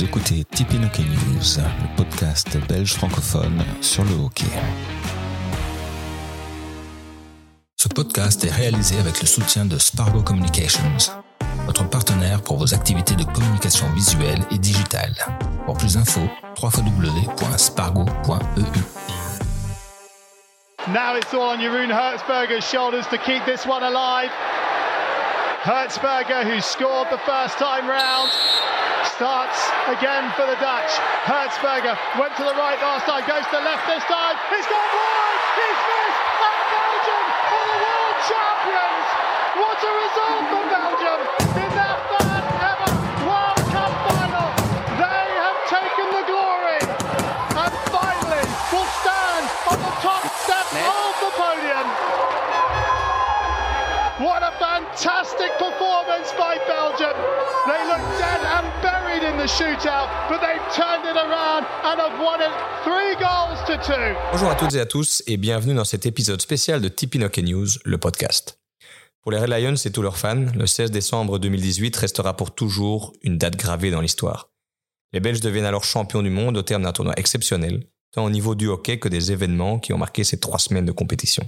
Vous 0.00 0.06
écoutez 0.06 0.44
Tipeee 0.44 0.82
Hockey 0.82 1.02
News, 1.02 1.58
le 1.58 1.94
podcast 1.94 2.56
belge 2.66 2.94
francophone 2.94 3.62
sur 3.82 4.02
le 4.02 4.12
hockey. 4.12 4.46
Ce 7.76 7.86
podcast 7.86 8.42
est 8.42 8.50
réalisé 8.50 8.98
avec 8.98 9.20
le 9.20 9.26
soutien 9.26 9.66
de 9.66 9.76
Spargo 9.76 10.22
Communications, 10.22 11.12
votre 11.66 11.86
partenaire 11.86 12.40
pour 12.40 12.56
vos 12.56 12.72
activités 12.72 13.14
de 13.14 13.24
communication 13.24 13.92
visuelle 13.92 14.40
et 14.50 14.56
digitale. 14.56 15.14
Pour 15.66 15.76
plus 15.76 15.96
d'infos, 15.96 16.30
www.spargo.eu. 16.58 18.80
Now 20.88 21.14
it's 21.14 21.34
all 21.34 21.42
on 21.42 21.58
Jeroen 21.58 21.90
Hertzberger's 21.90 22.64
shoulders 22.64 23.06
to 23.08 23.18
keep 23.18 23.44
this 23.44 23.66
one 23.66 23.82
alive. 23.82 24.30
Hertzberger, 25.62 26.44
who 26.44 26.58
scored 26.62 27.10
the 27.10 27.20
first 27.26 27.58
time 27.58 27.86
round, 27.86 28.30
starts 29.06 29.58
again 29.86 30.30
for 30.36 30.46
the 30.46 30.56
Dutch. 30.60 30.92
Hertzberger 31.28 31.96
went 32.18 32.36
to 32.36 32.44
the 32.44 32.56
right 32.56 32.80
last 32.80 33.04
time, 33.06 33.22
goes 33.28 33.44
to 33.48 33.56
the 33.56 33.64
left 33.64 33.86
this 33.86 34.04
time. 34.04 34.36
He's 34.48 34.66
gone 34.66 34.90
wide! 34.96 35.42
He's 35.60 35.80
missed! 35.84 36.24
And 36.40 36.58
Belgium 36.72 37.24
are 37.28 37.66
the 37.68 37.78
world 37.84 38.18
champions! 38.28 39.06
What 39.60 39.78
a 39.80 39.92
result 40.00 40.42
for 40.48 40.64
Belgium 40.72 41.20
in 41.60 41.70
their 41.76 41.99
Bonjour 64.32 64.48
à 64.48 64.54
toutes 64.54 64.74
et 64.74 64.80
à 64.80 64.86
tous 64.86 65.24
et 65.26 65.36
bienvenue 65.36 65.74
dans 65.74 65.84
cet 65.84 66.06
épisode 66.06 66.40
spécial 66.40 66.80
de 66.80 66.88
Hockey 67.24 67.42
News, 67.42 67.66
le 67.84 67.98
podcast. 67.98 68.60
Pour 69.22 69.32
les 69.32 69.38
Red 69.38 69.48
Lions 69.50 69.74
et 69.74 69.90
tous 69.90 70.02
leurs 70.02 70.18
fans, 70.18 70.46
le 70.54 70.66
16 70.66 70.92
décembre 70.92 71.40
2018 71.40 71.96
restera 71.96 72.36
pour 72.36 72.54
toujours 72.54 73.12
une 73.22 73.38
date 73.38 73.56
gravée 73.56 73.90
dans 73.90 74.00
l'histoire. 74.00 74.50
Les 75.12 75.20
Belges 75.20 75.40
deviennent 75.40 75.64
alors 75.64 75.84
champions 75.84 76.22
du 76.22 76.30
monde 76.30 76.56
au 76.56 76.62
terme 76.62 76.84
d'un 76.84 76.92
tournoi 76.92 77.14
exceptionnel, 77.16 77.84
tant 78.12 78.24
au 78.24 78.30
niveau 78.30 78.54
du 78.54 78.68
hockey 78.68 78.98
que 79.00 79.08
des 79.08 79.32
événements 79.32 79.80
qui 79.80 79.92
ont 79.92 79.98
marqué 79.98 80.22
ces 80.22 80.38
trois 80.38 80.60
semaines 80.60 80.86
de 80.86 80.92
compétition. 80.92 81.46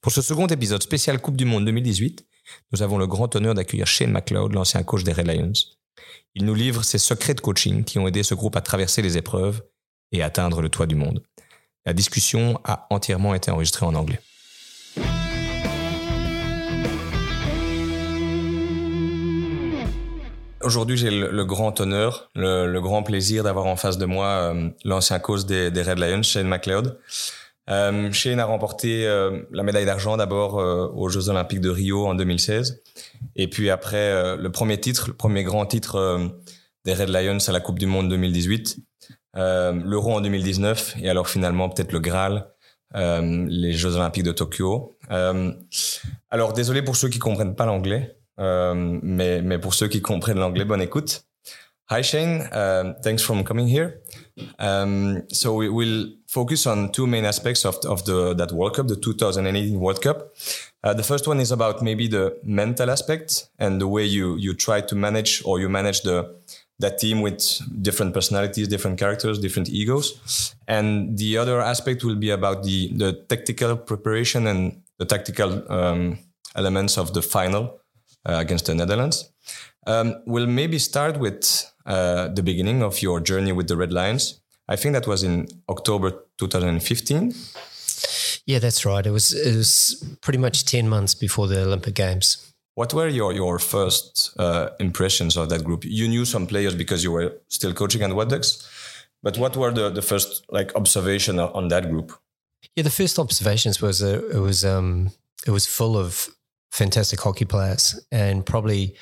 Pour 0.00 0.12
ce 0.12 0.22
second 0.22 0.46
épisode 0.46 0.82
spécial 0.82 1.20
Coupe 1.20 1.36
du 1.36 1.44
Monde 1.44 1.64
2018, 1.64 2.24
nous 2.72 2.82
avons 2.82 2.98
le 2.98 3.08
grand 3.08 3.34
honneur 3.34 3.54
d'accueillir 3.54 3.86
Shane 3.86 4.12
McLeod, 4.12 4.52
l'ancien 4.52 4.82
coach 4.84 5.02
des 5.02 5.12
Red 5.12 5.26
Lions. 5.26 5.52
Il 6.34 6.44
nous 6.44 6.54
livre 6.54 6.82
ses 6.84 6.98
secrets 6.98 7.34
de 7.34 7.40
coaching 7.40 7.84
qui 7.84 7.98
ont 7.98 8.08
aidé 8.08 8.22
ce 8.22 8.34
groupe 8.34 8.56
à 8.56 8.60
traverser 8.60 9.02
les 9.02 9.16
épreuves 9.16 9.62
et 10.12 10.22
atteindre 10.22 10.62
le 10.62 10.68
toit 10.68 10.86
du 10.86 10.94
monde. 10.94 11.22
La 11.84 11.92
discussion 11.92 12.60
a 12.64 12.86
entièrement 12.90 13.34
été 13.34 13.50
enregistrée 13.50 13.86
en 13.86 13.94
anglais. 13.94 14.20
Aujourd'hui, 20.62 20.96
j'ai 20.96 21.10
le, 21.10 21.44
grand 21.44 21.80
honneur, 21.80 22.30
le, 22.36 22.66
le 22.66 22.80
grand 22.80 23.02
plaisir 23.02 23.42
d'avoir 23.42 23.66
en 23.66 23.74
face 23.74 23.98
de 23.98 24.06
moi 24.06 24.26
euh, 24.26 24.70
l'ancien 24.84 25.18
coach 25.18 25.44
des, 25.44 25.72
des 25.72 25.82
Red 25.82 25.98
Lions, 25.98 26.22
Shane 26.22 26.46
McLeod. 26.46 26.98
Euh, 27.70 28.10
Shane 28.12 28.40
a 28.40 28.44
remporté 28.44 29.06
euh, 29.06 29.42
la 29.52 29.62
médaille 29.62 29.84
d'argent 29.84 30.16
d'abord 30.16 30.58
euh, 30.58 30.88
aux 30.94 31.08
Jeux 31.08 31.28
Olympiques 31.28 31.60
de 31.60 31.70
Rio 31.70 32.06
en 32.06 32.14
2016, 32.14 32.82
et 33.36 33.48
puis 33.48 33.70
après 33.70 34.36
le 34.36 34.50
premier 34.50 34.78
titre, 34.80 35.08
le 35.08 35.14
premier 35.14 35.44
grand 35.44 35.66
titre 35.66 36.32
des 36.84 36.94
Red 36.94 37.08
Lions 37.08 37.38
à 37.46 37.52
la 37.52 37.60
Coupe 37.60 37.78
du 37.78 37.86
Monde 37.86 38.08
2018, 38.08 38.78
l'Euro 39.34 40.14
en 40.14 40.20
2019, 40.20 40.96
et 41.00 41.08
alors 41.08 41.28
finalement 41.28 41.68
peut-être 41.68 41.92
le 41.92 42.00
Graal, 42.00 42.48
les 42.94 43.72
Jeux 43.72 43.94
Olympiques 43.96 44.24
de 44.24 44.32
Tokyo. 44.32 44.98
alors 46.30 46.52
désolé 46.52 46.82
pour 46.82 46.96
ceux 46.96 47.08
qui 47.08 47.18
comprennent 47.18 47.54
pas 47.54 47.66
l'anglais. 47.66 48.16
Mais, 48.38 49.40
mais 49.40 49.58
pour 49.58 49.74
ceux 49.74 49.86
qui 49.86 50.02
comprennent 50.02 50.38
l'anglais, 50.38 50.64
bonne 50.64 50.82
écoute. 50.82 51.24
Hi 51.90 52.02
Shane, 52.02 52.48
thanks 53.02 53.22
for 53.22 53.42
coming 53.44 53.68
here. 53.68 54.00
Um, 54.58 55.22
so 55.30 55.54
we 55.54 55.68
will 55.68 56.16
focus 56.32 56.66
on 56.66 56.90
two 56.92 57.06
main 57.06 57.26
aspects 57.26 57.64
of, 57.66 57.76
of 57.84 58.04
the 58.06 58.34
that 58.34 58.52
World 58.52 58.76
Cup, 58.76 58.88
the 58.88 58.96
2018 58.96 59.78
World 59.78 60.00
Cup. 60.00 60.34
Uh, 60.82 60.94
the 60.94 61.02
first 61.02 61.28
one 61.28 61.38
is 61.40 61.52
about 61.52 61.82
maybe 61.82 62.08
the 62.08 62.38
mental 62.42 62.90
aspect 62.90 63.48
and 63.58 63.80
the 63.80 63.86
way 63.86 64.04
you 64.04 64.36
you 64.36 64.54
try 64.54 64.80
to 64.80 64.94
manage 64.96 65.42
or 65.44 65.60
you 65.60 65.68
manage 65.68 66.00
the 66.02 66.34
that 66.78 66.98
team 66.98 67.20
with 67.20 67.38
different 67.82 68.12
personalities, 68.14 68.66
different 68.66 68.98
characters, 68.98 69.38
different 69.38 69.68
egos. 69.68 70.54
And 70.66 71.16
the 71.18 71.38
other 71.38 71.60
aspect 71.60 72.02
will 72.02 72.16
be 72.16 72.30
about 72.30 72.62
the 72.64 72.90
the 72.96 73.12
tactical 73.28 73.76
preparation 73.76 74.46
and 74.46 74.80
the 74.98 75.04
tactical 75.04 75.50
um, 75.70 76.18
elements 76.56 76.98
of 76.98 77.12
the 77.12 77.22
final 77.22 77.62
uh, 78.28 78.38
against 78.40 78.66
the 78.66 78.74
Netherlands. 78.74 79.30
Um, 79.86 80.22
we'll 80.26 80.46
maybe 80.46 80.78
start 80.78 81.18
with 81.18 81.44
uh, 81.84 82.28
the 82.28 82.42
beginning 82.42 82.82
of 82.82 83.02
your 83.02 83.20
journey 83.20 83.52
with 83.52 83.68
the 83.68 83.76
Red 83.76 83.92
Lions. 83.92 84.41
I 84.72 84.76
think 84.76 84.94
that 84.94 85.06
was 85.06 85.22
in 85.22 85.48
October 85.68 86.12
2015. 86.38 87.34
Yeah, 88.46 88.58
that's 88.58 88.86
right. 88.86 89.06
It 89.06 89.10
was 89.10 89.32
it 89.32 89.56
was 89.56 90.02
pretty 90.20 90.38
much 90.38 90.64
ten 90.64 90.88
months 90.88 91.14
before 91.14 91.46
the 91.46 91.62
Olympic 91.62 91.94
Games. 91.94 92.54
What 92.74 92.94
were 92.94 93.08
your 93.08 93.32
your 93.34 93.58
first 93.58 94.32
uh, 94.38 94.70
impressions 94.80 95.36
of 95.36 95.48
that 95.50 95.62
group? 95.62 95.84
You 95.84 96.08
knew 96.08 96.24
some 96.24 96.46
players 96.46 96.74
because 96.74 97.04
you 97.04 97.12
were 97.12 97.32
still 97.48 97.74
coaching 97.74 98.02
at 98.02 98.10
Waterloo 98.10 98.36
Ducks, 98.36 98.66
but 99.22 99.36
what 99.38 99.56
were 99.56 99.72
the, 99.72 99.90
the 99.90 100.02
first 100.02 100.44
like 100.50 100.74
observation 100.74 101.38
on 101.38 101.68
that 101.68 101.90
group? 101.90 102.12
Yeah, 102.74 102.84
the 102.84 102.90
first 102.90 103.18
observations 103.18 103.82
was 103.82 104.02
uh, 104.02 104.22
it 104.34 104.40
was 104.40 104.64
um, 104.64 105.10
it 105.46 105.50
was 105.50 105.66
full 105.66 105.96
of 105.96 106.28
fantastic 106.70 107.20
hockey 107.20 107.44
players 107.44 108.00
and 108.10 108.44
probably 108.46 108.96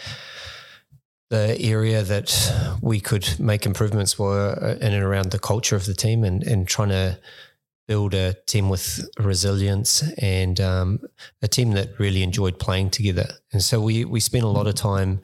the 1.30 1.56
area 1.60 2.02
that 2.02 2.52
we 2.82 3.00
could 3.00 3.38
make 3.38 3.64
improvements 3.64 4.18
were 4.18 4.76
in 4.80 4.92
and 4.92 5.04
around 5.04 5.30
the 5.30 5.38
culture 5.38 5.76
of 5.76 5.86
the 5.86 5.94
team 5.94 6.24
and, 6.24 6.42
and 6.42 6.66
trying 6.66 6.88
to 6.88 7.18
build 7.86 8.14
a 8.14 8.34
team 8.46 8.68
with 8.68 9.08
resilience 9.18 10.02
and 10.18 10.60
um, 10.60 11.00
a 11.42 11.48
team 11.48 11.72
that 11.72 11.98
really 11.98 12.22
enjoyed 12.22 12.58
playing 12.58 12.90
together. 12.90 13.28
And 13.52 13.62
so 13.62 13.80
we 13.80 14.04
we 14.04 14.20
spent 14.20 14.44
a 14.44 14.48
lot 14.48 14.66
of 14.66 14.74
time 14.74 15.20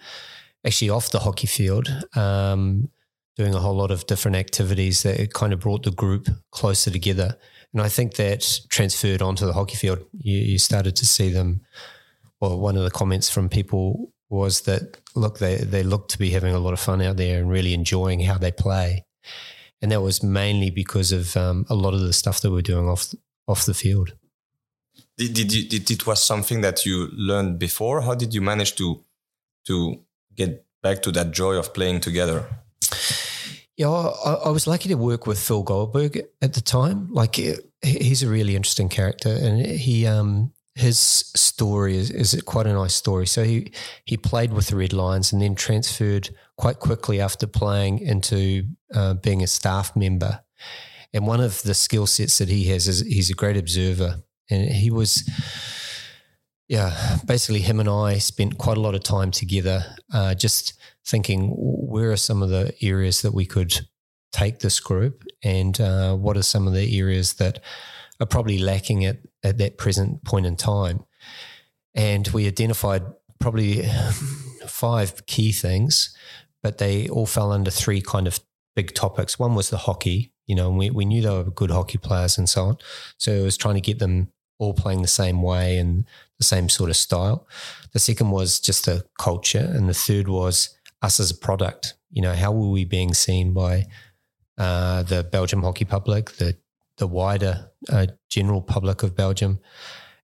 actually 0.65 0.91
off 0.91 1.11
the 1.11 1.21
hockey 1.21 1.47
field, 1.47 1.89
um, 2.15 2.89
doing 3.37 3.55
a 3.55 3.61
whole 3.61 3.77
lot 3.77 3.91
of 3.91 4.07
different 4.07 4.37
activities 4.37 5.03
that 5.03 5.33
kind 5.33 5.53
of 5.53 5.61
brought 5.61 5.85
the 5.85 5.91
group 5.91 6.29
closer 6.51 6.91
together. 6.91 7.37
And 7.73 7.83
I 7.83 7.89
think 7.89 8.15
that 8.15 8.61
transferred 8.69 9.23
onto 9.23 9.47
the 9.47 9.53
hockey 9.53 9.77
field. 9.77 10.05
You, 10.13 10.39
you 10.39 10.59
started 10.59 10.97
to 10.97 11.07
see 11.07 11.31
them 11.31 11.61
well, 12.41 12.59
one 12.59 12.77
of 12.77 12.85
the 12.85 12.91
comments 12.91 13.31
from 13.31 13.49
people 13.49 14.13
was 14.29 14.63
that 14.63 14.99
look, 15.15 15.39
they 15.39 15.57
they 15.57 15.83
look 15.83 16.09
to 16.09 16.19
be 16.19 16.31
having 16.31 16.55
a 16.55 16.59
lot 16.59 16.73
of 16.73 16.81
fun 16.81 17.03
out 17.03 17.17
there 17.17 17.41
and 17.41 17.51
really 17.51 17.75
enjoying 17.75 18.21
how 18.21 18.39
they 18.39 18.53
play, 18.53 19.05
and 19.81 19.93
that 19.93 20.03
was 20.03 20.23
mainly 20.23 20.71
because 20.71 21.13
of 21.13 21.37
um, 21.37 21.65
a 21.69 21.75
lot 21.75 21.95
of 21.95 22.01
the 22.01 22.13
stuff 22.13 22.41
that 22.41 22.51
we're 22.51 22.63
doing 22.63 22.89
off 22.89 23.15
off 23.47 23.67
the 23.67 23.75
field. 23.75 24.15
Did, 25.17 25.35
did, 25.35 25.53
you, 25.53 25.69
did 25.69 25.91
it 25.91 26.07
was 26.07 26.23
something 26.23 26.61
that 26.61 26.85
you 26.85 27.09
learned 27.13 27.59
before? 27.59 28.03
How 28.03 28.15
did 28.15 28.35
you 28.35 28.43
manage 28.43 28.75
to 28.77 29.03
to 29.67 30.01
get 30.35 30.65
back 30.83 31.03
to 31.03 31.13
that 31.13 31.31
joy 31.31 31.55
of 31.57 31.73
playing 31.73 32.01
together? 32.01 32.45
Yeah, 33.77 33.91
I, 33.91 34.33
I 34.47 34.49
was 34.49 34.67
lucky 34.67 34.89
to 34.89 34.95
work 34.95 35.27
with 35.27 35.39
Phil 35.39 35.63
Goldberg 35.63 36.23
at 36.41 36.55
the 36.55 36.63
time. 36.63 37.13
Like, 37.13 37.37
he's 37.83 38.23
a 38.23 38.29
really 38.29 38.57
interesting 38.57 38.89
character, 38.89 39.29
and 39.29 39.67
he 39.67 40.07
um, 40.07 40.53
his 40.77 40.99
story 40.99 41.97
is, 41.97 42.11
is 42.11 42.41
quite 42.43 42.67
a 42.67 42.73
nice 42.73 42.95
story. 42.95 43.27
So 43.27 43.45
he 43.45 43.73
he 44.05 44.17
played 44.19 44.53
with 44.53 44.69
the 44.69 44.77
Red 44.77 44.93
Lions 44.93 45.33
and 45.33 45.41
then 45.41 45.55
transferred 45.55 46.29
quite 46.57 46.81
quickly 46.81 47.19
after 47.19 47.47
playing 47.47 48.01
into 48.01 48.65
uh, 48.95 49.15
being 49.15 49.43
a 49.43 49.47
staff 49.47 49.97
member. 49.97 50.41
And 51.15 51.27
one 51.27 51.41
of 51.41 51.63
the 51.63 51.73
skill 51.73 52.07
sets 52.07 52.39
that 52.39 52.51
he 52.51 52.65
has 52.65 52.89
is 52.89 53.01
he's 53.01 53.31
a 53.31 53.35
great 53.35 53.57
observer, 53.57 54.23
and 54.51 54.71
he 54.71 54.91
was. 54.91 55.29
Yeah, 56.69 57.19
basically, 57.25 57.61
him 57.61 57.79
and 57.79 57.89
I 57.89 58.19
spent 58.19 58.59
quite 58.59 58.77
a 58.77 58.81
lot 58.81 58.97
of 58.97 59.05
time 59.05 59.31
together, 59.31 59.85
uh, 60.13 60.35
just 60.35 60.75
thinking 61.07 61.55
where 61.57 62.11
are 62.11 62.17
some 62.17 62.43
of 62.43 62.51
the 62.51 62.75
areas 62.83 63.23
that 63.23 63.33
we 63.33 63.47
could 63.47 63.87
take 64.33 64.59
this 64.59 64.81
group, 64.81 65.23
and 65.45 65.81
uh, 65.81 66.17
what 66.17 66.37
are 66.37 66.43
some 66.43 66.67
of 66.67 66.75
the 66.75 66.99
areas 66.99 67.35
that 67.35 67.61
are 68.21 68.27
probably 68.27 68.59
lacking 68.59 69.05
at, 69.05 69.19
at 69.43 69.59
that 69.59 69.79
present 69.79 70.25
point 70.25 70.47
in 70.47 70.57
time. 70.57 71.05
And 71.95 72.29
we 72.29 72.47
identified 72.47 73.03
probably 73.39 73.83
five 74.67 75.27
key 75.27 75.53
things, 75.53 76.15
but 76.63 76.79
they 76.79 77.09
all 77.09 77.27
fell 77.27 77.53
under 77.53 77.71
three 77.71 78.01
kind 78.01 78.27
of 78.27 78.41
big 78.75 78.95
topics. 78.95 79.39
One 79.39 79.55
was 79.55 79.71
the 79.71 79.79
hockey, 79.79 80.33
you 80.47 80.55
know, 80.55 80.69
and 80.69 80.79
we, 80.79 80.91
we 80.91 81.05
knew 81.05 81.23
they 81.23 81.31
were 81.31 81.45
good 81.45 81.71
hockey 81.71 81.99
players 81.99 82.39
and 82.39 82.49
so 82.49 82.65
on. 82.65 82.79
So 83.19 83.33
it 83.33 83.43
was 83.43 83.57
trying 83.57 83.75
to 83.75 83.81
get 83.81 83.99
them 83.99 84.29
all 84.59 84.75
playing 84.75 85.03
the 85.03 85.09
same 85.09 85.43
way 85.43 85.79
and 85.79 86.05
the 86.39 86.45
same 86.45 86.69
sort 86.69 86.91
of 86.91 86.97
style. 86.97 87.47
The 87.93 87.99
second 87.99 88.31
was 88.31 88.61
just 88.61 88.87
the 88.87 89.05
culture. 89.19 89.71
And 89.75 89.89
the 89.89 89.95
third 89.95 90.29
was 90.29 90.77
us 91.03 91.21
as 91.21 91.31
a 91.31 91.37
product. 91.37 91.95
You 92.11 92.23
know, 92.23 92.35
how 92.35 92.53
were 92.53 92.71
we 92.71 92.85
being 92.85 93.15
seen 93.15 93.53
by 93.53 93.87
uh, 94.59 95.03
the 95.03 95.25
Belgium 95.25 95.63
hockey 95.63 95.85
public, 95.85 96.33
the 96.33 96.57
the 96.99 97.07
wider 97.07 97.71
uh, 97.91 98.07
general 98.29 98.63
public 98.63 99.03
of 99.03 99.15
Belgium, 99.15 99.61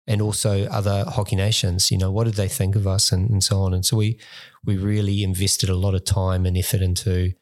and 0.06 0.20
also 0.20 0.66
other 0.66 1.04
hockey 1.06 1.36
nations? 1.36 1.90
You 1.90 1.98
know, 1.98 2.10
what 2.10 2.24
did 2.24 2.34
they 2.34 2.48
think 2.48 2.76
of 2.76 2.86
us, 2.86 3.12
and, 3.12 3.30
and 3.30 3.42
so 3.42 3.62
on. 3.62 3.74
And 3.74 3.84
so 3.84 3.96
we 3.96 4.18
we 4.64 4.76
really 4.76 5.22
invested 5.22 5.68
a 5.68 5.76
lot 5.76 5.94
of 5.94 6.04
time 6.04 6.46
and 6.46 6.56
effort 6.56 6.82
into 6.82 7.32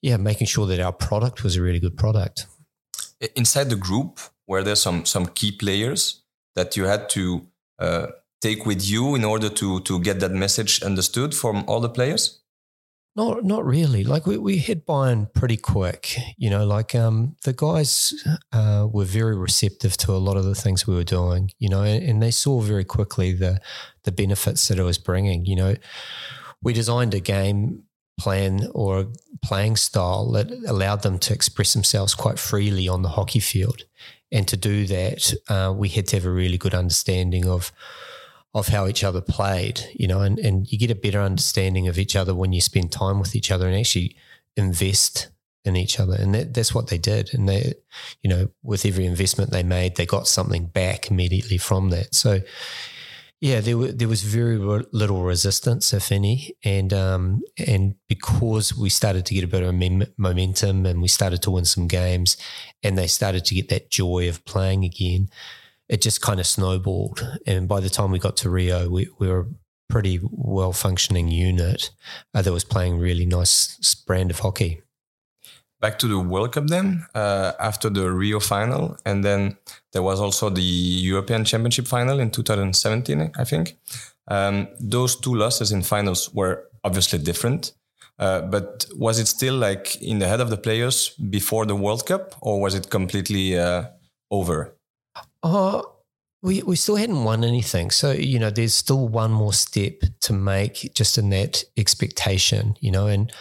yeah 0.00 0.16
making 0.16 0.46
sure 0.46 0.66
that 0.66 0.80
our 0.80 0.92
product 0.92 1.42
was 1.42 1.56
a 1.56 1.62
really 1.62 1.80
good 1.80 1.96
product. 1.96 2.46
Inside 3.36 3.70
the 3.70 3.76
group, 3.76 4.18
were 4.46 4.62
there 4.62 4.76
some 4.76 5.04
some 5.04 5.26
key 5.26 5.52
players 5.52 6.22
that 6.54 6.76
you 6.76 6.84
had 6.84 7.08
to 7.10 7.46
uh, 7.78 8.06
take 8.40 8.66
with 8.66 8.84
you 8.84 9.14
in 9.14 9.24
order 9.24 9.48
to 9.48 9.80
to 9.80 10.00
get 10.00 10.20
that 10.20 10.32
message 10.32 10.82
understood 10.82 11.34
from 11.34 11.64
all 11.66 11.80
the 11.80 11.88
players? 11.88 12.41
Not 13.14 13.44
not 13.44 13.66
really. 13.66 14.04
Like 14.04 14.26
we, 14.26 14.38
we 14.38 14.56
hit 14.56 14.86
buy-in 14.86 15.26
pretty 15.34 15.58
quick. 15.58 16.16
You 16.38 16.48
know, 16.48 16.64
like 16.64 16.94
um, 16.94 17.36
the 17.44 17.52
guys 17.52 18.14
uh, 18.52 18.88
were 18.90 19.04
very 19.04 19.36
receptive 19.36 19.98
to 19.98 20.12
a 20.12 20.18
lot 20.18 20.38
of 20.38 20.44
the 20.44 20.54
things 20.54 20.86
we 20.86 20.94
were 20.94 21.04
doing. 21.04 21.50
You 21.58 21.68
know, 21.68 21.82
and, 21.82 22.02
and, 22.02 22.22
they 22.22 22.30
saw 22.30 22.60
very 22.60 22.84
quickly 22.84 23.32
the 23.32 23.60
the 24.04 24.12
benefits 24.12 24.66
that 24.68 24.78
it 24.78 24.82
was 24.82 24.96
bringing. 24.96 25.44
You 25.44 25.56
know, 25.56 25.74
we 26.62 26.72
designed 26.72 27.12
a 27.12 27.20
game 27.20 27.82
plan 28.18 28.68
or 28.74 29.00
a 29.00 29.06
playing 29.42 29.76
style 29.76 30.30
that 30.32 30.50
allowed 30.66 31.02
them 31.02 31.18
to 31.18 31.34
express 31.34 31.74
themselves 31.74 32.14
quite 32.14 32.38
freely 32.38 32.88
on 32.88 33.02
the 33.02 33.10
hockey 33.10 33.40
field, 33.40 33.84
and 34.30 34.48
to 34.48 34.56
do 34.56 34.86
that, 34.86 35.34
uh, 35.48 35.70
we 35.76 35.90
had 35.90 36.06
to 36.08 36.16
have 36.16 36.24
a 36.24 36.30
really 36.30 36.56
good 36.56 36.74
understanding 36.74 37.46
of 37.46 37.72
of 38.54 38.68
how 38.68 38.86
each 38.86 39.02
other 39.02 39.20
played, 39.20 39.80
you 39.94 40.06
know, 40.06 40.20
and, 40.20 40.38
and 40.38 40.70
you 40.70 40.78
get 40.78 40.90
a 40.90 40.94
better 40.94 41.20
understanding 41.20 41.88
of 41.88 41.98
each 41.98 42.14
other 42.14 42.34
when 42.34 42.52
you 42.52 42.60
spend 42.60 42.92
time 42.92 43.18
with 43.18 43.34
each 43.34 43.50
other 43.50 43.66
and 43.66 43.76
actually 43.76 44.14
invest 44.56 45.28
in 45.64 45.76
each 45.76 45.98
other. 45.98 46.14
And 46.14 46.34
that, 46.34 46.54
that's 46.54 46.74
what 46.74 46.88
they 46.88 46.98
did. 46.98 47.32
And 47.32 47.48
they, 47.48 47.74
you 48.22 48.28
know, 48.28 48.48
with 48.62 48.84
every 48.84 49.06
investment 49.06 49.50
they 49.50 49.62
made, 49.62 49.96
they 49.96 50.06
got 50.06 50.26
something 50.26 50.66
back 50.66 51.10
immediately 51.10 51.56
from 51.56 51.90
that. 51.90 52.14
So, 52.14 52.40
yeah, 53.40 53.60
there, 53.60 53.78
were, 53.78 53.90
there 53.90 54.06
was 54.06 54.22
very 54.22 54.58
little 54.58 55.22
resistance, 55.22 55.92
if 55.92 56.12
any. 56.12 56.54
And, 56.62 56.92
um, 56.92 57.42
and 57.58 57.94
because 58.06 58.76
we 58.76 58.88
started 58.88 59.26
to 59.26 59.34
get 59.34 59.44
a 59.44 59.48
bit 59.48 59.62
of 59.62 59.74
momentum 60.16 60.86
and 60.86 61.02
we 61.02 61.08
started 61.08 61.42
to 61.42 61.50
win 61.50 61.64
some 61.64 61.88
games 61.88 62.36
and 62.82 62.96
they 62.96 63.08
started 63.08 63.44
to 63.46 63.54
get 63.54 63.68
that 63.70 63.90
joy 63.90 64.28
of 64.28 64.44
playing 64.44 64.84
again, 64.84 65.28
it 65.92 66.00
just 66.00 66.22
kind 66.22 66.40
of 66.40 66.46
snowballed. 66.46 67.38
And 67.46 67.68
by 67.68 67.80
the 67.80 67.90
time 67.90 68.10
we 68.10 68.18
got 68.18 68.38
to 68.38 68.50
Rio, 68.50 68.88
we, 68.88 69.08
we 69.18 69.28
were 69.28 69.40
a 69.40 69.46
pretty 69.90 70.20
well 70.22 70.72
functioning 70.72 71.28
unit 71.28 71.90
uh, 72.34 72.40
that 72.40 72.50
was 72.50 72.64
playing 72.64 72.98
really 72.98 73.26
nice 73.26 73.94
brand 74.06 74.30
of 74.30 74.38
hockey. 74.38 74.80
Back 75.82 75.98
to 75.98 76.08
the 76.08 76.18
World 76.18 76.52
Cup 76.52 76.68
then, 76.68 77.04
uh, 77.14 77.52
after 77.60 77.90
the 77.90 78.10
Rio 78.10 78.40
final. 78.40 78.96
And 79.04 79.22
then 79.22 79.58
there 79.92 80.02
was 80.02 80.18
also 80.18 80.48
the 80.48 80.62
European 80.62 81.44
Championship 81.44 81.86
final 81.86 82.20
in 82.20 82.30
2017, 82.30 83.32
I 83.36 83.44
think. 83.44 83.76
Um, 84.28 84.68
those 84.80 85.16
two 85.16 85.34
losses 85.34 85.72
in 85.72 85.82
finals 85.82 86.32
were 86.32 86.68
obviously 86.84 87.18
different. 87.18 87.72
Uh, 88.18 88.40
but 88.42 88.86
was 88.96 89.18
it 89.18 89.26
still 89.26 89.56
like 89.56 90.00
in 90.00 90.20
the 90.20 90.28
head 90.28 90.40
of 90.40 90.48
the 90.48 90.56
players 90.56 91.10
before 91.10 91.66
the 91.66 91.76
World 91.76 92.06
Cup, 92.06 92.34
or 92.40 92.60
was 92.60 92.74
it 92.74 92.88
completely 92.88 93.58
uh, 93.58 93.84
over? 94.30 94.74
Uh, 95.42 95.82
we, 96.42 96.62
we 96.62 96.76
still 96.76 96.96
hadn't 96.96 97.24
won 97.24 97.44
anything. 97.44 97.90
So, 97.90 98.12
you 98.12 98.38
know, 98.38 98.50
there's 98.50 98.74
still 98.74 99.08
one 99.08 99.30
more 99.30 99.52
step 99.52 100.02
to 100.20 100.32
make 100.32 100.92
just 100.94 101.16
in 101.16 101.30
that 101.30 101.64
expectation, 101.76 102.76
you 102.80 102.90
know, 102.90 103.06
and 103.06 103.32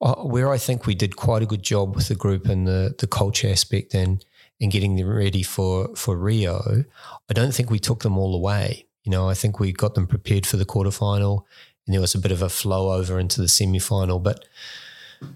uh, 0.00 0.14
where 0.16 0.52
I 0.52 0.58
think 0.58 0.86
we 0.86 0.94
did 0.94 1.16
quite 1.16 1.42
a 1.42 1.46
good 1.46 1.62
job 1.62 1.96
with 1.96 2.08
the 2.08 2.14
group 2.14 2.46
and 2.46 2.66
the, 2.66 2.94
the 2.98 3.06
culture 3.06 3.48
aspect 3.48 3.94
and, 3.94 4.24
and 4.60 4.70
getting 4.70 4.94
them 4.94 5.08
ready 5.08 5.42
for, 5.42 5.94
for 5.96 6.16
Rio, 6.16 6.84
I 7.28 7.32
don't 7.32 7.52
think 7.52 7.70
we 7.70 7.80
took 7.80 8.02
them 8.02 8.16
all 8.16 8.34
away. 8.34 8.86
You 9.02 9.10
know, 9.10 9.28
I 9.28 9.34
think 9.34 9.58
we 9.58 9.72
got 9.72 9.94
them 9.94 10.06
prepared 10.06 10.46
for 10.46 10.56
the 10.56 10.64
quarterfinal 10.64 11.44
and 11.86 11.94
there 11.94 12.00
was 12.00 12.14
a 12.14 12.20
bit 12.20 12.32
of 12.32 12.40
a 12.40 12.48
flow 12.48 12.92
over 12.92 13.18
into 13.18 13.40
the 13.40 13.48
semi-final. 13.48 14.20
But 14.20 14.44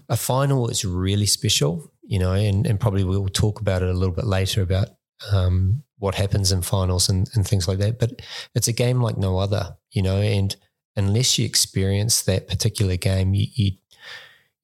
a 0.07 0.15
final 0.15 0.69
is 0.69 0.85
really 0.85 1.25
special, 1.25 1.91
you 2.03 2.17
know, 2.17 2.31
and, 2.31 2.65
and 2.65 2.79
probably 2.79 3.03
we'll 3.03 3.27
talk 3.27 3.59
about 3.59 3.81
it 3.81 3.89
a 3.89 3.93
little 3.93 4.15
bit 4.15 4.25
later 4.25 4.61
about 4.61 4.89
um, 5.31 5.83
what 5.97 6.15
happens 6.15 6.51
in 6.51 6.61
finals 6.61 7.09
and, 7.09 7.29
and 7.33 7.47
things 7.47 7.67
like 7.67 7.79
that. 7.79 7.99
But 7.99 8.21
it's 8.55 8.67
a 8.67 8.73
game 8.73 9.01
like 9.01 9.17
no 9.17 9.37
other, 9.37 9.77
you 9.91 10.01
know, 10.01 10.17
and 10.17 10.55
unless 10.95 11.37
you 11.37 11.45
experience 11.45 12.23
that 12.23 12.47
particular 12.47 12.95
game, 12.95 13.33
you, 13.33 13.47
you, 13.53 13.71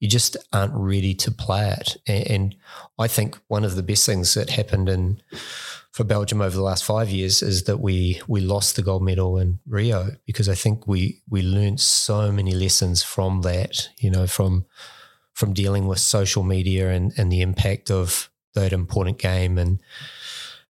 you 0.00 0.08
just 0.08 0.36
aren't 0.52 0.74
ready 0.74 1.14
to 1.14 1.30
play 1.30 1.74
it. 1.78 1.96
And, 2.06 2.26
and, 2.30 2.56
I 2.98 3.08
think 3.08 3.38
one 3.48 3.64
of 3.64 3.76
the 3.76 3.82
best 3.82 4.06
things 4.06 4.34
that 4.34 4.50
happened 4.50 4.88
in 4.88 5.20
for 5.92 6.04
Belgium 6.04 6.40
over 6.40 6.54
the 6.54 6.62
last 6.62 6.84
five 6.84 7.08
years 7.10 7.42
is 7.42 7.64
that 7.64 7.78
we 7.78 8.20
we 8.26 8.40
lost 8.40 8.76
the 8.76 8.82
gold 8.82 9.02
medal 9.02 9.38
in 9.38 9.58
Rio 9.66 10.10
because 10.26 10.48
I 10.48 10.54
think 10.54 10.86
we 10.86 11.22
we 11.28 11.42
learned 11.42 11.80
so 11.80 12.30
many 12.32 12.52
lessons 12.52 13.02
from 13.02 13.42
that, 13.42 13.88
you 13.98 14.10
know, 14.10 14.26
from 14.26 14.66
from 15.32 15.52
dealing 15.52 15.86
with 15.86 15.98
social 15.98 16.42
media 16.42 16.90
and, 16.90 17.12
and 17.18 17.30
the 17.30 17.42
impact 17.42 17.90
of 17.90 18.30
that 18.54 18.72
important 18.72 19.18
game 19.18 19.58
and 19.58 19.78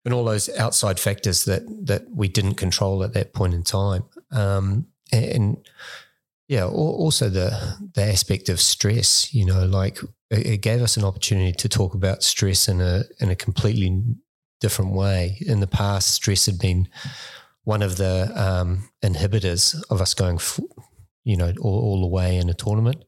and 0.05 0.13
all 0.13 0.23
those 0.23 0.49
outside 0.57 0.99
factors 0.99 1.45
that 1.45 1.63
that 1.85 2.09
we 2.11 2.27
didn't 2.27 2.55
control 2.55 3.03
at 3.03 3.13
that 3.13 3.33
point 3.33 3.53
in 3.53 3.63
time. 3.63 4.03
Um, 4.31 4.87
and 5.11 5.67
yeah, 6.47 6.65
also 6.65 7.27
the 7.27 7.77
the 7.95 8.03
aspect 8.03 8.49
of 8.49 8.61
stress. 8.61 9.33
You 9.33 9.45
know, 9.45 9.65
like 9.65 9.99
it 10.29 10.61
gave 10.61 10.81
us 10.81 10.95
an 10.95 11.03
opportunity 11.03 11.51
to 11.53 11.69
talk 11.69 11.95
about 11.95 12.23
stress 12.23 12.67
in 12.67 12.81
a 12.81 13.03
in 13.19 13.29
a 13.29 13.35
completely 13.35 14.03
different 14.61 14.93
way. 14.93 15.37
In 15.41 15.59
the 15.59 15.67
past, 15.67 16.13
stress 16.13 16.45
had 16.45 16.59
been 16.59 16.87
one 17.63 17.81
of 17.81 17.97
the 17.97 18.31
um, 18.35 18.89
inhibitors 19.03 19.75
of 19.89 19.99
us 20.01 20.13
going, 20.13 20.39
you 21.23 21.35
know, 21.35 21.51
all, 21.59 21.79
all 21.79 22.01
the 22.01 22.07
way 22.07 22.37
in 22.37 22.47
a 22.47 22.53
tournament. 22.53 23.03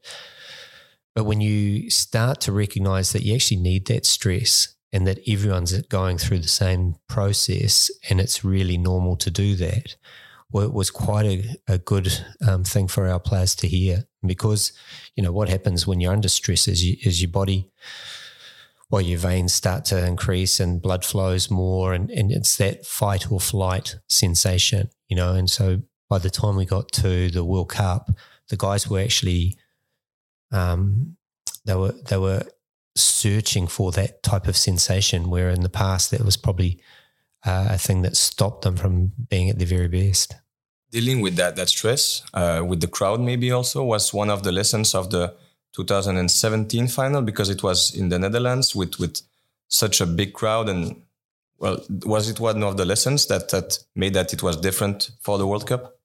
But 1.14 1.24
when 1.24 1.40
you 1.40 1.90
start 1.90 2.40
to 2.42 2.52
recognize 2.52 3.12
that 3.12 3.22
you 3.22 3.34
actually 3.34 3.60
need 3.60 3.86
that 3.86 4.04
stress 4.04 4.74
and 4.92 5.06
that 5.06 5.18
everyone's 5.28 5.80
going 5.82 6.18
through 6.18 6.38
the 6.38 6.48
same 6.48 6.96
process 7.08 7.90
and 8.08 8.20
it's 8.20 8.44
really 8.44 8.78
normal 8.78 9.16
to 9.16 9.30
do 9.30 9.54
that 9.56 9.96
well, 10.50 10.64
it 10.64 10.72
was 10.72 10.90
quite 10.90 11.26
a, 11.26 11.44
a 11.66 11.78
good 11.78 12.24
um, 12.46 12.64
thing 12.64 12.88
for 12.88 13.06
our 13.06 13.20
players 13.20 13.54
to 13.56 13.68
hear 13.68 14.06
because 14.24 14.72
you 15.14 15.22
know 15.22 15.32
what 15.32 15.48
happens 15.48 15.86
when 15.86 16.00
you're 16.00 16.12
under 16.12 16.28
stress 16.28 16.66
is, 16.68 16.84
you, 16.84 16.96
is 17.04 17.22
your 17.22 17.30
body 17.30 17.70
well 18.90 19.02
your 19.02 19.18
veins 19.18 19.54
start 19.54 19.84
to 19.84 20.06
increase 20.06 20.58
and 20.58 20.82
blood 20.82 21.04
flows 21.04 21.50
more 21.50 21.92
and, 21.92 22.10
and 22.10 22.32
it's 22.32 22.56
that 22.56 22.84
fight 22.84 23.30
or 23.30 23.38
flight 23.38 23.96
sensation 24.08 24.90
you 25.08 25.16
know 25.16 25.34
and 25.34 25.50
so 25.50 25.80
by 26.08 26.18
the 26.18 26.30
time 26.30 26.56
we 26.56 26.64
got 26.64 26.90
to 26.90 27.30
the 27.30 27.44
world 27.44 27.68
cup 27.68 28.10
the 28.48 28.56
guys 28.56 28.88
were 28.88 29.00
actually 29.00 29.56
um, 30.50 31.16
they 31.64 31.74
were 31.74 31.92
they 32.08 32.16
were 32.16 32.42
searching 32.98 33.66
for 33.66 33.92
that 33.92 34.22
type 34.22 34.48
of 34.48 34.56
sensation, 34.56 35.30
where 35.30 35.50
in 35.50 35.62
the 35.62 35.68
past 35.68 36.10
that 36.10 36.24
was 36.24 36.36
probably 36.36 36.80
uh, 37.46 37.68
a 37.70 37.78
thing 37.78 38.02
that 38.02 38.16
stopped 38.16 38.62
them 38.62 38.76
from 38.76 39.12
being 39.28 39.50
at 39.50 39.58
their 39.58 39.66
very 39.66 39.88
best. 39.88 40.34
Dealing 40.90 41.20
with 41.20 41.36
that 41.36 41.56
that 41.56 41.68
stress 41.68 42.22
uh, 42.32 42.62
with 42.66 42.80
the 42.80 42.86
crowd 42.86 43.20
maybe 43.20 43.52
also 43.52 43.84
was 43.84 44.14
one 44.14 44.30
of 44.30 44.42
the 44.42 44.52
lessons 44.52 44.94
of 44.94 45.10
the 45.10 45.34
2017 45.76 46.88
final 46.88 47.22
because 47.22 47.50
it 47.50 47.62
was 47.62 47.94
in 47.94 48.08
the 48.08 48.18
Netherlands 48.18 48.74
with 48.74 48.98
with 48.98 49.20
such 49.68 50.00
a 50.00 50.06
big 50.06 50.32
crowd 50.32 50.68
and 50.68 51.02
well 51.58 51.84
was 52.06 52.30
it 52.30 52.40
one 52.40 52.62
of 52.62 52.78
the 52.78 52.86
lessons 52.86 53.26
that 53.26 53.50
that 53.50 53.78
made 53.94 54.14
that 54.14 54.32
it 54.32 54.42
was 54.42 54.56
different 54.56 55.10
for 55.20 55.36
the 55.36 55.46
World 55.46 55.66
Cup? 55.66 55.98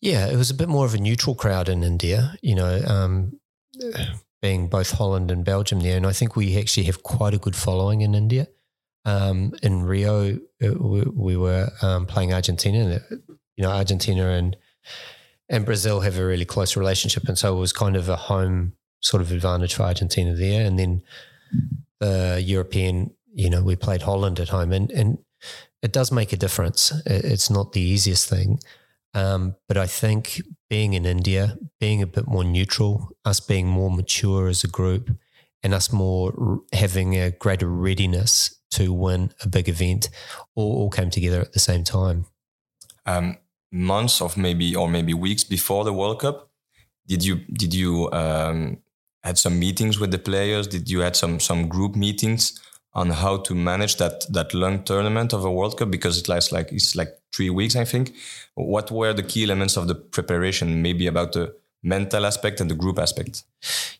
Yeah, 0.00 0.26
it 0.26 0.36
was 0.36 0.50
a 0.50 0.54
bit 0.54 0.68
more 0.68 0.84
of 0.84 0.94
a 0.94 0.98
neutral 0.98 1.34
crowd 1.34 1.68
in 1.68 1.82
India. 1.82 2.34
You 2.42 2.56
know, 2.56 2.82
um, 2.86 3.40
being 4.42 4.68
both 4.68 4.90
Holland 4.90 5.30
and 5.30 5.44
Belgium 5.44 5.80
there. 5.80 5.96
And 5.96 6.04
I 6.04 6.12
think 6.12 6.36
we 6.36 6.58
actually 6.58 6.84
have 6.84 7.02
quite 7.04 7.32
a 7.32 7.38
good 7.38 7.56
following 7.56 8.02
in 8.02 8.14
India. 8.14 8.48
Um, 9.04 9.54
in 9.62 9.84
Rio, 9.84 10.34
uh, 10.62 10.74
we, 10.78 11.02
we 11.02 11.36
were 11.36 11.70
um, 11.80 12.06
playing 12.06 12.34
Argentina. 12.34 13.00
And 13.10 13.22
you 13.56 13.62
know, 13.62 13.70
Argentina 13.70 14.30
and 14.30 14.56
and 15.48 15.64
Brazil 15.64 16.00
have 16.00 16.18
a 16.18 16.24
really 16.24 16.44
close 16.44 16.76
relationship, 16.76 17.28
and 17.28 17.38
so 17.38 17.54
it 17.54 17.60
was 17.60 17.72
kind 17.72 17.96
of 17.96 18.08
a 18.08 18.16
home 18.16 18.72
sort 19.00 19.20
of 19.20 19.32
advantage 19.32 19.74
for 19.74 19.82
Argentina 19.82 20.34
there. 20.34 20.64
And 20.64 20.78
then 20.78 21.02
the 22.00 22.40
European, 22.42 23.12
you 23.32 23.50
know, 23.50 23.62
we 23.62 23.76
played 23.76 24.02
Holland 24.02 24.40
at 24.40 24.48
home, 24.48 24.72
and 24.72 24.90
and 24.90 25.18
it 25.82 25.92
does 25.92 26.10
make 26.10 26.32
a 26.32 26.36
difference. 26.36 26.92
It's 27.06 27.50
not 27.50 27.72
the 27.72 27.80
easiest 27.80 28.28
thing, 28.28 28.60
um, 29.14 29.56
but 29.68 29.76
I 29.76 29.86
think 29.86 30.40
being 30.72 30.94
in 30.94 31.04
India, 31.04 31.58
being 31.80 32.00
a 32.00 32.06
bit 32.06 32.26
more 32.26 32.42
neutral, 32.42 33.10
us 33.26 33.40
being 33.40 33.66
more 33.66 33.90
mature 33.90 34.48
as 34.48 34.64
a 34.64 34.68
group, 34.68 35.10
and 35.62 35.74
us 35.74 35.92
more 35.92 36.62
having 36.72 37.14
a 37.14 37.30
greater 37.30 37.66
readiness 37.66 38.58
to 38.70 38.90
win 38.90 39.30
a 39.42 39.48
big 39.48 39.68
event, 39.68 40.08
all, 40.54 40.72
all 40.78 40.88
came 40.88 41.10
together 41.10 41.42
at 41.42 41.52
the 41.52 41.60
same 41.60 41.84
time. 41.84 42.24
Um, 43.04 43.36
months 43.70 44.22
of 44.22 44.38
maybe 44.38 44.74
or 44.74 44.88
maybe 44.88 45.12
weeks 45.12 45.44
before 45.44 45.84
the 45.84 45.92
World 45.92 46.20
Cup, 46.20 46.48
did 47.06 47.22
you 47.22 47.34
did 47.52 47.74
you 47.74 48.10
um, 48.12 48.78
had 49.22 49.36
some 49.36 49.58
meetings 49.58 50.00
with 50.00 50.10
the 50.10 50.18
players? 50.18 50.66
Did 50.66 50.88
you 50.88 51.00
had 51.00 51.16
some 51.16 51.38
some 51.38 51.68
group 51.68 51.94
meetings 51.96 52.58
on 52.94 53.10
how 53.10 53.38
to 53.38 53.54
manage 53.54 53.96
that 53.96 54.26
that 54.32 54.52
long 54.54 54.82
tournament 54.84 55.32
of 55.32 55.44
a 55.44 55.50
World 55.50 55.78
Cup 55.78 55.90
because 55.90 56.18
it 56.18 56.28
lasts 56.28 56.52
like 56.52 56.72
it's 56.72 56.94
like 56.94 57.18
three 57.34 57.50
weeks, 57.50 57.76
I 57.76 57.84
think. 57.84 58.14
What 58.54 58.90
were 58.90 59.12
the 59.12 59.22
key 59.22 59.44
elements 59.44 59.76
of 59.76 59.88
the 59.88 59.94
preparation? 59.94 60.82
Maybe 60.82 61.06
about 61.06 61.32
the 61.32 61.54
mental 61.82 62.24
aspect 62.24 62.60
and 62.60 62.70
the 62.70 62.74
group 62.74 62.98
aspect. 62.98 63.42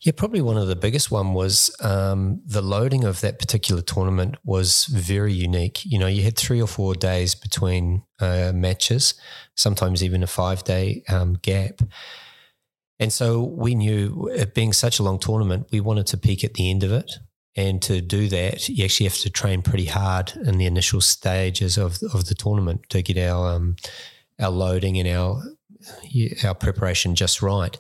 Yeah, 0.01 0.13
probably 0.17 0.41
one 0.41 0.57
of 0.57 0.69
the 0.69 0.77
biggest 0.77 1.11
one 1.11 1.35
was 1.35 1.75
um, 1.81 2.41
the 2.47 2.63
loading 2.63 3.05
of 3.05 3.21
that 3.21 3.39
particular 3.39 3.83
tournament 3.83 4.37
was 4.45 4.87
very 4.87 5.33
unique. 5.33 5.85
You 5.85 5.99
know, 5.99 6.07
you 6.07 6.23
had 6.23 6.37
three 6.37 6.61
or 6.61 6.69
four 6.69 6.95
days 6.95 7.35
between 7.35 8.05
uh, 8.21 8.53
matches, 8.55 9.15
sometimes 9.57 10.03
even 10.03 10.23
a 10.23 10.27
five 10.27 10.65
day 10.65 11.03
um, 11.09 11.35
gap. 11.43 11.81
And 13.01 13.13
so 13.13 13.43
we 13.43 13.75
knew 13.75 14.31
it 14.33 14.55
being 14.55 14.73
such 14.73 15.01
a 15.01 15.03
long 15.03 15.19
tournament, 15.19 15.67
we 15.73 15.81
wanted 15.81 16.07
to 16.09 16.17
peak 16.17 16.45
at 16.45 16.55
the 16.55 16.71
end 16.71 16.85
of 16.85 16.93
it. 16.93 17.11
And 17.55 17.83
to 17.83 18.01
do 18.01 18.29
that, 18.29 18.69
you 18.69 18.85
actually 18.85 19.07
have 19.07 19.19
to 19.19 19.31
train 19.31 19.63
pretty 19.63 19.85
hard 19.85 20.33
in 20.45 20.57
the 20.57 20.65
initial 20.65 21.01
stages 21.01 21.77
of, 21.77 21.99
of 22.15 22.27
the 22.27 22.35
tournament 22.35 22.89
to 22.89 23.03
get 23.03 23.19
our 23.19 23.55
um, 23.55 23.77
our 24.41 24.51
loading 24.51 24.99
and 24.99 25.09
our 25.09 25.43
our 26.45 26.55
preparation 26.55 27.15
just 27.15 27.43
right. 27.43 27.79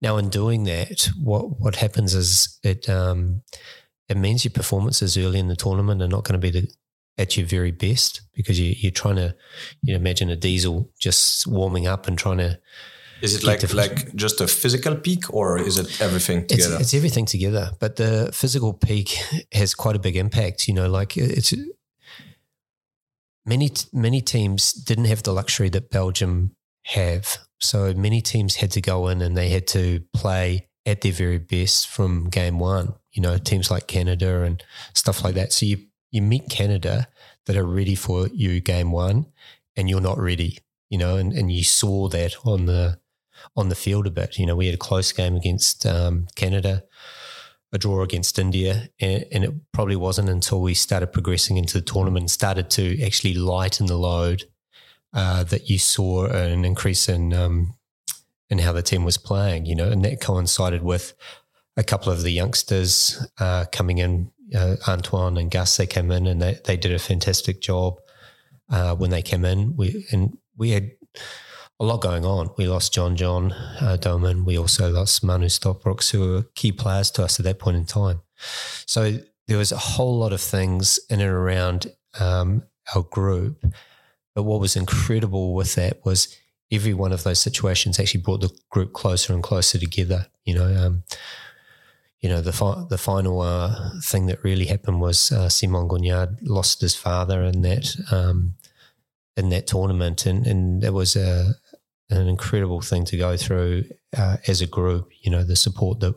Now, 0.00 0.16
in 0.16 0.30
doing 0.30 0.64
that, 0.64 1.10
what 1.22 1.60
what 1.60 1.76
happens 1.76 2.14
is 2.14 2.58
it 2.62 2.88
um, 2.88 3.42
it 4.08 4.16
means 4.16 4.44
your 4.44 4.52
performances 4.52 5.16
early 5.16 5.38
in 5.38 5.48
the 5.48 5.56
tournament 5.56 6.02
are 6.02 6.08
not 6.08 6.24
going 6.24 6.40
to 6.40 6.52
be 6.52 6.60
the, 6.60 6.72
at 7.18 7.36
your 7.36 7.46
very 7.46 7.70
best 7.70 8.22
because 8.34 8.58
you, 8.58 8.74
you're 8.78 8.90
trying 8.90 9.16
to 9.16 9.34
you 9.82 9.92
know, 9.92 9.98
imagine 9.98 10.30
a 10.30 10.36
diesel 10.36 10.90
just 10.98 11.46
warming 11.46 11.86
up 11.86 12.08
and 12.08 12.18
trying 12.18 12.38
to 12.38 12.58
is 13.22 13.36
it 13.36 13.44
like 13.44 13.72
like 13.72 14.14
just 14.16 14.40
a 14.40 14.48
physical 14.48 14.96
peak, 14.96 15.32
or 15.32 15.58
is 15.58 15.78
it 15.78 16.00
everything 16.00 16.46
together? 16.46 16.74
It's, 16.74 16.82
it's, 16.82 16.94
everything 16.94 17.24
together, 17.24 17.70
but 17.78 17.96
the 17.96 18.30
physical 18.32 18.72
peak 18.72 19.16
has 19.52 19.74
quite 19.74 19.94
a 19.94 20.00
big 20.00 20.16
impact. 20.16 20.66
You 20.66 20.74
know, 20.74 20.88
like 20.88 21.16
it's 21.16 21.54
many 23.46 23.70
many 23.92 24.20
teams 24.20 24.72
didn't 24.72 25.04
have 25.04 25.22
the 25.22 25.32
luxury 25.32 25.68
that 25.70 25.90
Belgium 25.90 26.56
have. 26.86 27.38
So 27.60 27.94
many 27.94 28.20
teams 28.20 28.56
had 28.56 28.72
to 28.72 28.80
go 28.80 29.06
in 29.06 29.22
and 29.22 29.36
they 29.36 29.50
had 29.50 29.68
to 29.68 30.00
play 30.12 30.68
at 30.84 31.02
their 31.02 31.12
very 31.12 31.38
best 31.38 31.88
from 31.88 32.28
game 32.28 32.58
one. 32.58 32.94
You 33.12 33.22
know, 33.22 33.38
teams 33.38 33.70
like 33.70 33.86
Canada 33.86 34.42
and 34.42 34.62
stuff 34.94 35.22
like 35.22 35.34
that. 35.34 35.52
So 35.52 35.64
you 35.66 35.78
you 36.10 36.22
meet 36.22 36.50
Canada 36.50 37.06
that 37.46 37.56
are 37.56 37.64
ready 37.64 37.94
for 37.94 38.26
you 38.28 38.60
game 38.60 38.90
one, 38.90 39.26
and 39.76 39.88
you're 39.88 40.00
not 40.00 40.18
ready. 40.18 40.58
You 40.90 40.98
know, 40.98 41.16
and, 41.16 41.32
and 41.32 41.50
you 41.50 41.64
saw 41.64 42.08
that 42.08 42.34
on 42.44 42.66
the 42.66 42.98
on 43.56 43.68
the 43.68 43.74
field 43.74 44.06
a 44.06 44.10
bit. 44.10 44.38
You 44.38 44.46
know, 44.46 44.56
we 44.56 44.66
had 44.66 44.74
a 44.74 44.78
close 44.78 45.12
game 45.12 45.36
against 45.36 45.84
um, 45.86 46.26
Canada, 46.34 46.84
a 47.72 47.78
draw 47.78 48.02
against 48.02 48.38
India, 48.38 48.88
and, 49.00 49.24
and, 49.32 49.44
it 49.44 49.72
probably 49.72 49.96
wasn't 49.96 50.28
until 50.28 50.60
we 50.60 50.74
started 50.74 51.12
progressing 51.12 51.56
into 51.56 51.78
the 51.78 51.84
tournament, 51.84 52.30
started 52.30 52.70
to 52.70 53.02
actually 53.02 53.34
lighten 53.34 53.86
the 53.86 53.96
load, 53.96 54.44
uh, 55.14 55.44
that 55.44 55.68
you 55.68 55.78
saw 55.78 56.26
an 56.26 56.64
increase 56.64 57.08
in 57.08 57.32
um, 57.32 57.74
in 58.48 58.58
how 58.58 58.72
the 58.72 58.82
team 58.82 59.04
was 59.04 59.18
playing. 59.18 59.66
You 59.66 59.74
know, 59.74 59.90
and 59.90 60.04
that 60.04 60.20
coincided 60.20 60.82
with 60.82 61.14
a 61.76 61.82
couple 61.82 62.12
of 62.12 62.22
the 62.22 62.32
youngsters 62.32 63.26
uh, 63.38 63.66
coming 63.72 63.98
in. 63.98 64.30
Uh, 64.54 64.76
Antoine 64.86 65.38
and 65.38 65.50
Gus, 65.50 65.78
they 65.78 65.86
came 65.86 66.10
in 66.10 66.26
and 66.26 66.42
they, 66.42 66.58
they 66.66 66.76
did 66.76 66.92
a 66.92 66.98
fantastic 66.98 67.62
job 67.62 67.98
uh, 68.70 68.94
when 68.94 69.08
they 69.08 69.22
came 69.22 69.46
in. 69.46 69.74
We 69.76 70.06
and 70.12 70.36
we 70.58 70.72
had 70.72 70.90
a 71.80 71.84
lot 71.84 72.00
going 72.00 72.24
on. 72.24 72.50
We 72.56 72.68
lost 72.68 72.94
John 72.94 73.16
John 73.16 73.52
uh, 73.52 73.96
Dohmen. 74.00 74.44
We 74.44 74.58
also 74.58 74.90
lost 74.90 75.24
Manu 75.24 75.46
Stockbroekx, 75.46 76.10
who 76.10 76.20
were 76.20 76.42
key 76.54 76.72
players 76.72 77.10
to 77.12 77.24
us 77.24 77.40
at 77.40 77.44
that 77.44 77.58
point 77.58 77.76
in 77.76 77.86
time. 77.86 78.20
So 78.86 79.18
there 79.48 79.58
was 79.58 79.72
a 79.72 79.78
whole 79.78 80.18
lot 80.18 80.32
of 80.32 80.40
things 80.40 81.00
in 81.10 81.20
and 81.20 81.30
around 81.30 81.92
um, 82.18 82.62
our 82.94 83.02
group. 83.02 83.64
But 84.34 84.44
what 84.44 84.60
was 84.60 84.76
incredible 84.76 85.54
with 85.54 85.74
that 85.74 86.04
was 86.04 86.36
every 86.70 86.94
one 86.94 87.12
of 87.12 87.22
those 87.22 87.40
situations 87.40 87.98
actually 87.98 88.22
brought 88.22 88.40
the 88.40 88.50
group 88.70 88.92
closer 88.92 89.32
and 89.34 89.42
closer 89.42 89.78
together. 89.78 90.26
You 90.44 90.54
know, 90.54 90.86
um, 90.86 91.02
you 92.20 92.28
know 92.28 92.40
the 92.40 92.52
fi- 92.52 92.84
the 92.88 92.98
final 92.98 93.40
uh, 93.40 93.90
thing 94.00 94.26
that 94.26 94.42
really 94.44 94.66
happened 94.66 95.00
was 95.00 95.32
uh, 95.32 95.48
Simon 95.48 95.88
Gougnard 95.88 96.38
lost 96.42 96.80
his 96.80 96.94
father 96.94 97.42
in 97.42 97.62
that 97.62 97.94
um, 98.10 98.54
in 99.36 99.50
that 99.50 99.66
tournament, 99.66 100.24
and 100.24 100.46
and 100.46 100.84
it 100.84 100.92
was 100.92 101.16
a 101.16 101.56
an 102.18 102.28
incredible 102.28 102.80
thing 102.80 103.04
to 103.06 103.16
go 103.16 103.36
through 103.36 103.84
uh, 104.16 104.36
as 104.46 104.60
a 104.60 104.66
group. 104.66 105.10
You 105.20 105.30
know, 105.30 105.44
the 105.44 105.56
support 105.56 106.00
that 106.00 106.14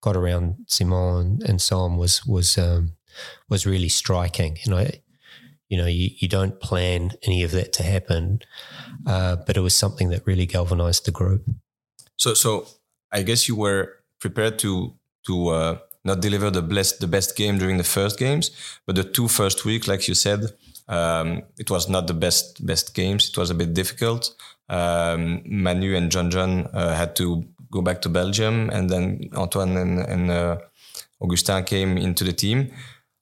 got 0.00 0.16
around 0.16 0.56
Simon 0.66 1.40
and, 1.46 1.60
so 1.60 1.78
on 1.78 1.96
was 1.96 2.24
was 2.26 2.58
um, 2.58 2.92
was 3.48 3.66
really 3.66 3.88
striking. 3.88 4.58
You 4.64 4.70
know, 4.72 4.86
you 5.68 5.78
know, 5.78 5.86
you, 5.86 6.10
you 6.18 6.28
don't 6.28 6.60
plan 6.60 7.12
any 7.22 7.42
of 7.42 7.50
that 7.52 7.72
to 7.74 7.82
happen, 7.82 8.40
uh, 9.06 9.36
but 9.46 9.56
it 9.56 9.60
was 9.60 9.74
something 9.74 10.10
that 10.10 10.26
really 10.26 10.46
galvanized 10.46 11.06
the 11.06 11.10
group. 11.10 11.44
So, 12.18 12.34
so 12.34 12.66
I 13.10 13.22
guess 13.22 13.48
you 13.48 13.56
were 13.56 13.96
prepared 14.20 14.58
to 14.60 14.94
to 15.26 15.48
uh, 15.48 15.78
not 16.04 16.20
deliver 16.20 16.50
the 16.50 16.62
best 16.62 17.00
the 17.00 17.06
best 17.06 17.36
game 17.36 17.58
during 17.58 17.78
the 17.78 17.84
first 17.84 18.18
games, 18.18 18.50
but 18.86 18.96
the 18.96 19.04
two 19.04 19.28
first 19.28 19.64
week, 19.64 19.86
like 19.88 20.06
you 20.08 20.14
said, 20.14 20.40
um, 20.88 21.42
it 21.58 21.70
was 21.70 21.88
not 21.88 22.06
the 22.06 22.14
best 22.14 22.64
best 22.66 22.94
games. 22.94 23.28
It 23.28 23.38
was 23.38 23.50
a 23.50 23.54
bit 23.54 23.74
difficult 23.74 24.34
um, 24.72 25.42
Manu 25.44 25.94
and 25.94 26.10
John 26.10 26.30
John 26.30 26.66
uh, 26.72 26.94
had 26.94 27.14
to 27.16 27.44
go 27.70 27.82
back 27.82 28.00
to 28.02 28.08
Belgium, 28.08 28.70
and 28.70 28.88
then 28.88 29.28
Antoine 29.34 29.76
and, 29.76 29.98
and 30.00 30.30
uh, 30.30 30.56
Augustin 31.20 31.64
came 31.64 31.98
into 31.98 32.24
the 32.24 32.32
team. 32.32 32.72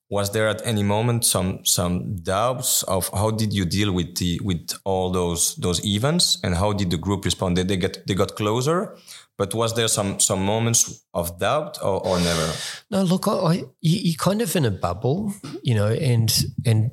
Was 0.09 0.33
there 0.33 0.49
at 0.49 0.65
any 0.67 0.83
moment 0.83 1.25
some 1.25 1.65
some 1.65 2.17
doubts 2.17 2.83
of 2.85 3.09
how 3.13 3.31
did 3.31 3.53
you 3.53 3.65
deal 3.65 3.93
with 3.93 4.17
the 4.17 4.41
with 4.43 4.71
all 4.85 5.11
those 5.11 5.57
those 5.57 5.85
events, 5.85 6.39
and 6.43 6.55
how 6.55 6.73
did 6.73 6.91
the 6.91 6.99
group 6.99 7.25
respond? 7.25 7.57
Did 7.57 7.69
they 7.69 7.77
get 7.77 8.07
they 8.07 8.15
got 8.15 8.35
closer? 8.37 8.97
But 9.37 9.55
was 9.55 9.75
there 9.75 9.89
some 9.89 10.19
some 10.19 10.45
moments 10.45 11.05
of 11.15 11.39
doubt 11.39 11.79
or, 11.83 12.05
or 12.07 12.19
never? 12.19 12.53
No, 12.91 13.03
look, 13.03 13.27
I, 13.27 13.65
you, 13.81 13.99
you're 14.03 14.15
kind 14.19 14.43
of 14.43 14.55
in 14.57 14.65
a 14.65 14.71
bubble, 14.71 15.33
you 15.63 15.75
know, 15.75 15.89
and 15.89 16.45
and 16.67 16.91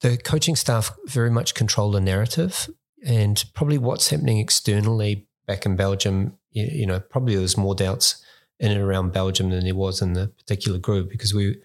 the 0.00 0.16
coaching 0.16 0.56
staff 0.56 0.92
very 1.06 1.30
much 1.30 1.54
control 1.54 1.92
the 1.92 2.00
narrative 2.00 2.68
and 3.04 3.42
probably 3.54 3.78
what's 3.78 4.10
happening 4.10 4.38
externally 4.38 5.26
back 5.46 5.66
in 5.66 5.76
Belgium, 5.76 6.36
you, 6.52 6.86
know, 6.86 7.00
probably 7.00 7.36
there's 7.36 7.56
more 7.56 7.74
doubts 7.74 8.22
in 8.58 8.70
and 8.70 8.80
around 8.80 9.12
Belgium 9.12 9.50
than 9.50 9.64
there 9.64 9.74
was 9.74 10.02
in 10.02 10.12
the 10.12 10.28
particular 10.28 10.78
group 10.78 11.08
because 11.10 11.32
we, 11.32 11.56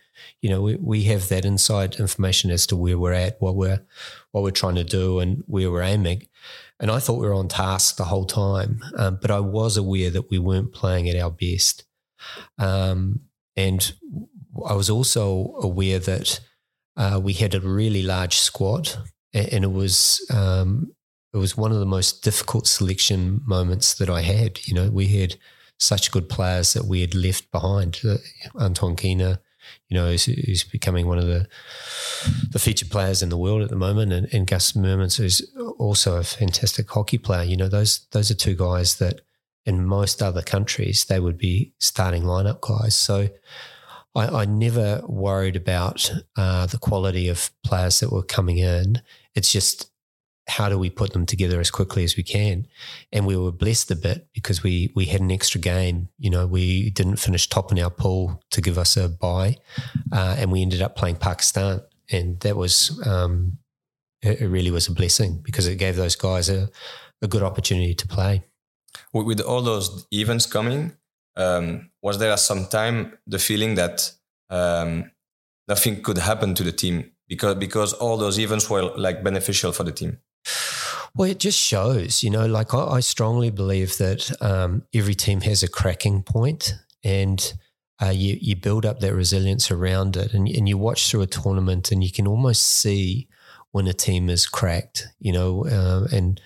you 0.42 0.50
know, 0.50 0.62
we, 0.62 0.76
we 0.78 1.04
have 1.04 1.28
that 1.30 1.46
inside 1.46 1.96
information 1.96 2.52
as 2.52 2.66
to 2.68 2.76
where 2.76 2.98
we're 2.98 3.14
at, 3.14 3.42
what 3.42 3.56
we're 3.56 3.82
what 4.32 4.44
we're 4.44 4.52
trying 4.52 4.76
to 4.76 4.84
do, 4.84 5.20
and 5.20 5.44
where 5.48 5.70
we're 5.70 5.82
aiming. 5.82 6.28
And 6.80 6.90
I 6.92 7.00
thought 7.00 7.20
we 7.20 7.28
were 7.28 7.34
on 7.34 7.48
task 7.48 7.98
the 7.98 8.06
whole 8.06 8.26
time, 8.26 8.82
um, 8.98 9.18
but 9.22 9.32
I 9.32 9.40
was 9.40 9.78
aware 9.78 10.10
that 10.10 10.30
we 10.30 10.40
weren't 10.40 10.74
playing 10.74 11.10
at 11.10 11.22
our 11.22 11.32
best, 11.32 11.84
um, 12.58 13.22
and 13.56 13.94
I 14.66 14.74
was 14.74 14.90
also 14.90 15.56
aware 15.62 16.00
that 16.00 16.40
uh, 16.98 17.20
we 17.22 17.34
had 17.34 17.56
a 17.56 17.60
really 17.60 18.04
large 18.04 18.38
squad, 18.38 18.90
and 19.34 19.64
it 19.64 19.72
was 19.72 20.26
um, 20.34 20.95
it 21.36 21.40
was 21.40 21.58
one 21.58 21.74
of 21.74 21.80
the 21.80 21.86
most 21.86 22.24
difficult 22.24 22.66
selection 22.66 23.42
moments 23.46 23.96
that 23.96 24.10
I 24.10 24.22
had. 24.22 24.66
You 24.66 24.74
know, 24.74 24.90
we 24.90 25.08
had 25.08 25.36
such 25.78 26.10
good 26.10 26.30
players 26.30 26.72
that 26.72 26.86
we 26.86 27.02
had 27.02 27.14
left 27.14 27.52
behind. 27.52 28.00
Uh, 28.08 28.16
Antoine 28.58 28.96
Kina, 28.96 29.42
you 29.90 29.98
know, 29.98 30.08
who's, 30.08 30.24
who's, 30.24 30.64
becoming 30.64 31.08
one 31.08 31.18
of 31.18 31.26
the 31.26 31.46
the 32.52 32.60
featured 32.60 32.90
players 32.90 33.22
in 33.22 33.28
the 33.28 33.38
world 33.38 33.62
at 33.62 33.70
the 33.70 33.76
moment, 33.76 34.14
and, 34.14 34.34
and 34.34 34.48
Gus 34.48 34.72
Meurmans, 34.72 35.18
who's 35.18 35.42
also 35.78 36.16
a 36.16 36.24
fantastic 36.24 36.90
hockey 36.90 37.18
player. 37.18 37.44
You 37.44 37.58
know, 37.58 37.68
those 37.68 38.08
those 38.12 38.32
are 38.32 38.36
two 38.36 38.56
guys 38.56 38.96
that 39.00 39.20
in 39.66 39.86
most 39.86 40.24
other 40.24 40.42
countries 40.42 41.04
they 41.04 41.20
would 41.20 41.38
be 41.38 41.74
starting 41.80 42.24
lineup 42.24 42.62
guys. 42.62 42.96
So. 42.96 43.28
I, 44.18 44.44
I 44.44 44.46
never 44.46 45.02
worried 45.06 45.58
about 45.58 46.10
uh, 46.38 46.68
the 46.68 46.78
quality 46.78 47.28
of 47.28 47.52
players 47.66 48.00
that 48.00 48.14
were 48.14 48.24
coming 48.24 48.60
in. 48.60 49.02
It's 49.36 49.52
just 49.52 49.92
how 50.48 50.70
do 50.70 50.78
we 50.78 50.90
put 50.90 51.14
them 51.14 51.26
together 51.26 51.60
as 51.60 51.72
quickly 51.72 52.04
as 52.04 52.16
we 52.16 52.24
can? 52.24 52.68
And 53.12 53.26
we 53.26 53.36
were 53.36 53.52
blessed 53.52 53.92
a 53.92 53.96
bit 53.96 54.28
because 54.34 54.64
we 54.64 54.92
we 54.96 55.06
had 55.06 55.22
an 55.22 55.32
extra 55.32 55.60
game. 55.60 56.10
You 56.18 56.30
know, 56.30 56.46
we 56.46 56.90
didn't 56.92 57.18
finish 57.18 57.50
top 57.50 57.72
in 57.72 57.80
our 57.80 57.90
pool 57.90 58.42
to 58.52 58.62
give 58.62 58.78
us 58.78 58.98
a 58.98 59.10
bye, 59.10 59.56
uh, 60.12 60.36
and 60.38 60.52
we 60.52 60.62
ended 60.62 60.82
up 60.82 60.96
playing 60.96 61.18
Pakistan, 61.18 61.82
and 62.12 62.40
that 62.42 62.56
was 62.56 63.02
um, 63.06 63.58
it, 64.22 64.42
it, 64.42 64.48
really 64.48 64.72
was 64.72 64.88
a 64.88 64.94
blessing 64.94 65.42
because 65.44 65.68
it 65.68 65.78
gave 65.78 65.96
those 65.96 66.16
guys 66.16 66.50
a, 66.50 66.70
a 67.22 67.28
good 67.28 67.44
opportunity 67.44 67.96
to 67.96 68.08
play. 68.08 68.44
With 69.14 69.42
all 69.42 69.62
those 69.62 70.08
events 70.12 70.46
coming, 70.46 70.96
um, 71.36 71.90
was 72.02 72.20
there 72.20 72.32
at 72.32 72.40
some 72.40 72.68
time 72.68 73.18
the 73.28 73.40
feeling 73.40 73.76
that 73.76 74.12
um, 74.50 75.12
nothing 75.68 76.02
could 76.02 76.18
happen 76.18 76.54
to 76.54 76.64
the 76.64 76.72
team 76.72 77.12
because 77.28 77.56
because 77.56 77.94
all 77.94 78.18
those 78.18 78.40
events 78.40 78.70
were 78.70 78.84
like 78.96 79.24
beneficial 79.24 79.72
for 79.72 79.84
the 79.84 79.92
team? 79.92 80.20
Well, 81.16 81.30
it 81.30 81.40
just 81.40 81.58
shows, 81.58 82.24
you 82.24 82.30
know, 82.30 82.46
like 82.46 82.74
I, 82.74 82.86
I 82.86 83.00
strongly 83.00 83.50
believe 83.50 83.98
that 83.98 84.30
um, 84.42 84.84
every 84.94 85.16
team 85.16 85.42
has 85.42 85.64
a 85.64 85.70
cracking 85.70 86.24
point 86.24 86.74
and 87.06 87.54
uh, 88.02 88.10
you, 88.10 88.38
you 88.42 88.58
build 88.58 88.86
up 88.86 89.00
that 89.00 89.16
resilience 89.16 89.72
around 89.72 90.18
it 90.18 90.34
and, 90.34 90.50
and 90.50 90.68
you 90.68 90.78
watch 90.78 91.10
through 91.10 91.22
a 91.22 91.28
tournament 91.28 91.90
and 91.90 92.04
you 92.04 92.12
can 92.12 92.28
almost 92.28 92.64
see 92.64 93.30
when 93.72 93.88
a 93.88 93.94
team 93.94 94.30
is 94.30 94.46
cracked, 94.46 95.08
you 95.20 95.32
know, 95.32 95.66
uh, 95.66 96.06
and 96.12 96.42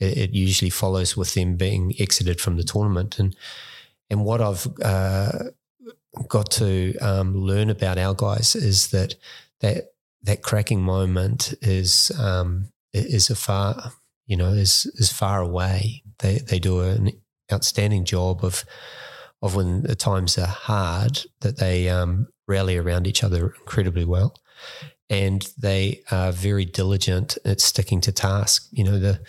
it, 0.00 0.16
it, 0.16 0.30
usually 0.30 0.70
follows 0.70 1.14
with 1.14 1.34
them 1.34 1.56
being 1.56 1.92
exited 1.98 2.40
from 2.40 2.56
the 2.56 2.62
tournament. 2.62 3.18
And, 3.18 3.36
and 4.08 4.24
what 4.24 4.40
I've 4.40 4.66
uh, 4.82 5.50
got 6.28 6.50
to 6.52 6.96
um, 6.98 7.34
learn 7.36 7.68
about 7.68 7.98
our 7.98 8.14
guys 8.14 8.56
is 8.56 8.88
that 8.88 9.14
that 9.60 9.92
that 10.22 10.42
cracking 10.42 10.82
moment 10.82 11.54
is 11.62 12.10
um, 12.18 12.72
is 12.92 13.30
a 13.30 13.36
far 13.36 13.92
you 14.26 14.36
know 14.36 14.48
is 14.48 14.86
is 14.96 15.12
far 15.12 15.40
away. 15.40 16.02
They 16.18 16.38
they 16.38 16.58
do 16.58 16.80
an 16.80 17.12
outstanding 17.52 18.04
job 18.04 18.44
of 18.44 18.64
of 19.42 19.54
when 19.54 19.82
the 19.82 19.94
times 19.94 20.38
are 20.38 20.46
hard 20.46 21.20
that 21.40 21.58
they 21.58 21.88
um, 21.88 22.28
rally 22.48 22.76
around 22.76 23.06
each 23.06 23.22
other 23.22 23.54
incredibly 23.60 24.04
well, 24.04 24.34
and 25.08 25.48
they 25.58 26.02
are 26.10 26.32
very 26.32 26.64
diligent 26.64 27.38
at 27.44 27.60
sticking 27.60 28.00
to 28.02 28.12
task. 28.12 28.68
You 28.72 28.84
know 28.84 28.98
the 28.98 29.20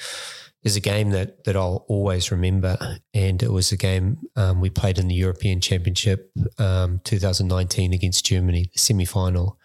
there's 0.64 0.76
a 0.76 0.82
game 0.82 1.12
that 1.12 1.44
that 1.46 1.56
I'll 1.56 1.86
always 1.88 2.32
remember, 2.32 2.78
and 3.14 3.42
it 3.42 3.52
was 3.52 3.72
a 3.72 3.78
game 3.78 4.18
um, 4.36 4.60
we 4.60 4.70
played 4.70 4.98
in 4.98 5.08
the 5.08 5.16
European 5.16 5.62
Championship 5.62 6.32
um, 6.58 7.00
2019 7.04 7.94
against 7.94 8.26
Germany, 8.26 8.70
the 8.74 8.80
semi 8.80 9.06
final, 9.06 9.58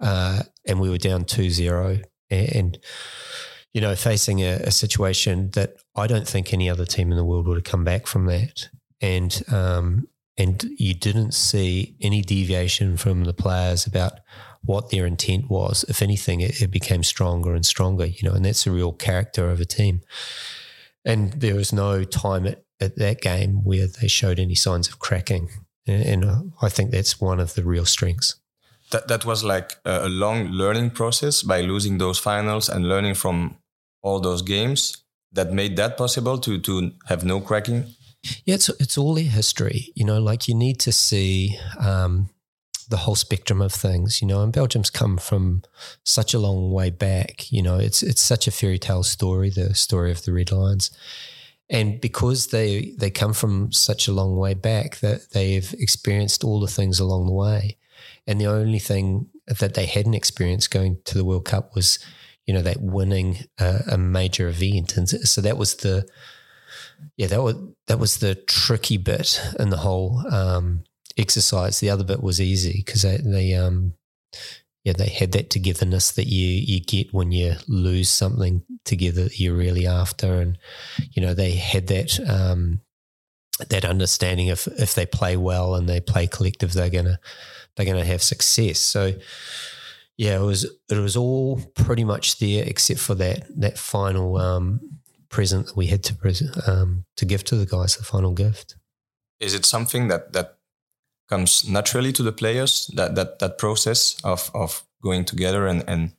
uh, 0.00 0.42
and 0.66 0.80
we 0.80 0.88
were 0.88 0.98
down 0.98 1.24
2-0 1.24 2.04
and 2.30 2.78
you 3.72 3.80
know 3.80 3.94
facing 3.94 4.40
a, 4.40 4.54
a, 4.54 4.70
situation 4.70 5.50
that 5.50 5.76
I 5.96 6.06
don't 6.06 6.26
think 6.26 6.52
any 6.52 6.68
other 6.68 6.84
team 6.84 7.10
in 7.10 7.16
the 7.16 7.24
world 7.24 7.46
would 7.46 7.56
have 7.56 7.64
come 7.64 7.84
back 7.84 8.06
from 8.06 8.26
that, 8.26 8.68
and 9.00 9.42
um, 9.48 10.08
and 10.36 10.64
you 10.78 10.94
didn't 10.94 11.32
see 11.32 11.96
any 12.00 12.22
deviation 12.22 12.96
from 12.96 13.24
the 13.24 13.34
players 13.34 13.86
about 13.86 14.20
what 14.62 14.90
their 14.90 15.06
intent 15.06 15.50
was. 15.50 15.84
If 15.88 16.02
anything, 16.02 16.40
it, 16.40 16.60
it, 16.62 16.70
became 16.70 17.02
stronger 17.02 17.54
and 17.54 17.64
stronger, 17.64 18.06
you 18.06 18.28
know, 18.28 18.34
and 18.34 18.44
that's 18.44 18.64
the 18.64 18.70
real 18.70 18.92
character 18.92 19.50
of 19.50 19.60
a 19.60 19.64
team. 19.64 20.02
And 21.04 21.32
there 21.32 21.54
was 21.54 21.72
no 21.72 22.04
time 22.04 22.46
at, 22.46 22.62
at 22.80 22.96
that 22.96 23.20
game 23.20 23.64
where 23.64 23.86
they 23.86 24.08
showed 24.08 24.38
any 24.38 24.54
signs 24.54 24.88
of 24.88 24.98
cracking. 24.98 25.48
And, 25.86 26.02
and 26.02 26.24
uh, 26.24 26.42
I 26.62 26.68
think 26.68 26.90
that's 26.90 27.20
one 27.20 27.40
of 27.40 27.54
the 27.54 27.64
real 27.64 27.86
strengths. 27.86 28.36
That, 28.90 29.08
that 29.08 29.24
was 29.24 29.44
like 29.44 29.76
a 29.84 30.08
long 30.08 30.48
learning 30.48 30.90
process 30.90 31.42
by 31.42 31.60
losing 31.60 31.98
those 31.98 32.18
finals 32.18 32.68
and 32.68 32.88
learning 32.88 33.14
from 33.14 33.56
all 34.02 34.20
those 34.20 34.42
games 34.42 35.04
that 35.32 35.52
made 35.52 35.76
that 35.76 35.96
possible 35.96 36.38
to, 36.38 36.58
to 36.58 36.92
have 37.06 37.24
no 37.24 37.40
cracking. 37.40 37.94
Yeah, 38.44 38.56
it's, 38.56 38.68
it's 38.80 38.98
all 38.98 39.14
their 39.14 39.24
history. 39.24 39.92
You 39.94 40.04
know, 40.04 40.20
like 40.20 40.48
you 40.48 40.54
need 40.54 40.78
to 40.80 40.92
see 40.92 41.58
um, 41.78 42.28
the 42.90 42.98
whole 42.98 43.14
spectrum 43.14 43.62
of 43.62 43.72
things, 43.72 44.20
you 44.20 44.28
know, 44.28 44.42
and 44.42 44.52
Belgium's 44.52 44.90
come 44.90 45.16
from 45.16 45.62
such 46.04 46.34
a 46.34 46.38
long 46.38 46.72
way 46.72 46.90
back, 46.90 47.50
you 47.52 47.62
know, 47.62 47.78
it's 47.78 48.02
it's 48.02 48.20
such 48.20 48.46
a 48.46 48.50
fairy 48.50 48.78
tale 48.78 49.04
story, 49.04 49.48
the 49.48 49.74
story 49.74 50.10
of 50.10 50.24
the 50.24 50.32
Red 50.32 50.50
Lions. 50.50 50.90
And 51.70 52.00
because 52.00 52.48
they 52.48 52.92
they 52.98 53.10
come 53.10 53.32
from 53.32 53.72
such 53.72 54.08
a 54.08 54.12
long 54.12 54.36
way 54.36 54.54
back 54.54 54.98
that 54.98 55.30
they've 55.30 55.72
experienced 55.78 56.42
all 56.42 56.60
the 56.60 56.66
things 56.66 56.98
along 56.98 57.26
the 57.26 57.32
way. 57.32 57.78
And 58.26 58.40
the 58.40 58.48
only 58.48 58.80
thing 58.80 59.28
that 59.46 59.74
they 59.74 59.86
hadn't 59.86 60.14
experienced 60.14 60.70
going 60.70 60.98
to 61.04 61.16
the 61.16 61.24
World 61.24 61.44
Cup 61.44 61.74
was, 61.74 61.98
you 62.50 62.54
know, 62.54 62.62
that 62.62 62.82
winning 62.82 63.36
a, 63.60 63.96
major 63.96 64.48
event. 64.48 64.96
And 64.96 65.08
so 65.08 65.40
that 65.40 65.56
was 65.56 65.76
the 65.76 66.04
yeah, 67.16 67.28
that 67.28 67.44
was 67.44 67.54
that 67.86 68.00
was 68.00 68.18
the 68.18 68.34
tricky 68.34 68.96
bit 68.96 69.40
in 69.60 69.70
the 69.70 69.76
whole 69.76 70.24
um, 70.34 70.82
exercise. 71.16 71.78
The 71.78 71.90
other 71.90 72.02
bit 72.02 72.24
was 72.24 72.40
easy 72.40 72.82
because 72.84 73.02
they, 73.02 73.18
they 73.18 73.54
um 73.54 73.94
yeah 74.82 74.94
they 74.94 75.10
had 75.10 75.30
that 75.30 75.48
togetherness 75.48 76.10
that 76.10 76.26
you 76.26 76.48
you 76.48 76.80
get 76.80 77.14
when 77.14 77.30
you 77.30 77.54
lose 77.68 78.08
something 78.08 78.64
together 78.84 79.22
that 79.22 79.38
you're 79.38 79.54
really 79.54 79.86
after, 79.86 80.40
and 80.40 80.58
you 81.12 81.22
know 81.22 81.32
they 81.32 81.52
had 81.52 81.86
that 81.86 82.18
um 82.28 82.80
that 83.68 83.84
understanding 83.84 84.50
of 84.50 84.66
if 84.76 84.94
they 84.94 85.06
play 85.06 85.36
well 85.36 85.76
and 85.76 85.88
they 85.88 86.00
play 86.00 86.26
collective, 86.26 86.72
they're 86.72 86.90
gonna 86.90 87.20
they're 87.76 87.86
gonna 87.86 88.04
have 88.04 88.24
success. 88.24 88.80
So 88.80 89.12
yeah, 90.20 90.36
it 90.36 90.44
was 90.44 90.64
it 90.90 90.98
was 90.98 91.16
all 91.16 91.62
pretty 91.74 92.04
much 92.04 92.38
there 92.38 92.62
except 92.66 93.00
for 93.00 93.14
that 93.14 93.46
that 93.60 93.78
final 93.78 94.36
um, 94.36 94.80
present 95.30 95.68
that 95.68 95.76
we 95.76 95.86
had 95.86 96.02
to 96.04 96.14
present 96.14 96.50
um, 96.68 97.06
to 97.16 97.24
give 97.24 97.42
to 97.44 97.56
the 97.56 97.64
guys, 97.64 97.96
the 97.96 98.04
final 98.04 98.32
gift. 98.32 98.76
Is 99.40 99.54
it 99.54 99.64
something 99.64 100.08
that 100.08 100.34
that 100.34 100.58
comes 101.30 101.64
naturally 101.66 102.12
to 102.12 102.22
the 102.22 102.32
players 102.32 102.90
that 102.96 103.14
that 103.14 103.38
that 103.38 103.56
process 103.56 104.20
of 104.22 104.50
of 104.52 104.82
going 105.02 105.24
together 105.24 105.66
and 105.66 105.84
and 105.88 106.12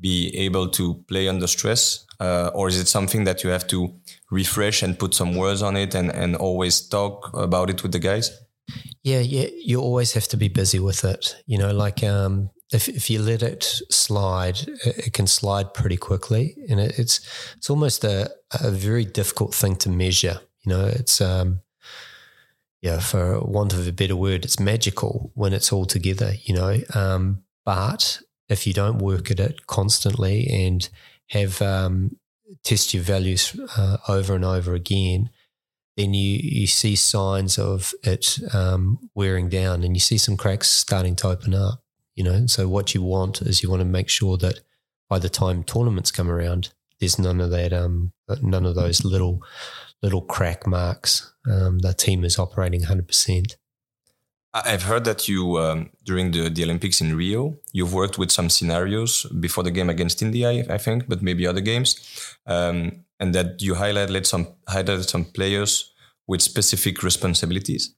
be 0.00 0.36
able 0.36 0.68
to 0.70 0.94
play 1.06 1.28
under 1.28 1.46
stress? 1.46 2.06
Uh, 2.18 2.50
or 2.54 2.66
is 2.68 2.80
it 2.80 2.88
something 2.88 3.24
that 3.24 3.44
you 3.44 3.50
have 3.50 3.68
to 3.68 3.94
refresh 4.32 4.82
and 4.82 4.98
put 4.98 5.14
some 5.14 5.36
words 5.36 5.62
on 5.62 5.76
it 5.76 5.94
and 5.94 6.10
and 6.10 6.34
always 6.34 6.88
talk 6.88 7.30
about 7.34 7.70
it 7.70 7.82
with 7.82 7.92
the 7.92 8.00
guys? 8.00 8.32
Yeah 9.04 9.22
yeah 9.22 9.48
you 9.64 9.80
always 9.80 10.14
have 10.14 10.26
to 10.28 10.36
be 10.36 10.48
busy 10.48 10.80
with 10.80 11.04
it. 11.04 11.36
You 11.46 11.58
know 11.58 11.72
like 11.72 12.02
um 12.02 12.50
if, 12.72 12.88
if 12.88 13.08
you 13.08 13.22
let 13.22 13.42
it 13.42 13.64
slide, 13.90 14.58
it 14.84 15.12
can 15.12 15.26
slide 15.26 15.72
pretty 15.72 15.96
quickly, 15.96 16.56
and 16.68 16.80
it, 16.80 16.98
it's 16.98 17.20
it's 17.56 17.70
almost 17.70 18.04
a, 18.04 18.30
a 18.60 18.70
very 18.70 19.04
difficult 19.04 19.54
thing 19.54 19.76
to 19.76 19.88
measure. 19.88 20.40
You 20.64 20.72
know, 20.72 20.84
it's 20.86 21.20
um, 21.20 21.60
yeah, 22.82 23.00
for 23.00 23.40
want 23.40 23.72
of 23.72 23.88
a 23.88 23.92
better 23.92 24.16
word, 24.16 24.44
it's 24.44 24.60
magical 24.60 25.32
when 25.34 25.52
it's 25.52 25.72
all 25.72 25.86
together, 25.86 26.32
you 26.44 26.54
know. 26.54 26.78
Um, 26.94 27.42
but 27.64 28.20
if 28.48 28.66
you 28.66 28.72
don't 28.72 28.98
work 28.98 29.30
at 29.30 29.40
it 29.40 29.66
constantly 29.66 30.46
and 30.48 30.88
have 31.30 31.60
um, 31.62 32.18
test 32.64 32.94
your 32.94 33.02
values 33.02 33.58
uh, 33.76 33.96
over 34.08 34.34
and 34.34 34.44
over 34.44 34.74
again, 34.74 35.30
then 35.96 36.14
you 36.14 36.38
you 36.42 36.66
see 36.66 36.96
signs 36.96 37.58
of 37.58 37.94
it 38.02 38.38
um, 38.52 39.10
wearing 39.14 39.48
down, 39.48 39.82
and 39.82 39.96
you 39.96 40.00
see 40.00 40.18
some 40.18 40.36
cracks 40.36 40.68
starting 40.68 41.16
to 41.16 41.28
open 41.28 41.54
up. 41.54 41.82
You 42.18 42.24
know, 42.24 42.46
so 42.46 42.66
what 42.66 42.96
you 42.96 43.02
want 43.02 43.42
is 43.42 43.62
you 43.62 43.70
want 43.70 43.78
to 43.78 43.84
make 43.84 44.08
sure 44.08 44.36
that 44.38 44.58
by 45.08 45.20
the 45.20 45.28
time 45.28 45.62
tournaments 45.62 46.10
come 46.10 46.28
around, 46.28 46.70
there's 46.98 47.16
none 47.16 47.40
of 47.40 47.50
that, 47.50 47.72
um, 47.72 48.10
none 48.42 48.66
of 48.66 48.74
those 48.74 49.04
little 49.04 49.40
little 50.02 50.22
crack 50.22 50.66
marks. 50.66 51.32
Um, 51.48 51.78
the 51.78 51.94
team 51.94 52.24
is 52.24 52.36
operating 52.36 52.80
100%. 52.80 53.54
I've 54.52 54.82
heard 54.82 55.04
that 55.04 55.28
you, 55.28 55.58
um, 55.58 55.90
during 56.04 56.32
the, 56.32 56.48
the 56.48 56.64
Olympics 56.64 57.00
in 57.00 57.16
Rio, 57.16 57.56
you've 57.72 57.94
worked 57.94 58.18
with 58.18 58.32
some 58.32 58.50
scenarios 58.50 59.24
before 59.38 59.62
the 59.62 59.70
game 59.70 59.88
against 59.88 60.20
India, 60.20 60.66
I 60.68 60.78
think, 60.78 61.06
but 61.06 61.22
maybe 61.22 61.46
other 61.46 61.60
games, 61.60 62.36
um, 62.46 63.04
and 63.20 63.32
that 63.32 63.62
you 63.62 63.74
highlighted 63.74 64.26
some 64.26 64.48
highlighted 64.68 65.08
some 65.08 65.24
players 65.24 65.92
with 66.26 66.42
specific 66.42 67.04
responsibilities. 67.04 67.94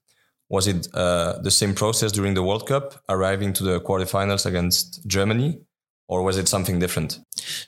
Was 0.51 0.67
it 0.67 0.89
uh, 0.93 1.39
the 1.43 1.51
same 1.51 1.75
process 1.75 2.13
during 2.13 2.35
the 2.35 2.43
World 2.43 2.67
Cup, 2.67 3.03
arriving 3.09 3.53
to 3.55 3.65
the 3.65 3.81
quarterfinals 3.81 4.45
against 4.45 5.07
Germany, 5.07 5.61
or 6.09 6.25
was 6.25 6.37
it 6.37 6.49
something 6.49 6.81
different? 6.81 7.21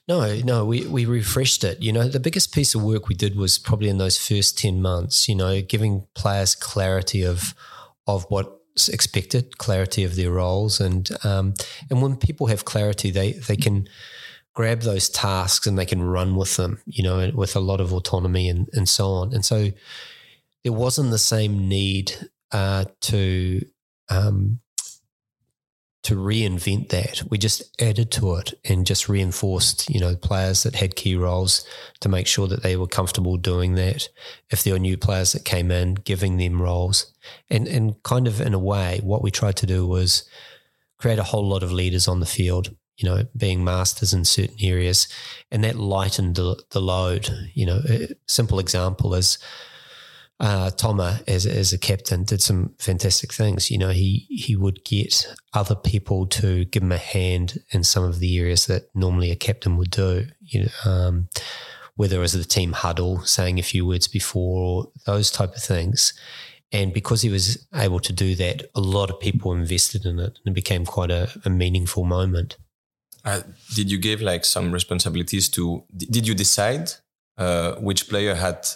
No, 0.08 0.34
no, 0.40 0.64
we, 0.64 0.84
we 0.88 1.06
refreshed 1.06 1.62
it. 1.62 1.80
You 1.80 1.92
know, 1.92 2.08
the 2.08 2.18
biggest 2.18 2.52
piece 2.52 2.74
of 2.74 2.82
work 2.82 3.08
we 3.08 3.14
did 3.14 3.36
was 3.36 3.56
probably 3.56 3.88
in 3.88 3.98
those 3.98 4.18
first 4.18 4.58
10 4.58 4.82
months, 4.82 5.28
you 5.28 5.36
know, 5.36 5.62
giving 5.62 6.06
players 6.14 6.54
clarity 6.56 7.24
of 7.24 7.54
of 8.08 8.24
what's 8.30 8.88
expected, 8.88 9.58
clarity 9.58 10.02
of 10.02 10.16
their 10.16 10.32
roles. 10.32 10.80
And 10.80 11.08
um, 11.24 11.54
and 11.88 12.02
when 12.02 12.16
people 12.16 12.48
have 12.48 12.64
clarity, 12.64 13.12
they 13.12 13.34
they 13.34 13.56
can 13.56 13.88
grab 14.54 14.80
those 14.80 15.08
tasks 15.08 15.68
and 15.68 15.78
they 15.78 15.86
can 15.86 16.02
run 16.02 16.34
with 16.34 16.56
them, 16.56 16.82
you 16.84 17.04
know, 17.04 17.30
with 17.32 17.54
a 17.54 17.60
lot 17.60 17.80
of 17.80 17.92
autonomy 17.92 18.48
and, 18.48 18.68
and 18.72 18.88
so 18.88 19.06
on. 19.06 19.32
And 19.32 19.44
so 19.44 19.68
there 20.64 20.72
wasn't 20.72 21.10
the 21.10 21.18
same 21.18 21.68
need 21.68 22.28
uh, 22.52 22.84
to 23.02 23.60
um, 24.08 24.60
to 26.02 26.16
reinvent 26.16 26.88
that. 26.88 27.22
We 27.30 27.38
just 27.38 27.80
added 27.80 28.10
to 28.12 28.34
it 28.34 28.54
and 28.64 28.86
just 28.86 29.08
reinforced, 29.08 29.88
you 29.88 30.00
know, 30.00 30.16
players 30.16 30.64
that 30.64 30.74
had 30.74 30.96
key 30.96 31.14
roles 31.14 31.64
to 32.00 32.08
make 32.08 32.26
sure 32.26 32.48
that 32.48 32.62
they 32.62 32.76
were 32.76 32.88
comfortable 32.88 33.36
doing 33.36 33.76
that. 33.76 34.08
If 34.50 34.64
there 34.64 34.72
were 34.72 34.80
new 34.80 34.96
players 34.96 35.32
that 35.32 35.44
came 35.44 35.70
in, 35.70 35.94
giving 35.94 36.36
them 36.36 36.60
roles. 36.60 37.12
And 37.48 37.68
and 37.68 38.02
kind 38.02 38.26
of 38.26 38.40
in 38.40 38.52
a 38.52 38.58
way, 38.58 39.00
what 39.02 39.22
we 39.22 39.30
tried 39.30 39.56
to 39.56 39.66
do 39.66 39.86
was 39.86 40.24
create 40.98 41.20
a 41.20 41.24
whole 41.24 41.48
lot 41.48 41.62
of 41.62 41.72
leaders 41.72 42.08
on 42.08 42.20
the 42.20 42.26
field, 42.26 42.74
you 42.96 43.08
know, 43.08 43.22
being 43.36 43.62
masters 43.62 44.12
in 44.12 44.24
certain 44.24 44.56
areas. 44.60 45.06
And 45.52 45.62
that 45.62 45.76
lightened 45.76 46.34
the, 46.34 46.60
the 46.70 46.80
load. 46.80 47.30
You 47.54 47.66
know, 47.66 47.80
a 47.88 48.08
simple 48.26 48.58
example 48.58 49.14
is 49.14 49.38
uh, 50.42 50.70
as, 51.28 51.46
as 51.46 51.72
a 51.72 51.78
captain, 51.78 52.24
did 52.24 52.42
some 52.42 52.74
fantastic 52.78 53.32
things. 53.32 53.70
You 53.70 53.78
know, 53.78 53.90
he 53.90 54.26
he 54.28 54.56
would 54.56 54.84
get 54.84 55.32
other 55.54 55.76
people 55.76 56.26
to 56.26 56.64
give 56.64 56.82
him 56.82 56.92
a 56.92 56.98
hand 56.98 57.58
in 57.70 57.84
some 57.84 58.02
of 58.02 58.18
the 58.18 58.38
areas 58.38 58.66
that 58.66 58.90
normally 58.94 59.30
a 59.30 59.36
captain 59.36 59.76
would 59.76 59.90
do. 59.90 60.26
You 60.40 60.64
know, 60.64 60.90
um, 60.90 61.28
whether 61.94 62.16
it 62.16 62.20
was 62.20 62.32
the 62.32 62.44
team 62.44 62.72
huddle, 62.72 63.20
saying 63.20 63.60
a 63.60 63.62
few 63.62 63.86
words 63.86 64.08
before, 64.08 64.88
those 65.06 65.30
type 65.30 65.54
of 65.54 65.62
things. 65.62 66.12
And 66.72 66.92
because 66.92 67.20
he 67.20 67.28
was 67.28 67.66
able 67.74 68.00
to 68.00 68.12
do 68.12 68.34
that, 68.36 68.64
a 68.74 68.80
lot 68.80 69.10
of 69.10 69.20
people 69.20 69.52
invested 69.52 70.06
in 70.06 70.18
it 70.18 70.38
and 70.44 70.52
it 70.52 70.54
became 70.54 70.86
quite 70.86 71.10
a, 71.10 71.30
a 71.44 71.50
meaningful 71.50 72.04
moment. 72.04 72.56
Uh, 73.24 73.42
did 73.74 73.90
you 73.92 73.98
give 73.98 74.22
like 74.22 74.44
some 74.44 74.72
responsibilities 74.72 75.50
to, 75.50 75.84
did 75.96 76.26
you 76.26 76.34
decide 76.34 76.90
uh, 77.36 77.74
which 77.74 78.08
player 78.08 78.34
had 78.34 78.66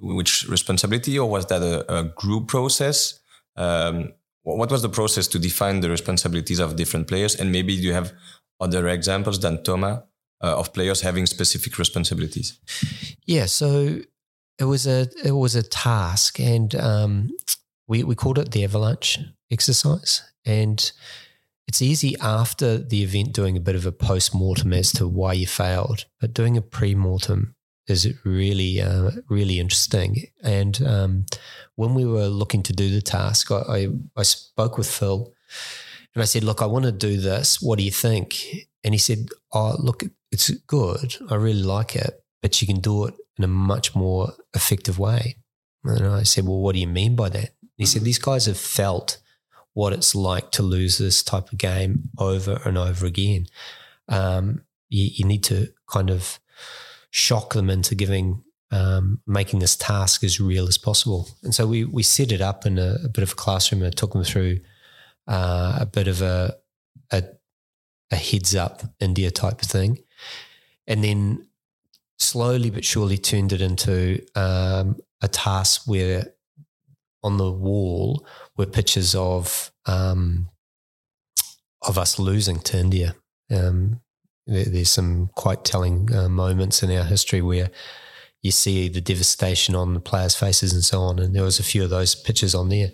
which 0.00 0.46
responsibility 0.48 1.18
or 1.18 1.28
was 1.28 1.46
that 1.46 1.62
a, 1.62 1.98
a 1.98 2.04
group 2.04 2.48
process? 2.48 3.20
Um, 3.56 4.12
what 4.42 4.70
was 4.70 4.82
the 4.82 4.88
process 4.88 5.26
to 5.28 5.38
define 5.38 5.80
the 5.80 5.90
responsibilities 5.90 6.60
of 6.60 6.76
different 6.76 7.08
players? 7.08 7.34
And 7.34 7.50
maybe 7.50 7.76
do 7.76 7.82
you 7.82 7.92
have 7.92 8.12
other 8.60 8.86
examples 8.88 9.40
than 9.40 9.62
Thomas 9.62 10.00
uh, 10.42 10.58
of 10.58 10.72
players 10.72 11.00
having 11.00 11.26
specific 11.26 11.78
responsibilities? 11.78 12.58
Yeah, 13.26 13.46
so 13.46 14.00
it 14.58 14.64
was 14.64 14.86
a 14.86 15.08
it 15.24 15.32
was 15.32 15.54
a 15.54 15.62
task, 15.62 16.38
and 16.38 16.74
um, 16.76 17.30
we 17.88 18.04
we 18.04 18.14
called 18.14 18.38
it 18.38 18.52
the 18.52 18.64
avalanche 18.64 19.18
exercise, 19.50 20.22
and 20.44 20.92
it's 21.66 21.82
easy 21.82 22.16
after 22.20 22.78
the 22.78 23.02
event 23.02 23.32
doing 23.32 23.56
a 23.56 23.60
bit 23.60 23.74
of 23.74 23.84
a 23.84 23.92
post 23.92 24.34
mortem 24.34 24.72
as 24.72 24.92
to 24.92 25.08
why 25.08 25.32
you 25.32 25.46
failed, 25.46 26.06
but 26.20 26.32
doing 26.32 26.56
a 26.56 26.62
pre 26.62 26.94
mortem 26.94 27.55
is 27.88 28.12
really 28.24 28.80
uh, 28.80 29.10
really 29.28 29.58
interesting. 29.60 30.26
And 30.42 30.80
um, 30.82 31.26
when 31.76 31.94
we 31.94 32.04
were 32.04 32.28
looking 32.28 32.62
to 32.64 32.72
do 32.72 32.90
the 32.90 33.02
task, 33.02 33.50
I, 33.50 33.62
I, 33.68 33.88
I 34.16 34.22
spoke 34.22 34.78
with 34.78 34.90
Phil, 34.90 35.32
and 36.14 36.22
I 36.22 36.26
said, 36.26 36.44
"Look, 36.44 36.62
I 36.62 36.66
want 36.66 36.84
to 36.84 36.92
do 36.92 37.16
this. 37.18 37.60
What 37.60 37.78
do 37.78 37.84
you 37.84 37.90
think?" 37.90 38.44
And 38.84 38.94
he 38.94 38.98
said, 38.98 39.28
"Oh, 39.52 39.76
look, 39.78 40.02
it's 40.32 40.50
good. 40.50 41.16
I 41.30 41.34
really 41.36 41.62
like 41.62 41.96
it, 41.96 42.22
but 42.42 42.60
you 42.60 42.66
can 42.66 42.80
do 42.80 43.06
it 43.06 43.14
in 43.38 43.44
a 43.44 43.48
much 43.48 43.94
more 43.94 44.32
effective 44.54 44.98
way. 44.98 45.36
And 45.84 46.06
I 46.06 46.22
said, 46.24 46.44
Well, 46.44 46.60
what 46.60 46.74
do 46.74 46.80
you 46.80 46.86
mean 46.86 47.16
by 47.16 47.28
that? 47.28 47.50
And 47.60 47.70
he 47.76 47.86
said, 47.86 48.02
These 48.02 48.18
guys 48.18 48.46
have 48.46 48.58
felt 48.58 49.18
what 49.74 49.92
it's 49.92 50.14
like 50.14 50.50
to 50.52 50.62
lose 50.62 50.98
this 50.98 51.22
type 51.22 51.52
of 51.52 51.58
game 51.58 52.10
over 52.18 52.60
and 52.64 52.78
over 52.78 53.06
again. 53.06 53.46
Um, 54.08 54.62
you, 54.88 55.10
you, 55.12 55.24
need 55.26 55.44
to 55.44 55.72
kind 55.90 56.10
of 56.10 56.38
shock 57.16 57.54
them 57.54 57.70
into 57.70 57.94
giving, 57.94 58.42
um, 58.70 59.22
making 59.26 59.60
this 59.60 59.74
task 59.74 60.22
as 60.22 60.38
real 60.38 60.68
as 60.68 60.76
possible. 60.76 61.26
And 61.42 61.54
so 61.54 61.66
we, 61.66 61.82
we 61.84 62.02
set 62.02 62.30
it 62.30 62.42
up 62.42 62.66
in 62.66 62.78
a, 62.78 62.98
a 63.04 63.08
bit 63.08 63.22
of 63.22 63.32
a 63.32 63.36
classroom 63.36 63.82
and 63.82 63.96
took 63.96 64.12
them 64.12 64.22
through 64.22 64.60
uh, 65.26 65.78
a 65.80 65.86
bit 65.86 66.08
of 66.08 66.20
a, 66.20 66.56
a, 67.10 67.24
a 68.10 68.16
heads 68.16 68.54
up 68.54 68.82
India 69.00 69.30
type 69.30 69.62
thing. 69.62 69.98
And 70.86 71.02
then 71.02 71.48
slowly 72.18 72.68
but 72.68 72.84
surely 72.84 73.16
turned 73.16 73.54
it 73.54 73.62
into 73.62 74.22
um, 74.34 74.96
a 75.22 75.28
task 75.28 75.84
where 75.86 76.34
on 77.22 77.38
the 77.38 77.50
wall 77.50 78.26
were 78.58 78.66
pictures 78.66 79.14
of 79.14 79.72
um, 79.86 80.50
of 81.80 81.96
us 81.96 82.18
losing 82.18 82.58
to 82.58 82.78
India. 82.78 83.16
Um, 83.50 84.00
there's 84.46 84.90
some 84.90 85.30
quite 85.34 85.64
telling 85.64 86.14
uh, 86.14 86.28
moments 86.28 86.82
in 86.82 86.90
our 86.96 87.04
history 87.04 87.42
where 87.42 87.70
you 88.42 88.52
see 88.52 88.88
the 88.88 89.00
devastation 89.00 89.74
on 89.74 89.94
the 89.94 90.00
players' 90.00 90.36
faces 90.36 90.72
and 90.72 90.84
so 90.84 91.00
on. 91.00 91.18
And 91.18 91.34
there 91.34 91.42
was 91.42 91.58
a 91.58 91.64
few 91.64 91.82
of 91.82 91.90
those 91.90 92.14
pictures 92.14 92.54
on 92.54 92.68
there. 92.68 92.92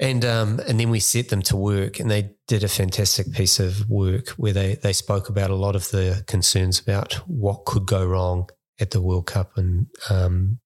And 0.00 0.24
um, 0.24 0.60
and 0.68 0.78
then 0.78 0.90
we 0.90 1.00
set 1.00 1.28
them 1.28 1.42
to 1.42 1.56
work, 1.56 1.98
and 1.98 2.08
they 2.08 2.30
did 2.46 2.62
a 2.62 2.68
fantastic 2.68 3.32
piece 3.32 3.58
of 3.58 3.90
work 3.90 4.28
where 4.30 4.52
they 4.52 4.74
they 4.76 4.92
spoke 4.92 5.28
about 5.28 5.50
a 5.50 5.56
lot 5.56 5.74
of 5.74 5.90
the 5.90 6.22
concerns 6.28 6.78
about 6.78 7.14
what 7.26 7.64
could 7.64 7.84
go 7.84 8.06
wrong 8.06 8.48
at 8.80 8.92
the 8.92 9.00
World 9.00 9.26
Cup 9.26 9.56
and 9.56 9.86
um, 10.08 10.60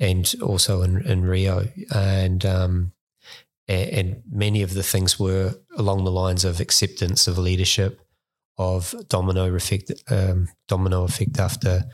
and 0.00 0.34
also 0.42 0.82
in, 0.82 1.06
in 1.06 1.22
Rio, 1.22 1.68
and 1.94 2.44
um, 2.44 2.92
and 3.68 4.22
many 4.30 4.62
of 4.62 4.74
the 4.74 4.82
things 4.82 5.20
were 5.20 5.54
along 5.76 6.02
the 6.02 6.10
lines 6.10 6.44
of 6.44 6.60
acceptance 6.60 7.28
of 7.28 7.38
leadership, 7.38 8.03
of 8.56 8.94
domino 9.08 9.52
effect, 9.54 9.92
um, 10.10 10.48
domino 10.68 11.04
effect 11.04 11.38
after 11.38 11.84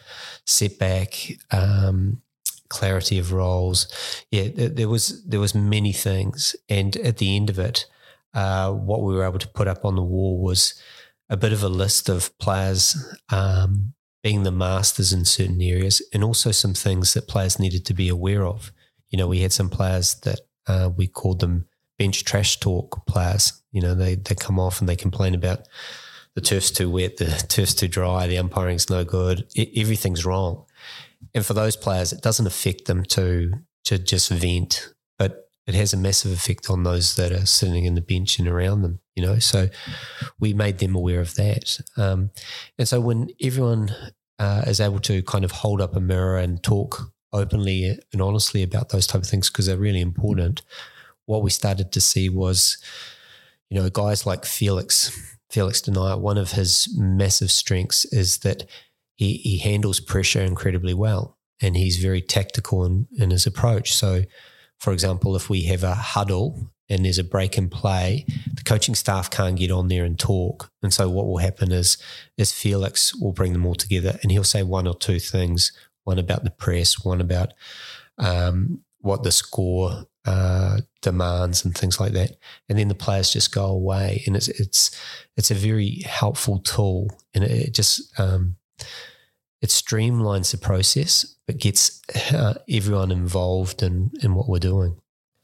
setback, 0.47 1.33
um, 1.51 2.23
clarity 2.69 3.19
of 3.19 3.33
roles. 3.33 3.87
Yeah, 4.31 4.49
there 4.55 4.89
was 4.89 5.25
there 5.25 5.41
was 5.41 5.55
many 5.55 5.93
things, 5.93 6.57
and 6.69 6.97
at 6.97 7.19
the 7.19 7.37
end 7.37 7.51
of 7.51 7.59
it, 7.59 7.87
uh, 8.35 8.73
what 8.73 9.03
we 9.03 9.15
were 9.15 9.25
able 9.25 9.39
to 9.39 9.49
put 9.49 9.69
up 9.69 9.85
on 9.85 9.97
the 9.97 10.03
wall 10.03 10.39
was 10.41 10.75
a 11.29 11.37
bit 11.37 11.53
of 11.53 11.63
a 11.63 11.69
list 11.69 12.09
of 12.09 12.37
players 12.39 12.97
um, 13.31 13.95
being 14.23 14.43
the 14.43 14.51
masters 14.51 15.13
in 15.13 15.25
certain 15.25 15.61
areas, 15.61 16.03
and 16.13 16.25
also 16.25 16.51
some 16.51 16.75
things 16.75 17.15
that 17.15 17.29
players 17.29 17.59
needed 17.59 17.85
to 17.87 17.95
be 17.95 18.09
aware 18.09 18.47
of. 18.47 18.73
You 19.11 19.19
know, 19.19 19.27
we 19.27 19.41
had 19.41 19.53
some 19.53 19.71
players 19.71 20.15
that 20.23 20.41
uh, 20.67 20.91
we 20.97 21.07
called 21.07 21.41
them 21.41 21.67
bench 21.99 22.25
trash 22.25 22.59
talk 22.61 23.07
players. 23.07 23.53
You 23.73 23.83
know, 23.83 23.95
they 23.95 24.15
they 24.15 24.35
come 24.35 24.59
off 24.59 24.81
and 24.81 24.89
they 24.89 24.97
complain 24.97 25.35
about 25.35 25.69
the 26.35 26.41
turf's 26.41 26.71
too 26.71 26.91
wet, 26.91 27.17
the 27.17 27.27
turf's 27.49 27.75
too 27.75 27.89
dry, 27.89 28.27
the 28.27 28.39
umpiring's 28.39 28.91
no 28.91 29.05
good, 29.05 29.47
everything's 29.77 30.25
wrong. 30.25 30.65
And 31.35 31.45
for 31.45 31.55
those 31.55 31.77
players, 31.77 32.13
it 32.13 32.23
doesn't 32.23 32.47
affect 32.47 32.87
them 32.87 33.05
to 33.05 33.53
to 33.85 33.99
just 33.99 34.31
vent, 34.31 34.93
but 35.19 35.49
it 35.67 35.75
has 35.75 35.93
a 35.93 35.97
massive 35.97 36.33
effect 36.33 36.69
on 36.69 36.83
those 36.83 37.17
that 37.17 37.33
are 37.33 37.47
sitting 37.47 37.85
in 37.85 37.95
the 37.95 38.01
bench 38.01 38.39
and 38.39 38.47
around 38.47 38.83
them. 38.83 39.01
You 39.17 39.27
know, 39.27 39.39
so 39.39 39.69
we 40.39 40.55
made 40.55 40.79
them 40.79 40.95
aware 40.95 41.21
of 41.21 41.35
that. 41.35 41.81
Um, 41.97 42.31
and 42.79 42.89
so 42.89 43.01
when 43.01 43.31
everyone 43.43 43.95
uh, 44.39 44.63
is 44.67 44.81
able 44.81 45.01
to 45.01 45.23
kind 45.23 45.45
of 45.45 45.51
hold 45.51 45.81
up 45.81 45.95
a 45.95 46.01
mirror 46.01 46.39
and 46.39 46.63
talk 46.63 47.13
openly 47.33 47.99
and 48.13 48.23
honestly 48.23 48.63
about 48.63 48.89
those 48.89 49.07
type 49.07 49.23
of 49.23 49.29
things 49.29 49.51
because 49.51 49.67
they're 49.67 49.77
really 49.77 50.01
important, 50.01 50.63
what 51.27 51.43
we 51.43 51.51
started 51.51 51.93
to 51.93 52.01
see 52.01 52.29
was, 52.29 52.79
you 53.69 53.81
know, 53.81 53.89
guys 53.91 54.27
like 54.27 54.45
Felix, 54.45 55.39
Felix 55.51 55.81
Denayer, 55.81 56.19
one 56.19 56.39
of 56.39 56.53
his 56.53 56.89
massive 56.97 57.51
strengths 57.51 58.05
is 58.07 58.39
that 58.39 58.67
he, 59.17 59.35
he 59.35 59.59
handles 59.59 60.01
pressure 60.01 60.41
incredibly 60.41 60.95
well 60.95 61.37
and 61.61 61.77
he's 61.77 61.99
very 61.99 62.23
tactical 62.23 62.85
in, 62.85 63.07
in 63.17 63.31
his 63.31 63.47
approach. 63.47 63.93
So, 63.93 64.23
for 64.79 64.93
example, 64.93 65.37
if 65.37 65.51
we 65.51 65.65
have 65.65 65.85
a 65.85 65.95
huddle 65.95 66.71
and 66.89 67.05
there's 67.05 67.19
a 67.19 67.25
break 67.25 67.59
in 67.59 67.69
play, 67.69 68.25
the 68.55 68.63
coaching 68.65 68.95
staff 68.95 69.31
can't 69.31 69.59
get 69.59 69.71
on 69.71 69.89
there 69.89 70.05
and 70.05 70.19
talk. 70.19 70.71
And 70.83 70.95
so 70.95 71.11
what 71.11 71.27
will 71.27 71.39
happen 71.39 71.71
is 71.71 71.99
is 72.39 72.53
Felix 72.53 73.15
will 73.15 73.33
bring 73.33 73.53
them 73.53 73.67
all 73.67 73.75
together 73.75 74.19
and 74.23 74.33
he'll 74.33 74.45
say 74.45 74.63
one 74.63 74.87
or 74.87 74.95
two 74.95 75.19
things, 75.19 75.73
one 76.05 76.19
about 76.19 76.45
the 76.45 76.51
press, 76.51 77.05
one 77.05 77.21
about 77.21 77.53
um, 78.19 78.83
what 79.01 79.23
the 79.23 79.33
score 79.33 80.07
uh, 80.27 80.81
demands 81.03 81.65
and 81.65 81.77
things 81.77 81.99
like 81.99 82.13
that. 82.13 82.37
And 82.69 82.79
then 82.79 82.89
the 82.89 82.95
players 82.95 83.33
just 83.33 83.55
go 83.55 83.67
away. 83.67 84.23
And 84.27 84.37
it's 84.37 84.49
it's 84.49 84.91
it's 85.37 85.51
a 85.51 85.55
very 85.55 86.03
helpful 86.07 86.59
tool 86.59 87.11
and 87.35 87.45
it 87.45 87.73
just 87.75 88.19
um, 88.19 88.57
it 89.61 89.69
streamlines 89.69 90.53
the 90.53 90.59
process, 90.59 91.37
but 91.47 91.59
gets 91.59 92.01
uh, 92.33 92.55
everyone 92.69 93.11
involved 93.11 93.83
in, 93.83 94.11
in 94.23 94.35
what 94.35 94.49
we're 94.49 94.59
doing. 94.59 94.97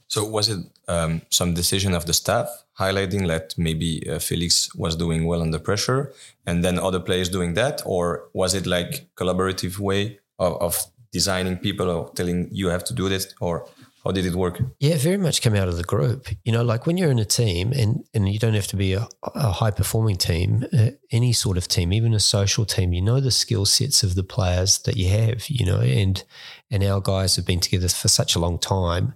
So, 0.09 0.25
was 0.25 0.49
it 0.49 0.61
um, 0.89 1.23
some 1.31 1.55
decision 1.55 1.93
of 1.93 2.07
the 2.07 2.15
staff 2.15 2.49
highlighting 2.79 3.27
that 3.27 3.55
maybe 3.59 4.09
uh, 4.09 4.19
Felix 4.19 4.75
was 4.75 4.97
doing 4.97 5.27
well 5.27 5.43
under 5.43 5.59
pressure, 5.59 6.13
and 6.47 6.65
then 6.65 6.79
other 6.79 7.01
players 7.01 7.29
doing 7.29 7.55
that, 7.55 7.83
or 7.85 8.29
was 8.33 8.55
it 8.55 8.67
like 8.67 9.09
collaborative 9.17 9.79
way 9.79 10.19
of, 10.39 10.63
of 10.63 10.87
designing 11.13 11.57
people 11.57 11.91
or 11.91 12.11
telling 12.11 12.49
you 12.53 12.69
have 12.69 12.85
to 12.85 12.95
do 12.95 13.09
this, 13.09 13.35
or 13.41 13.69
how 14.07 14.13
did 14.13 14.25
it 14.25 14.35
work? 14.35 14.61
Yeah, 14.79 14.97
very 14.97 15.17
much 15.17 15.43
come 15.43 15.57
out 15.57 15.67
of 15.67 15.77
the 15.77 15.83
group. 15.83 16.29
You 16.45 16.53
know, 16.53 16.63
like 16.63 16.87
when 16.87 16.97
you're 16.97 17.11
in 17.11 17.19
a 17.19 17.25
team 17.25 17.73
and, 17.73 18.05
and 18.15 18.29
you 18.29 18.39
don't 18.39 18.55
have 18.55 18.69
to 18.69 18.77
be 18.77 18.93
a, 18.93 19.09
a 19.35 19.51
high 19.51 19.73
performing 19.73 20.17
team, 20.17 20.65
uh, 20.73 20.91
any 21.11 21.33
sort 21.33 21.57
of 21.57 21.67
team, 21.67 21.93
even 21.93 22.15
a 22.15 22.21
social 22.21 22.65
team, 22.65 22.93
you 22.93 23.03
know 23.03 23.19
the 23.19 23.33
skill 23.33 23.67
sets 23.67 24.05
of 24.05 24.15
the 24.15 24.23
players 24.23 24.79
that 24.79 24.97
you 24.97 25.09
have, 25.09 25.49
you 25.49 25.67
know, 25.67 25.81
and 25.81 26.23
and 26.71 26.85
our 26.85 27.01
guys 27.01 27.35
have 27.35 27.47
been 27.47 27.61
together 27.61 27.89
for 27.89 28.09
such 28.09 28.37
a 28.37 28.39
long 28.39 28.59
time. 28.59 29.15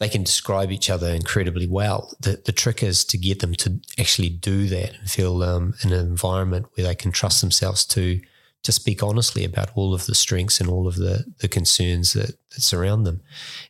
They 0.00 0.08
can 0.08 0.24
describe 0.24 0.72
each 0.72 0.90
other 0.90 1.08
incredibly 1.08 1.68
well. 1.68 2.16
The, 2.20 2.42
the 2.44 2.52
trick 2.52 2.82
is 2.82 3.04
to 3.06 3.16
get 3.16 3.38
them 3.38 3.54
to 3.54 3.80
actually 3.96 4.28
do 4.28 4.66
that 4.66 4.98
and 4.98 5.08
feel 5.08 5.40
um, 5.44 5.74
in 5.84 5.92
an 5.92 6.04
environment 6.04 6.66
where 6.74 6.86
they 6.88 6.96
can 6.96 7.12
trust 7.12 7.40
themselves 7.40 7.86
to 7.86 8.20
to 8.64 8.72
speak 8.72 9.02
honestly 9.02 9.44
about 9.44 9.70
all 9.74 9.94
of 9.94 10.06
the 10.06 10.14
strengths 10.14 10.60
and 10.60 10.68
all 10.68 10.88
of 10.88 10.96
the 10.96 11.24
the 11.38 11.48
concerns 11.48 12.14
that, 12.14 12.36
that 12.50 12.60
surround 12.60 13.06
them. 13.06 13.20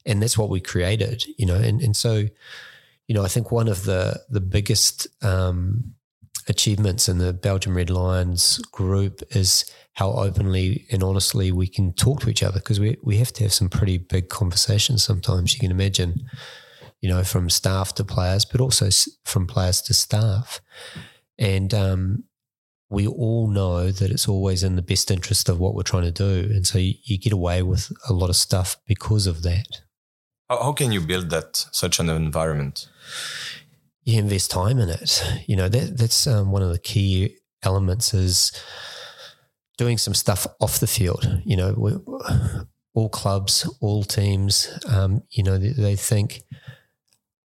And 0.06 0.22
that's 0.22 0.38
what 0.38 0.48
we 0.48 0.60
created, 0.60 1.24
you 1.36 1.46
know. 1.46 1.56
And 1.56 1.82
and 1.82 1.94
so, 1.96 2.26
you 3.06 3.14
know, 3.14 3.24
I 3.24 3.28
think 3.28 3.52
one 3.52 3.68
of 3.68 3.84
the 3.84 4.22
the 4.30 4.40
biggest 4.40 5.06
um, 5.22 5.94
achievements 6.48 7.08
in 7.08 7.18
the 7.18 7.32
Belgium 7.32 7.76
Red 7.76 7.90
Lions 7.90 8.58
group 8.72 9.22
is 9.30 9.70
how 9.94 10.12
openly 10.12 10.86
and 10.90 11.02
honestly 11.02 11.52
we 11.52 11.68
can 11.68 11.92
talk 11.92 12.20
to 12.20 12.30
each 12.30 12.42
other 12.42 12.58
because 12.58 12.80
we 12.80 12.96
we 13.02 13.18
have 13.18 13.32
to 13.34 13.42
have 13.44 13.52
some 13.52 13.68
pretty 13.68 13.98
big 13.98 14.28
conversations 14.28 15.02
sometimes. 15.02 15.54
You 15.54 15.60
can 15.60 15.72
imagine, 15.72 16.24
you 17.00 17.08
know, 17.08 17.24
from 17.24 17.50
staff 17.50 17.94
to 17.96 18.04
players, 18.04 18.44
but 18.44 18.60
also 18.60 18.88
from 19.24 19.48
players 19.48 19.82
to 19.82 19.94
staff. 19.94 20.60
And 21.36 21.74
um, 21.74 22.24
we 22.94 23.06
all 23.06 23.48
know 23.48 23.90
that 23.90 24.10
it's 24.10 24.28
always 24.28 24.62
in 24.62 24.76
the 24.76 24.82
best 24.82 25.10
interest 25.10 25.48
of 25.48 25.58
what 25.58 25.74
we're 25.74 25.82
trying 25.82 26.04
to 26.04 26.10
do. 26.10 26.54
And 26.54 26.66
so 26.66 26.78
you, 26.78 26.94
you 27.02 27.18
get 27.18 27.32
away 27.32 27.62
with 27.62 27.92
a 28.08 28.12
lot 28.12 28.30
of 28.30 28.36
stuff 28.36 28.76
because 28.86 29.26
of 29.26 29.42
that. 29.42 29.82
How, 30.48 30.62
how 30.62 30.72
can 30.72 30.92
you 30.92 31.00
build 31.00 31.30
that, 31.30 31.66
such 31.72 31.98
an 31.98 32.08
environment? 32.08 32.88
You 34.04 34.18
invest 34.18 34.50
time 34.50 34.78
in 34.78 34.88
it. 34.88 35.22
You 35.46 35.56
know, 35.56 35.68
that, 35.68 35.98
that's 35.98 36.26
um, 36.26 36.52
one 36.52 36.62
of 36.62 36.70
the 36.70 36.78
key 36.78 37.36
elements 37.62 38.14
is 38.14 38.52
doing 39.76 39.98
some 39.98 40.14
stuff 40.14 40.46
off 40.60 40.78
the 40.78 40.86
field. 40.86 41.42
You 41.44 41.56
know, 41.56 41.74
we, 41.76 41.92
all 42.94 43.08
clubs, 43.08 43.68
all 43.80 44.04
teams, 44.04 44.68
um, 44.88 45.22
you 45.30 45.42
know, 45.42 45.58
they, 45.58 45.70
they, 45.70 45.96
think 45.96 46.42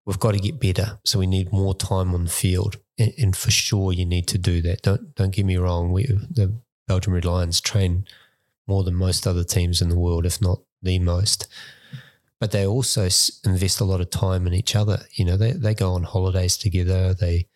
we've 0.05 0.19
got 0.19 0.33
to 0.33 0.41
get 0.41 0.61
better. 0.61 0.99
So 1.05 1.19
we 1.19 1.27
need 1.27 1.53
more 1.53 1.75
time 1.75 2.15
on 2.15 2.25
the 2.25 2.31
field. 2.31 2.77
And, 2.99 3.13
and, 3.19 3.37
for 3.37 3.51
sure, 3.51 3.93
you 3.93 4.05
need 4.05 4.29
to 4.29 4.39
do 4.39 4.61
that. 4.63 4.83
Don't 4.83 5.15
don't 5.15 5.35
get 5.35 5.47
me 5.47 5.57
wrong. 5.57 5.93
We 5.93 6.05
the 6.05 6.53
Belgian 6.87 7.13
Red 7.13 7.25
Lions 7.25 7.61
train 7.61 8.07
more 8.67 8.85
than 8.85 8.95
most 8.95 9.27
other 9.27 9.45
teams 9.45 9.81
in 9.81 9.89
the 9.89 9.99
world, 9.99 10.27
if 10.27 10.41
not 10.41 10.61
the 10.83 10.99
most. 10.99 11.49
But 12.39 12.51
they 12.51 12.67
also 12.67 13.09
invest 13.45 13.81
a 13.81 13.85
lot 13.85 14.01
of 14.01 14.11
time 14.11 14.47
in 14.47 14.55
each 14.55 14.75
other. 14.75 15.07
You 15.13 15.25
know, 15.25 15.37
they 15.37 15.53
they 15.53 15.75
go 15.75 15.93
on 15.93 16.03
holidays 16.03 16.57
together. 16.57 17.15
They 17.15 17.49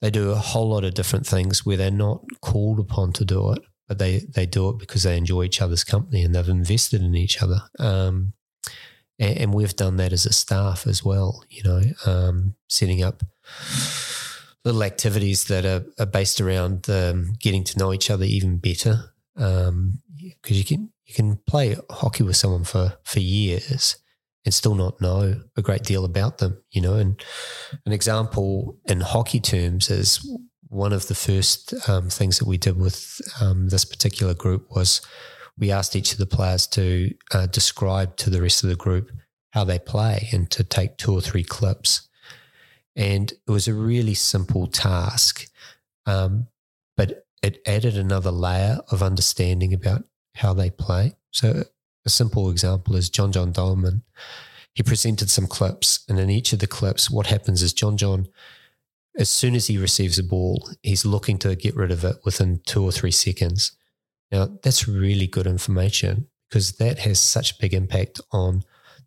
they 0.00 0.10
do 0.10 0.30
a 0.30 0.36
whole 0.36 0.68
lot 0.68 0.84
of 0.84 0.94
different 0.94 1.26
things 1.26 1.64
where 1.64 1.76
they're 1.76 1.90
not 1.90 2.24
called 2.42 2.78
upon 2.78 3.12
to 3.14 3.24
do 3.24 3.52
it, 3.52 3.62
but 3.88 3.98
they 3.98 4.18
they 4.18 4.44
do 4.44 4.68
it 4.68 4.78
because 4.78 5.04
they 5.04 5.16
enjoy 5.16 5.44
each 5.44 5.62
other's 5.62 5.84
company 5.84 6.22
and 6.22 6.34
they've 6.34 6.48
invested 6.48 7.00
in 7.00 7.14
each 7.14 7.42
other. 7.42 7.62
Um, 7.78 8.34
and, 9.18 9.38
and, 9.38 9.54
we've 9.54 9.76
done 9.76 9.96
that 9.96 10.12
as 10.12 10.26
a 10.26 10.32
staff 10.32 10.86
as 10.86 11.04
well. 11.04 11.42
You 11.48 11.62
know, 11.62 11.82
um, 12.04 12.54
setting 12.68 13.02
up 13.02 13.22
little 14.64 14.82
activities 14.82 15.44
that 15.44 15.64
are, 15.64 15.84
are 15.98 16.06
based 16.06 16.40
around 16.40 16.88
um, 16.90 17.34
getting 17.40 17.64
to 17.64 17.78
know 17.78 17.92
each 17.92 18.10
other 18.10 18.24
even 18.24 18.58
better. 18.58 19.12
Because 19.34 19.68
um, 19.68 19.98
you 20.46 20.64
can 20.64 20.90
you 21.04 21.14
can 21.14 21.36
play 21.46 21.76
hockey 21.90 22.22
with 22.22 22.36
someone 22.36 22.64
for 22.64 22.98
for 23.04 23.20
years 23.20 23.96
and 24.44 24.54
still 24.54 24.74
not 24.74 25.00
know 25.00 25.42
a 25.56 25.62
great 25.62 25.82
deal 25.82 26.04
about 26.04 26.38
them. 26.38 26.62
You 26.70 26.80
know, 26.80 26.94
and 26.94 27.20
an 27.84 27.92
example 27.92 28.78
in 28.86 29.00
hockey 29.00 29.40
terms 29.40 29.90
is 29.90 30.26
one 30.68 30.92
of 30.92 31.08
the 31.08 31.14
first 31.14 31.74
um, 31.88 32.10
things 32.10 32.38
that 32.38 32.46
we 32.46 32.58
did 32.58 32.76
with 32.76 33.20
um, 33.40 33.68
this 33.68 33.84
particular 33.84 34.34
group 34.34 34.66
was 34.70 35.00
we 35.58 35.70
asked 35.70 35.96
each 35.96 36.12
of 36.12 36.18
the 36.18 36.26
players 36.26 36.66
to 36.68 37.14
uh, 37.32 37.46
describe 37.46 38.16
to 38.16 38.30
the 38.30 38.42
rest 38.42 38.62
of 38.62 38.68
the 38.68 38.76
group 38.76 39.10
how 39.52 39.64
they 39.64 39.78
play 39.78 40.28
and 40.32 40.50
to 40.50 40.62
take 40.62 40.96
two 40.96 41.12
or 41.12 41.20
three 41.20 41.44
clips 41.44 42.06
and 42.96 43.30
it 43.30 43.50
was 43.50 43.68
a 43.68 43.74
really 43.74 44.14
simple 44.14 44.66
task, 44.66 45.48
um, 46.06 46.48
but 46.96 47.26
it 47.42 47.60
added 47.66 47.96
another 47.96 48.30
layer 48.30 48.80
of 48.90 49.02
understanding 49.02 49.74
about 49.74 50.04
how 50.34 50.54
they 50.54 50.70
play. 50.70 51.14
So, 51.30 51.64
a 52.06 52.08
simple 52.08 52.50
example 52.50 52.96
is 52.96 53.10
John 53.10 53.32
John 53.32 53.52
Dohmen. 53.52 54.02
He 54.72 54.82
presented 54.82 55.30
some 55.30 55.46
clips, 55.46 56.04
and 56.08 56.18
in 56.18 56.30
each 56.30 56.52
of 56.52 56.58
the 56.58 56.66
clips, 56.66 57.10
what 57.10 57.26
happens 57.26 57.62
is 57.62 57.72
John 57.72 57.96
John, 57.96 58.28
as 59.18 59.28
soon 59.28 59.54
as 59.54 59.66
he 59.66 59.78
receives 59.78 60.18
a 60.18 60.22
ball, 60.22 60.70
he's 60.82 61.04
looking 61.04 61.38
to 61.38 61.54
get 61.54 61.76
rid 61.76 61.90
of 61.90 62.04
it 62.04 62.16
within 62.24 62.60
two 62.64 62.82
or 62.82 62.92
three 62.92 63.10
seconds. 63.10 63.72
Now, 64.30 64.48
that's 64.62 64.88
really 64.88 65.26
good 65.26 65.46
information 65.46 66.28
because 66.48 66.72
that 66.72 67.00
has 67.00 67.20
such 67.20 67.52
a 67.52 67.60
big 67.60 67.74
impact 67.74 68.20
on 68.32 68.62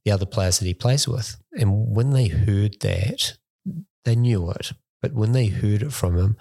the 0.05 0.11
other 0.11 0.25
players 0.25 0.59
that 0.59 0.65
he 0.65 0.73
plays 0.73 1.07
with. 1.07 1.37
And 1.53 1.95
when 1.95 2.11
they 2.11 2.27
heard 2.27 2.79
that, 2.81 3.37
they 4.05 4.15
knew 4.15 4.49
it, 4.51 4.71
but 5.01 5.13
when 5.13 5.33
they 5.33 5.47
heard 5.47 5.83
it 5.83 5.93
from 5.93 6.17
him, 6.17 6.37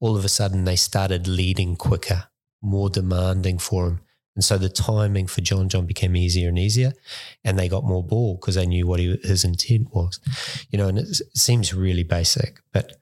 all 0.00 0.16
of 0.16 0.24
a 0.24 0.28
sudden 0.28 0.64
they 0.64 0.76
started 0.76 1.28
leading 1.28 1.76
quicker, 1.76 2.24
more 2.62 2.90
demanding 2.90 3.58
for 3.58 3.86
him. 3.86 4.00
And 4.34 4.44
so 4.44 4.58
the 4.58 4.68
timing 4.68 5.28
for 5.28 5.42
John 5.42 5.68
John 5.68 5.86
became 5.86 6.16
easier 6.16 6.48
and 6.48 6.58
easier, 6.58 6.92
and 7.44 7.58
they 7.58 7.68
got 7.68 7.84
more 7.84 8.02
ball 8.02 8.34
because 8.34 8.56
they 8.56 8.66
knew 8.66 8.86
what 8.86 8.98
he, 8.98 9.16
his 9.22 9.44
intent 9.44 9.94
was. 9.94 10.18
You 10.70 10.78
know, 10.78 10.88
and 10.88 10.98
it, 10.98 11.20
it 11.20 11.38
seems 11.38 11.72
really 11.72 12.02
basic, 12.02 12.60
but 12.72 12.96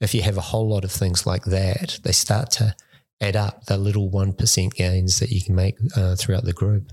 if 0.00 0.14
you 0.14 0.22
have 0.22 0.38
a 0.38 0.42
whole 0.42 0.68
lot 0.68 0.84
of 0.84 0.90
things 0.90 1.26
like 1.26 1.44
that, 1.44 1.98
they 2.02 2.12
start 2.12 2.50
to 2.52 2.74
add 3.22 3.36
up 3.36 3.64
the 3.66 3.78
little 3.78 4.10
1% 4.10 4.74
gains 4.74 5.20
that 5.20 5.30
you 5.30 5.42
can 5.42 5.54
make 5.54 5.76
uh, 5.96 6.16
throughout 6.16 6.44
the 6.44 6.52
group. 6.52 6.92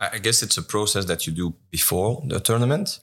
I 0.00 0.18
guess 0.18 0.42
it's 0.42 0.56
a 0.56 0.62
process 0.62 1.04
that 1.04 1.26
you 1.26 1.32
do 1.32 1.54
before 1.70 2.22
the 2.26 2.40
tournament 2.40 3.00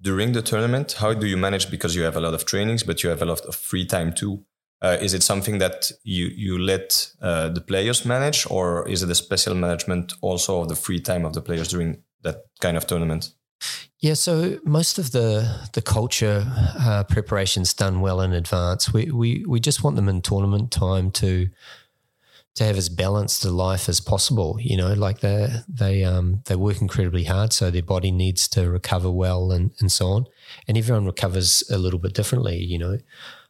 during 0.00 0.32
the 0.32 0.42
tournament? 0.42 0.92
How 0.92 1.14
do 1.14 1.26
you 1.26 1.36
manage 1.36 1.70
because 1.70 1.94
you 1.94 2.02
have 2.02 2.16
a 2.16 2.20
lot 2.20 2.34
of 2.34 2.44
trainings, 2.44 2.82
but 2.82 3.02
you 3.02 3.10
have 3.10 3.22
a 3.22 3.24
lot 3.24 3.40
of 3.42 3.54
free 3.54 3.86
time 3.86 4.12
too? 4.12 4.44
Uh, 4.82 4.98
is 5.00 5.14
it 5.14 5.22
something 5.22 5.58
that 5.58 5.90
you 6.04 6.26
you 6.26 6.58
let 6.58 7.10
uh, 7.22 7.48
the 7.48 7.62
players 7.62 8.04
manage, 8.04 8.46
or 8.50 8.86
is 8.88 9.02
it 9.02 9.10
a 9.10 9.14
special 9.14 9.54
management 9.54 10.12
also 10.20 10.60
of 10.60 10.68
the 10.68 10.76
free 10.76 11.00
time 11.00 11.24
of 11.24 11.32
the 11.32 11.40
players 11.40 11.68
during 11.68 12.02
that 12.22 12.44
kind 12.60 12.76
of 12.76 12.86
tournament? 12.86 13.30
Yeah, 14.00 14.14
so 14.14 14.58
most 14.64 14.98
of 14.98 15.12
the 15.12 15.68
the 15.72 15.80
culture 15.80 16.44
uh, 16.78 17.04
preparations 17.04 17.72
done 17.72 18.00
well 18.00 18.20
in 18.20 18.32
advance. 18.32 18.92
We 18.92 19.10
we 19.10 19.44
we 19.48 19.58
just 19.58 19.82
want 19.82 19.96
them 19.96 20.08
in 20.08 20.20
tournament 20.20 20.70
time 20.70 21.10
to 21.12 21.48
to 22.54 22.64
have 22.64 22.76
as 22.78 22.88
balanced 22.88 23.44
a 23.44 23.50
life 23.50 23.88
as 23.88 24.00
possible. 24.00 24.56
You 24.60 24.76
know, 24.78 24.92
like 24.94 25.20
they 25.20 25.48
they 25.68 26.04
um 26.04 26.42
they 26.46 26.56
work 26.56 26.80
incredibly 26.80 27.24
hard, 27.24 27.52
so 27.52 27.70
their 27.70 27.82
body 27.82 28.10
needs 28.10 28.48
to 28.48 28.70
recover 28.70 29.10
well 29.10 29.52
and 29.52 29.72
and 29.80 29.92
so 29.92 30.06
on. 30.08 30.26
And 30.66 30.78
everyone 30.78 31.04
recovers 31.06 31.62
a 31.70 31.78
little 31.78 31.98
bit 31.98 32.14
differently. 32.14 32.56
You 32.58 32.78
know, 32.78 32.98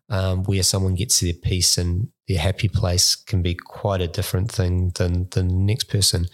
um, 0.08 0.44
where 0.44 0.62
someone 0.62 0.94
gets 0.94 1.20
their 1.20 1.32
peace 1.32 1.78
and 1.78 2.08
their 2.28 2.38
happy 2.38 2.68
place 2.68 3.14
can 3.14 3.42
be 3.42 3.54
quite 3.54 4.00
a 4.00 4.08
different 4.08 4.50
thing 4.50 4.92
than, 4.96 5.28
the 5.30 5.42
next 5.42 5.84
person. 5.84 6.26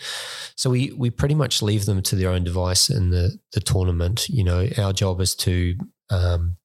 So 0.57 0.71
we 0.71 0.93
we 0.93 1.11
pretty 1.11 1.35
much 1.35 1.63
leave 1.63 1.87
them 1.87 2.03
to 2.03 2.17
their 2.17 2.31
own 2.31 2.45
device 2.45 2.89
in 2.91 3.11
the 3.11 3.39
the 3.53 3.61
tournament. 3.61 4.29
You 4.29 4.45
know, 4.45 4.69
our 4.79 4.93
job 4.93 5.21
is 5.21 5.35
to 5.37 5.77
um, 6.11 6.57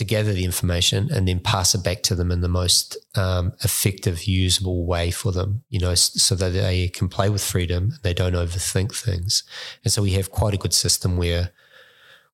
to 0.00 0.04
gather 0.04 0.32
the 0.32 0.46
information 0.46 1.10
and 1.12 1.28
then 1.28 1.38
pass 1.38 1.74
it 1.74 1.84
back 1.84 2.02
to 2.02 2.14
them 2.14 2.32
in 2.32 2.40
the 2.40 2.48
most 2.48 2.96
um, 3.16 3.52
effective, 3.62 4.24
usable 4.24 4.86
way 4.86 5.10
for 5.10 5.30
them, 5.30 5.62
you 5.68 5.78
know, 5.78 5.94
so 5.94 6.34
that 6.34 6.54
they 6.54 6.88
can 6.88 7.06
play 7.06 7.28
with 7.28 7.44
freedom 7.44 7.90
and 7.92 8.02
they 8.02 8.14
don't 8.14 8.32
overthink 8.32 8.94
things. 8.94 9.42
And 9.84 9.92
so 9.92 10.00
we 10.00 10.12
have 10.12 10.30
quite 10.30 10.54
a 10.54 10.56
good 10.56 10.72
system 10.72 11.18
where 11.18 11.52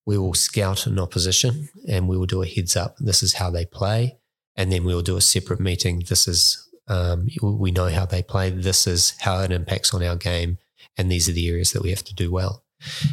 we 0.07 0.17
will 0.17 0.33
scout 0.33 0.87
an 0.87 0.97
opposition 0.97 1.67
and 1.85 2.07
we 2.07 2.17
will 2.17 2.25
do 2.25 2.41
a 2.41 2.47
heads 2.47 2.77
up. 2.77 2.95
This 2.97 3.21
is 3.21 3.33
how 3.33 3.51
they 3.51 3.65
play. 3.65 4.17
And 4.55 4.71
then 4.71 4.85
we 4.85 4.95
will 4.95 5.01
do 5.01 5.17
a 5.17 5.21
separate 5.21 5.59
meeting. 5.59 6.05
This 6.07 6.29
is, 6.29 6.65
um, 6.87 7.27
we 7.43 7.71
know 7.71 7.89
how 7.89 8.05
they 8.05 8.23
play. 8.23 8.49
This 8.49 8.87
is 8.87 9.15
how 9.19 9.41
it 9.41 9.51
impacts 9.51 9.93
on 9.93 10.01
our 10.01 10.15
game. 10.15 10.59
And 10.97 11.11
these 11.11 11.27
are 11.27 11.33
the 11.33 11.49
areas 11.49 11.73
that 11.73 11.83
we 11.83 11.89
have 11.89 12.05
to 12.05 12.15
do 12.15 12.31
well. 12.31 12.63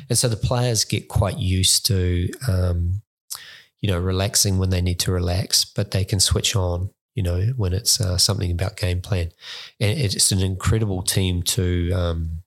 And 0.08 0.16
so 0.16 0.28
the 0.28 0.36
players 0.36 0.84
get 0.84 1.08
quite 1.08 1.36
used 1.36 1.84
to, 1.86 2.30
um, 2.48 3.02
you 3.80 3.90
know, 3.90 3.98
relaxing 3.98 4.58
when 4.58 4.70
they 4.70 4.80
need 4.80 5.00
to 5.00 5.10
relax, 5.10 5.64
but 5.64 5.90
they 5.90 6.04
can 6.04 6.20
switch 6.20 6.54
on, 6.54 6.90
you 7.16 7.24
know, 7.24 7.40
when 7.56 7.72
it's 7.72 8.00
uh, 8.00 8.18
something 8.18 8.52
about 8.52 8.76
game 8.76 9.00
plan. 9.00 9.32
And 9.80 9.98
it's 9.98 10.30
an 10.30 10.40
incredible 10.40 11.02
team 11.02 11.42
to 11.42 11.90
um, 11.92 12.42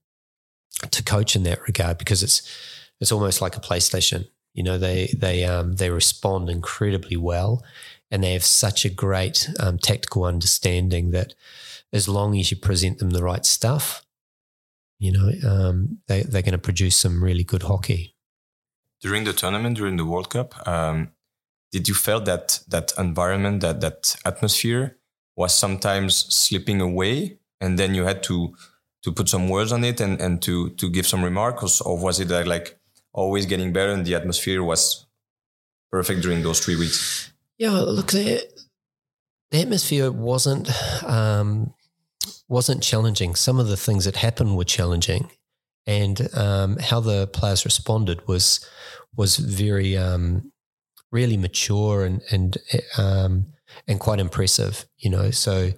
to 0.90 1.04
coach 1.04 1.36
in 1.36 1.44
that 1.44 1.68
regard 1.68 1.98
because 1.98 2.24
it's 2.24 2.42
it's 3.02 3.12
almost 3.12 3.42
like 3.42 3.58
a 3.58 3.60
PlayStation. 3.60 4.28
You 4.58 4.64
know, 4.64 4.80
they 4.80 5.14
they 5.16 5.46
um, 5.46 5.76
they 5.76 5.92
respond 5.92 6.50
incredibly 6.50 7.16
well, 7.16 7.64
and 8.10 8.24
they 8.24 8.34
have 8.34 8.44
such 8.44 8.86
a 8.86 8.90
great 8.90 9.48
um, 9.60 9.78
tactical 9.78 10.24
understanding 10.24 11.12
that 11.12 11.36
as 11.94 12.10
long 12.10 12.36
as 12.40 12.50
you 12.50 12.58
present 12.58 12.98
them 12.98 13.12
the 13.12 13.24
right 13.24 13.46
stuff, 13.46 14.04
you 14.98 15.12
know, 15.12 15.32
um, 15.48 16.00
they, 16.08 16.24
they're 16.24 16.42
going 16.42 16.54
to 16.54 16.58
produce 16.58 16.96
some 16.96 17.24
really 17.24 17.44
good 17.44 17.64
hockey. 17.64 18.16
During 19.00 19.26
the 19.26 19.34
tournament, 19.34 19.78
during 19.78 19.98
the 19.98 20.06
World 20.06 20.32
Cup, 20.32 20.68
um, 20.68 21.12
did 21.72 21.88
you 21.88 21.94
feel 21.94 22.20
that 22.22 22.62
that 22.68 22.94
environment 22.98 23.62
that 23.62 23.80
that 23.82 24.16
atmosphere 24.26 24.98
was 25.36 25.54
sometimes 25.54 26.34
slipping 26.34 26.82
away 26.82 27.38
and 27.62 27.78
then 27.78 27.94
you 27.94 28.06
had 28.06 28.24
to 28.24 28.56
to 29.04 29.12
put 29.12 29.30
some 29.30 29.50
words 29.50 29.72
on 29.72 29.84
it 29.84 30.02
and 30.02 30.20
and 30.20 30.42
to 30.42 30.72
to 30.72 30.90
give 30.90 31.06
some 31.06 31.24
remarks 31.24 31.80
or 31.80 31.96
was 31.96 32.20
it 32.20 32.30
like 32.48 32.77
always 33.18 33.46
getting 33.46 33.74
better 33.74 33.92
and 33.92 34.06
the 34.06 34.16
atmosphere 34.16 34.64
was 34.64 35.06
perfect 35.92 36.22
during 36.22 36.44
those 36.44 36.60
three 36.60 36.76
weeks 36.76 37.32
yeah 37.58 37.72
look 37.72 38.12
the, 38.12 38.42
the 39.52 39.62
atmosphere 39.62 40.12
wasn't 40.12 40.70
um, 41.04 41.74
wasn't 42.48 42.82
challenging 42.84 43.36
some 43.36 43.60
of 43.60 43.68
the 43.68 43.78
things 43.78 44.06
that 44.06 44.18
happened 44.18 44.56
were 44.56 44.64
challenging 44.64 45.30
and 45.88 46.28
um, 46.36 46.78
how 46.78 47.00
the 47.00 47.28
players 47.28 47.66
responded 47.66 48.28
was 48.28 48.64
was 49.16 49.38
very 49.38 49.98
um, 49.98 50.52
really 51.12 51.38
mature 51.38 52.06
and 52.06 52.22
and 52.30 52.58
um, 52.98 53.48
and 53.88 54.00
quite 54.00 54.20
impressive. 54.20 54.86
You 54.98 55.10
know, 55.10 55.32
so 55.32 55.72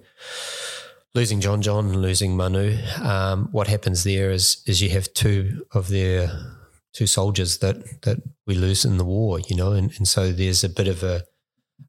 losing 1.14 1.40
John 1.40 1.62
John 1.62 1.92
losing 1.92 2.36
Manu, 2.36 2.76
um, 3.00 3.48
what 3.52 3.68
happens 3.68 4.04
there 4.04 4.30
is 4.30 4.62
is 4.66 4.82
you 4.82 4.90
have 4.90 5.12
two 5.14 5.64
of 5.72 5.88
their 5.88 6.30
two 6.92 7.06
soldiers 7.06 7.58
that 7.58 8.02
that 8.02 8.18
we 8.46 8.54
lose 8.54 8.84
in 8.84 8.98
the 8.98 9.04
war. 9.04 9.40
You 9.40 9.56
know, 9.56 9.72
and 9.72 9.92
and 9.96 10.06
so 10.06 10.32
there's 10.32 10.64
a 10.64 10.68
bit 10.68 10.88
of 10.88 11.02
a 11.02 11.22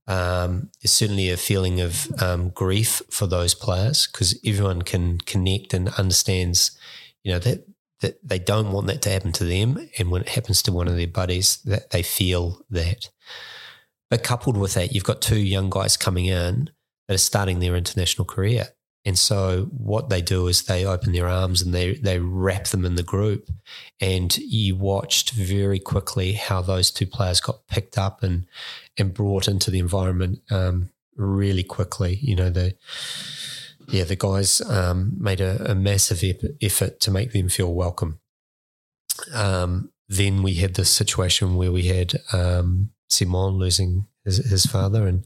Um, 0.08 0.70
there's 0.80 0.98
certainly 0.98 1.32
a 1.32 1.38
feeling 1.38 1.82
of 1.82 2.08
um, 2.22 2.52
grief 2.54 3.02
for 3.10 3.28
those 3.28 3.56
players 3.56 4.08
because 4.08 4.40
everyone 4.44 4.82
can 4.84 5.18
connect 5.20 5.74
and 5.74 5.90
understands, 6.00 6.72
you 7.24 7.32
know, 7.32 7.40
that 7.40 7.66
that 8.00 8.16
they 8.30 8.40
don't 8.40 8.72
want 8.72 8.88
that 8.88 9.02
to 9.02 9.10
happen 9.10 9.32
to 9.32 9.46
them, 9.46 9.78
and 9.98 10.10
when 10.10 10.22
it 10.22 10.30
happens 10.30 10.62
to 10.64 10.72
one 10.72 10.90
of 10.90 10.96
their 10.96 11.12
buddies, 11.12 11.58
that 11.66 11.90
they 11.90 12.04
feel 12.04 12.66
that. 12.72 13.12
But 14.10 14.24
coupled 14.24 14.58
with 14.58 14.74
that, 14.74 14.92
you've 14.92 15.12
got 15.12 15.22
two 15.22 15.40
young 15.40 15.70
guys 15.70 15.98
coming 15.98 16.26
in 16.26 16.72
that 17.08 17.16
are 17.16 17.30
starting 17.30 17.60
their 17.60 17.76
international 17.76 18.26
career, 18.26 18.70
and 19.04 19.18
so 19.18 19.70
what 19.76 20.10
they 20.10 20.22
do 20.22 20.48
is 20.48 20.64
they 20.64 20.86
open 20.86 21.12
their 21.12 21.28
arms 21.28 21.62
and 21.62 21.74
they 21.74 21.96
they 21.96 22.20
wrap 22.20 22.68
them 22.68 22.86
in 22.86 22.96
the 22.96 23.04
group. 23.04 23.50
And 24.00 24.36
you 24.38 24.76
watched 24.76 25.32
very 25.32 25.80
quickly 25.80 26.34
how 26.34 26.62
those 26.62 26.92
two 26.92 27.08
players 27.08 27.42
got 27.42 27.68
picked 27.68 27.98
up 27.98 28.22
and 28.22 28.46
and 28.98 29.14
brought 29.14 29.48
into 29.48 29.72
the 29.72 29.80
environment 29.80 30.42
um, 30.52 30.92
really 31.16 31.64
quickly. 31.64 32.20
You 32.22 32.36
know, 32.36 32.50
the 32.52 32.76
yeah, 33.88 34.04
the 34.04 34.16
guys 34.16 34.62
um, 34.62 35.14
made 35.18 35.42
a, 35.42 35.72
a, 35.72 35.76
massive 35.76 36.24
effort 36.62 37.00
to 37.02 37.12
make 37.12 37.34
them 37.34 37.50
feel 37.50 37.74
welcome. 37.74 38.20
Um, 39.34 39.92
then 40.08 40.44
we 40.44 40.54
had 40.56 40.76
this 40.76 40.92
situation 40.92 41.56
where 41.56 41.72
we 41.72 41.88
had 41.88 42.14
um, 42.32 42.92
Simon 43.10 43.56
losing 43.56 44.06
his, 44.24 44.38
his 44.38 44.66
father 44.66 45.08
and 45.08 45.26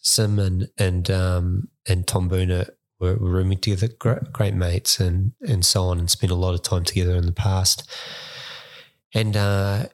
Sim 0.00 0.38
and 0.38 0.68
and 0.78 1.10
um, 1.10 1.68
and 1.88 2.06
Tom 2.06 2.28
Were, 3.00 3.14
rooming 3.14 3.58
together, 3.58 3.88
great, 3.88 4.32
great, 4.32 4.54
mates, 4.54 4.98
and 4.98 5.32
and 5.46 5.64
so 5.64 5.84
on, 5.84 5.98
and 5.98 6.10
spent 6.10 6.32
a 6.32 6.36
lot 6.36 6.54
of 6.54 6.62
time 6.62 6.84
together 6.84 7.14
in 7.14 7.26
the 7.26 7.32
past. 7.32 7.88
And 9.14 9.36
uh, 9.36 9.86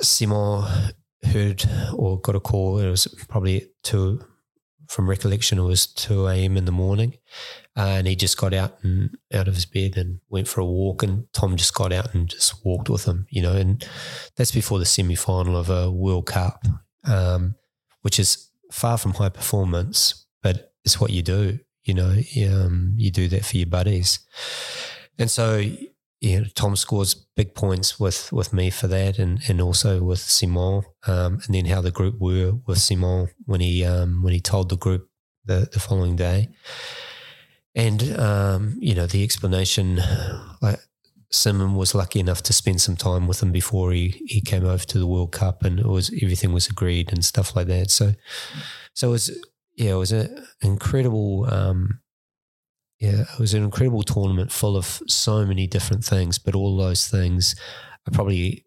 Simon 0.00 0.64
heard 1.22 1.64
or 1.94 2.20
got 2.20 2.36
a 2.36 2.40
call. 2.40 2.78
It 2.78 2.90
was 2.90 3.06
probably 3.28 3.70
two, 3.82 4.20
from 4.88 5.08
recollection, 5.08 5.58
it 5.58 5.62
was 5.62 5.86
two 5.86 6.26
a.m. 6.26 6.58
in 6.58 6.66
the 6.66 6.72
morning, 6.72 7.14
uh, 7.74 7.94
and 7.96 8.06
he 8.06 8.14
just 8.14 8.36
got 8.36 8.52
out 8.52 8.76
and 8.82 9.16
out 9.32 9.48
of 9.48 9.54
his 9.54 9.64
bed 9.64 9.96
and 9.96 10.20
went 10.28 10.46
for 10.46 10.60
a 10.60 10.66
walk. 10.66 11.02
And 11.02 11.32
Tom 11.32 11.56
just 11.56 11.74
got 11.74 11.90
out 11.90 12.14
and 12.14 12.28
just 12.28 12.64
walked 12.66 12.90
with 12.90 13.06
him, 13.06 13.26
you 13.30 13.40
know. 13.40 13.56
And 13.56 13.82
that's 14.36 14.52
before 14.52 14.78
the 14.78 14.84
semi 14.84 15.14
final 15.14 15.56
of 15.56 15.70
a 15.70 15.90
World 15.90 16.26
Cup, 16.26 16.66
um, 17.04 17.54
which 18.02 18.18
is 18.18 18.50
far 18.70 18.98
from 18.98 19.14
high 19.14 19.30
performance, 19.30 20.26
but 20.42 20.74
it's 20.84 21.00
what 21.00 21.10
you 21.10 21.22
do 21.22 21.60
you 21.84 21.94
know, 21.94 22.16
um, 22.48 22.94
you 22.96 23.10
do 23.10 23.28
that 23.28 23.44
for 23.44 23.56
your 23.56 23.66
buddies. 23.66 24.20
And 25.18 25.30
so, 25.30 25.62
Tom 26.54 26.76
scores 26.76 27.14
big 27.14 27.54
points 27.54 27.98
with, 27.98 28.32
with 28.32 28.52
me 28.52 28.70
for 28.70 28.86
that 28.86 29.18
and, 29.18 29.40
and 29.48 29.60
also 29.60 30.02
with 30.02 30.20
Simon. 30.20 30.82
Um, 31.06 31.40
and 31.44 31.54
then 31.54 31.66
how 31.66 31.80
the 31.80 31.90
group 31.90 32.20
were 32.20 32.52
with 32.66 32.78
Simon 32.78 33.28
when 33.44 33.60
he, 33.60 33.84
um, 33.84 34.22
when 34.22 34.32
he 34.32 34.40
told 34.40 34.68
the 34.68 34.76
group 34.76 35.08
the, 35.44 35.68
the 35.72 35.80
following 35.80 36.16
day. 36.16 36.50
And, 37.74 38.18
um, 38.18 38.76
you 38.78 38.94
know, 38.94 39.06
the 39.06 39.24
explanation, 39.24 40.00
like, 40.60 40.78
Simon 41.30 41.74
was 41.74 41.94
lucky 41.94 42.20
enough 42.20 42.42
to 42.42 42.52
spend 42.52 42.80
some 42.82 42.94
time 42.94 43.26
with 43.26 43.42
him 43.42 43.52
before 43.52 43.92
he, 43.92 44.22
he 44.26 44.42
came 44.42 44.66
over 44.66 44.84
to 44.84 44.98
the 44.98 45.06
World 45.06 45.32
Cup, 45.32 45.64
and 45.64 45.80
it 45.80 45.86
was 45.86 46.12
everything 46.22 46.52
was 46.52 46.68
agreed 46.68 47.10
and 47.10 47.24
stuff 47.24 47.56
like 47.56 47.68
that. 47.68 47.90
So, 47.90 48.12
so 48.92 49.08
it 49.08 49.12
was 49.12 49.44
yeah, 49.74 49.92
it 49.92 49.96
was 49.96 50.12
an 50.12 50.44
incredible, 50.60 51.46
um, 51.52 52.00
yeah, 52.98 53.22
it 53.22 53.38
was 53.38 53.54
an 53.54 53.64
incredible 53.64 54.02
tournament 54.02 54.52
full 54.52 54.76
of 54.76 55.02
so 55.08 55.44
many 55.44 55.66
different 55.66 56.04
things, 56.04 56.38
but 56.38 56.54
all 56.54 56.76
those 56.76 57.08
things 57.08 57.56
are 58.06 58.12
probably 58.12 58.64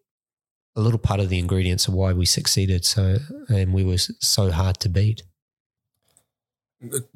a 0.76 0.80
little 0.80 0.98
part 0.98 1.20
of 1.20 1.28
the 1.28 1.38
ingredients 1.38 1.88
of 1.88 1.94
why 1.94 2.12
we 2.12 2.26
succeeded. 2.26 2.84
So, 2.84 3.16
and 3.48 3.72
we 3.72 3.84
were 3.84 3.98
so 3.98 4.50
hard 4.50 4.78
to 4.80 4.88
beat. 4.88 5.22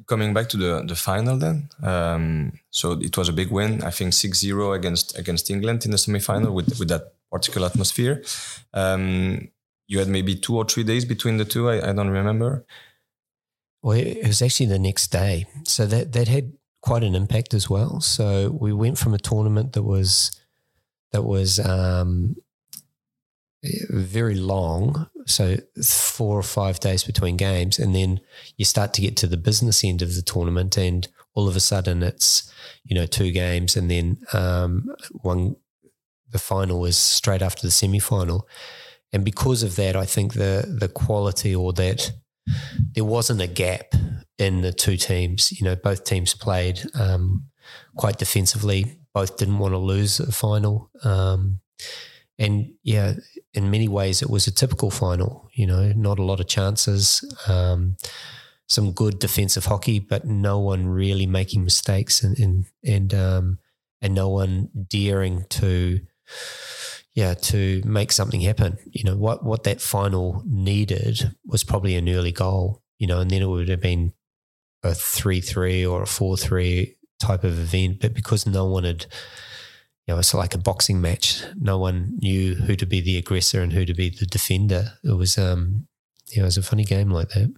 Coming 0.07 0.33
back 0.33 0.49
to 0.49 0.57
the, 0.57 0.83
the 0.87 0.95
final 0.95 1.37
then, 1.37 1.69
um, 1.83 2.53
so 2.71 2.93
it 2.93 3.15
was 3.15 3.29
a 3.29 3.33
big 3.33 3.51
win. 3.51 3.83
I 3.83 3.91
think 3.91 4.13
6-0 4.13 4.75
against 4.75 5.17
against 5.17 5.51
England 5.51 5.85
in 5.85 5.91
the 5.91 5.99
semi-final 5.99 6.51
with 6.51 6.79
with 6.79 6.89
that 6.89 7.13
particular 7.31 7.67
atmosphere. 7.67 8.23
Um, 8.73 9.49
you 9.87 9.99
had 9.99 10.07
maybe 10.07 10.35
two 10.35 10.57
or 10.57 10.65
three 10.65 10.83
days 10.83 11.05
between 11.05 11.37
the 11.37 11.45
two. 11.45 11.69
I, 11.69 11.89
I 11.89 11.93
don't 11.93 12.09
remember. 12.09 12.65
Well, 13.81 13.97
it 13.97 14.27
was 14.27 14.41
actually 14.41 14.67
the 14.67 14.79
next 14.79 15.07
day. 15.07 15.45
So 15.63 15.85
that, 15.87 16.13
that 16.13 16.27
had 16.27 16.53
quite 16.81 17.03
an 17.03 17.15
impact 17.15 17.53
as 17.53 17.69
well. 17.69 18.01
So 18.01 18.49
we 18.51 18.73
went 18.73 18.97
from 18.97 19.13
a 19.13 19.19
tournament 19.19 19.73
that 19.73 19.83
was 19.83 20.31
that 21.11 21.23
was 21.23 21.59
um, 21.59 22.37
very 23.89 24.35
long, 24.35 25.07
so 25.25 25.57
four 25.83 26.39
or 26.39 26.43
five 26.43 26.79
days 26.79 27.03
between 27.03 27.37
games, 27.37 27.77
and 27.79 27.93
then 27.93 28.21
you 28.57 28.65
start 28.65 28.93
to 28.93 29.01
get 29.01 29.17
to 29.17 29.27
the 29.27 29.37
business 29.37 29.83
end 29.83 30.01
of 30.01 30.15
the 30.15 30.21
tournament, 30.21 30.77
and 30.77 31.07
all 31.33 31.47
of 31.47 31.55
a 31.55 31.59
sudden 31.59 32.01
it's 32.01 32.51
you 32.83 32.95
know 32.95 33.05
two 33.05 33.31
games, 33.31 33.75
and 33.75 33.91
then 33.91 34.17
um, 34.33 34.89
one 35.11 35.55
the 36.31 36.39
final 36.39 36.85
is 36.85 36.97
straight 36.97 37.41
after 37.41 37.67
the 37.67 37.71
semi 37.71 37.99
final, 37.99 38.47
and 39.13 39.25
because 39.25 39.63
of 39.63 39.75
that, 39.75 39.95
I 39.95 40.05
think 40.05 40.33
the 40.33 40.65
the 40.79 40.87
quality 40.87 41.53
or 41.53 41.73
that 41.73 42.13
there 42.93 43.05
wasn't 43.05 43.41
a 43.41 43.47
gap 43.47 43.93
in 44.37 44.61
the 44.61 44.73
two 44.73 44.97
teams. 44.97 45.51
You 45.51 45.65
know, 45.65 45.75
both 45.75 46.03
teams 46.03 46.33
played 46.33 46.81
um, 46.95 47.45
quite 47.95 48.17
defensively. 48.17 48.97
Both 49.13 49.37
didn't 49.37 49.59
want 49.59 49.73
to 49.73 49.77
lose 49.77 50.19
a 50.19 50.31
final. 50.31 50.89
Um, 51.03 51.59
and 52.39 52.73
yeah, 52.83 53.13
in 53.53 53.69
many 53.69 53.87
ways, 53.87 54.21
it 54.21 54.29
was 54.29 54.47
a 54.47 54.51
typical 54.51 54.89
final. 54.89 55.49
You 55.53 55.67
know, 55.67 55.91
not 55.91 56.17
a 56.17 56.23
lot 56.23 56.39
of 56.39 56.47
chances, 56.47 57.23
um, 57.47 57.97
some 58.67 58.93
good 58.93 59.19
defensive 59.19 59.65
hockey, 59.65 59.99
but 59.99 60.25
no 60.25 60.57
one 60.59 60.87
really 60.87 61.27
making 61.27 61.63
mistakes, 61.63 62.23
and 62.23 62.39
and 62.39 62.65
and, 62.83 63.13
um, 63.13 63.59
and 64.01 64.15
no 64.15 64.29
one 64.29 64.69
daring 64.87 65.45
to 65.49 65.99
yeah, 67.13 67.33
to 67.33 67.81
make 67.85 68.11
something 68.11 68.41
happen. 68.41 68.77
You 68.85 69.03
know, 69.03 69.17
what 69.17 69.43
what 69.43 69.63
that 69.63 69.81
final 69.81 70.43
needed 70.45 71.35
was 71.45 71.63
probably 71.63 71.95
an 71.95 72.09
early 72.09 72.31
goal, 72.31 72.81
you 72.99 73.07
know, 73.07 73.19
and 73.19 73.29
then 73.29 73.41
it 73.41 73.47
would 73.47 73.69
have 73.69 73.81
been 73.81 74.13
a 74.83 74.93
three 74.93 75.41
three 75.41 75.85
or 75.85 76.03
a 76.03 76.07
four 76.07 76.37
three 76.37 76.95
type 77.19 77.43
of 77.43 77.59
event. 77.59 77.99
But 77.99 78.13
because 78.13 78.47
no 78.47 78.65
one 78.65 78.85
had 78.85 79.05
you 80.07 80.13
know, 80.15 80.19
it's 80.19 80.33
like 80.33 80.55
a 80.55 80.57
boxing 80.57 80.99
match. 80.99 81.43
No 81.55 81.77
one 81.77 82.17
knew 82.21 82.55
who 82.55 82.75
to 82.75 82.85
be 82.85 83.01
the 83.01 83.17
aggressor 83.17 83.61
and 83.61 83.71
who 83.71 83.85
to 83.85 83.93
be 83.93 84.09
the 84.09 84.25
defender. 84.25 84.93
It 85.03 85.17
was 85.17 85.37
um 85.37 85.87
yeah, 86.27 86.43
it 86.43 86.45
was 86.45 86.57
a 86.57 86.63
funny 86.63 86.85
game 86.85 87.09
like 87.09 87.29
that. 87.29 87.53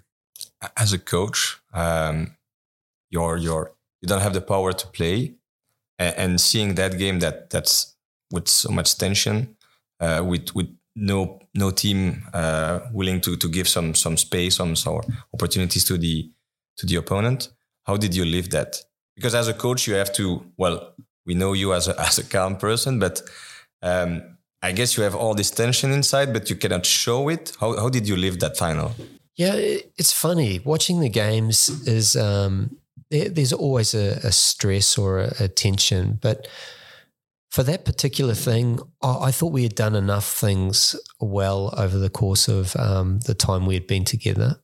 As 0.76 0.94
a 0.94 1.00
coach, 1.00 1.62
um 1.74 2.36
you're 3.10 3.38
you're 3.38 3.72
you 4.02 4.08
don't 4.08 4.22
have 4.22 4.34
the 4.34 4.42
power 4.42 4.74
to 4.74 4.88
play. 4.88 5.36
And 6.00 6.42
seeing 6.42 6.76
that 6.76 6.98
game 6.98 7.20
that 7.20 7.52
that's 7.52 7.93
with 8.34 8.48
so 8.48 8.72
much 8.72 8.98
tension, 8.98 9.56
uh, 10.00 10.22
with 10.26 10.54
with 10.56 10.68
no 10.96 11.40
no 11.54 11.72
team 11.72 12.24
uh, 12.34 12.80
willing 12.92 13.22
to 13.22 13.38
to 13.38 13.48
give 13.48 13.68
some 13.68 13.94
some 13.94 14.18
space, 14.18 14.56
some 14.56 14.76
some 14.76 15.02
opportunities 15.34 15.86
to 15.86 15.98
the 15.98 16.32
to 16.78 16.86
the 16.86 16.96
opponent. 16.96 17.50
How 17.86 17.98
did 17.98 18.16
you 18.16 18.26
live 18.26 18.50
that? 18.50 18.82
Because 19.16 19.36
as 19.36 19.48
a 19.48 19.54
coach, 19.54 19.88
you 19.88 19.94
have 19.96 20.12
to. 20.14 20.44
Well, 20.58 20.96
we 21.26 21.36
know 21.36 21.54
you 21.54 21.74
as 21.74 21.88
a 21.88 22.00
as 22.08 22.18
a 22.18 22.24
calm 22.24 22.58
person, 22.58 23.00
but 23.00 23.22
um, 23.82 24.22
I 24.62 24.72
guess 24.72 24.98
you 24.98 25.04
have 25.04 25.16
all 25.16 25.36
this 25.36 25.52
tension 25.52 25.92
inside, 25.92 26.34
but 26.34 26.50
you 26.50 26.56
cannot 26.56 26.86
show 26.86 27.30
it. 27.30 27.56
How 27.60 27.78
how 27.78 27.90
did 27.90 28.08
you 28.08 28.18
live 28.18 28.40
that 28.40 28.58
final? 28.58 28.92
Yeah, 29.36 29.56
it's 29.98 30.12
funny 30.12 30.60
watching 30.64 31.02
the 31.02 31.10
games. 31.10 31.70
Is 31.88 32.16
um, 32.16 32.78
there, 33.10 33.30
there's 33.30 33.54
always 33.54 33.94
a, 33.94 34.20
a 34.24 34.32
stress 34.32 34.98
or 34.98 35.20
a, 35.20 35.34
a 35.40 35.48
tension, 35.48 36.18
but 36.22 36.48
for 37.54 37.62
that 37.62 37.86
particular 37.86 38.34
thing, 38.34 38.80
I 39.04 39.30
thought 39.30 39.54
we 39.54 39.62
had 39.62 39.76
done 39.76 39.94
enough 39.96 40.26
things 40.26 40.96
well 41.20 41.72
over 41.78 42.00
the 42.00 42.10
course 42.10 42.48
of 42.48 42.76
um, 42.76 43.20
the 43.20 43.36
time 43.36 43.68
we 43.68 43.76
had 43.76 43.86
been 43.86 44.06
together. 44.06 44.56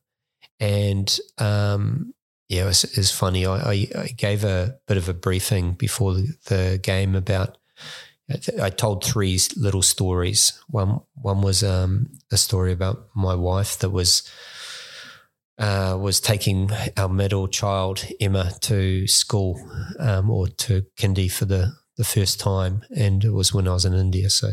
And 0.58 1.16
um, 1.38 2.14
yeah, 2.48 2.64
it 2.64 2.66
was, 2.66 2.82
it 2.82 2.96
was 2.96 3.12
funny. 3.12 3.46
I, 3.46 3.58
I, 3.58 3.88
I, 3.96 4.06
gave 4.16 4.42
a 4.42 4.74
bit 4.88 4.96
of 4.96 5.08
a 5.08 5.14
briefing 5.14 5.74
before 5.74 6.14
the, 6.14 6.34
the, 6.46 6.80
game 6.82 7.14
about. 7.14 7.58
I 8.60 8.70
told 8.70 9.04
three 9.04 9.38
little 9.56 9.82
stories. 9.82 10.60
One 10.66 10.98
one 11.14 11.42
was 11.42 11.62
um, 11.62 12.10
a 12.32 12.36
story 12.36 12.72
about 12.72 13.08
my 13.14 13.36
wife 13.36 13.78
that 13.78 13.90
was 13.90 14.28
uh, 15.58 15.96
was 16.00 16.20
taking 16.20 16.70
our 16.96 17.08
middle 17.08 17.46
child 17.46 18.04
Emma 18.20 18.52
to 18.62 19.06
school 19.06 19.60
um, 20.00 20.28
or 20.30 20.48
to 20.48 20.86
kindy 20.96 21.30
for 21.30 21.44
the 21.44 21.72
the 22.00 22.04
first 22.04 22.40
time, 22.40 22.82
and 22.96 23.22
it 23.22 23.34
was 23.34 23.52
when 23.52 23.68
I 23.68 23.74
was 23.74 23.84
in 23.84 23.92
India. 23.92 24.30
So 24.30 24.48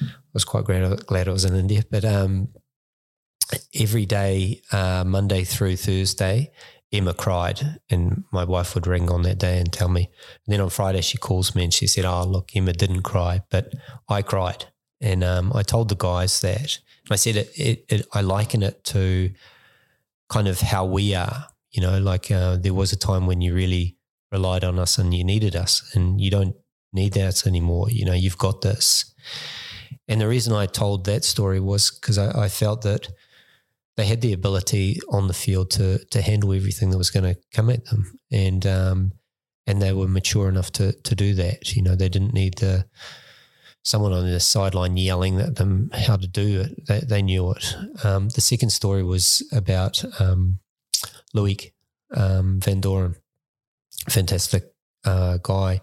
I 0.00 0.06
was 0.32 0.44
quite 0.44 0.64
glad, 0.64 1.06
glad 1.06 1.28
I 1.28 1.32
was 1.32 1.44
in 1.44 1.54
India. 1.54 1.84
But 1.88 2.04
um, 2.04 2.48
every 3.72 4.04
day, 4.04 4.62
uh, 4.72 5.04
Monday 5.06 5.44
through 5.44 5.76
Thursday, 5.76 6.50
Emma 6.92 7.14
cried, 7.14 7.78
and 7.88 8.24
my 8.32 8.42
wife 8.42 8.74
would 8.74 8.88
ring 8.88 9.12
on 9.12 9.22
that 9.22 9.38
day 9.38 9.60
and 9.60 9.72
tell 9.72 9.88
me. 9.88 10.10
And 10.44 10.52
then 10.52 10.60
on 10.60 10.70
Friday, 10.70 11.02
she 11.02 11.18
calls 11.18 11.54
me 11.54 11.62
and 11.62 11.72
she 11.72 11.86
said, 11.86 12.04
"Oh, 12.04 12.24
look, 12.24 12.50
Emma 12.56 12.72
didn't 12.72 13.02
cry, 13.02 13.42
but 13.48 13.74
I 14.08 14.22
cried." 14.22 14.64
And 15.00 15.22
um, 15.22 15.52
I 15.54 15.62
told 15.62 15.88
the 15.88 15.94
guys 15.96 16.40
that. 16.40 16.80
I 17.10 17.16
said, 17.16 17.36
it, 17.36 17.50
it, 17.56 17.84
it, 17.88 18.06
I 18.12 18.20
liken 18.20 18.62
it 18.62 18.84
to 18.92 19.30
kind 20.28 20.46
of 20.46 20.60
how 20.60 20.84
we 20.84 21.14
are. 21.14 21.46
You 21.70 21.80
know, 21.80 21.98
like 21.98 22.30
uh, 22.30 22.56
there 22.56 22.74
was 22.74 22.92
a 22.92 22.98
time 22.98 23.26
when 23.26 23.40
you 23.40 23.54
really 23.54 23.96
relied 24.32 24.64
on 24.64 24.78
us 24.78 24.98
and 24.98 25.14
you 25.14 25.24
needed 25.24 25.54
us, 25.54 25.94
and 25.94 26.20
you 26.20 26.30
don't 26.30 26.56
need 26.92 27.12
that 27.14 27.46
anymore. 27.46 27.90
You 27.90 28.04
know, 28.04 28.14
you've 28.14 28.38
got 28.38 28.62
this. 28.62 29.14
And 30.06 30.20
the 30.20 30.28
reason 30.28 30.52
I 30.52 30.66
told 30.66 31.04
that 31.04 31.24
story 31.24 31.60
was 31.60 31.90
because 31.90 32.18
I, 32.18 32.44
I, 32.44 32.48
felt 32.48 32.82
that 32.82 33.08
they 33.96 34.06
had 34.06 34.20
the 34.20 34.32
ability 34.32 35.00
on 35.10 35.28
the 35.28 35.34
field 35.34 35.70
to 35.72 35.98
to 36.06 36.22
handle 36.22 36.52
everything 36.52 36.90
that 36.90 36.98
was 36.98 37.10
going 37.10 37.34
to 37.34 37.40
come 37.52 37.68
at 37.68 37.84
them, 37.86 38.18
and 38.32 38.66
um, 38.66 39.12
and 39.66 39.82
they 39.82 39.92
were 39.92 40.08
mature 40.08 40.48
enough 40.48 40.70
to 40.72 40.92
to 40.92 41.14
do 41.14 41.34
that. 41.34 41.74
You 41.76 41.82
know, 41.82 41.94
they 41.94 42.08
didn't 42.08 42.32
need 42.32 42.58
the 42.58 42.86
someone 43.84 44.12
on 44.12 44.30
the 44.30 44.40
sideline 44.40 44.96
yelling 44.96 45.40
at 45.40 45.56
them 45.56 45.90
how 45.92 46.16
to 46.16 46.26
do 46.26 46.60
it. 46.60 46.86
They, 46.86 47.00
they 47.00 47.22
knew 47.22 47.52
it. 47.52 47.76
Um, 48.04 48.28
the 48.30 48.40
second 48.40 48.70
story 48.70 49.02
was 49.02 49.42
about 49.52 50.04
um, 50.20 50.58
Loic 51.34 51.72
um, 52.14 52.60
Van 52.60 52.80
Doren, 52.80 53.16
fantastic 54.08 54.64
uh, 55.08 55.38
guy, 55.42 55.80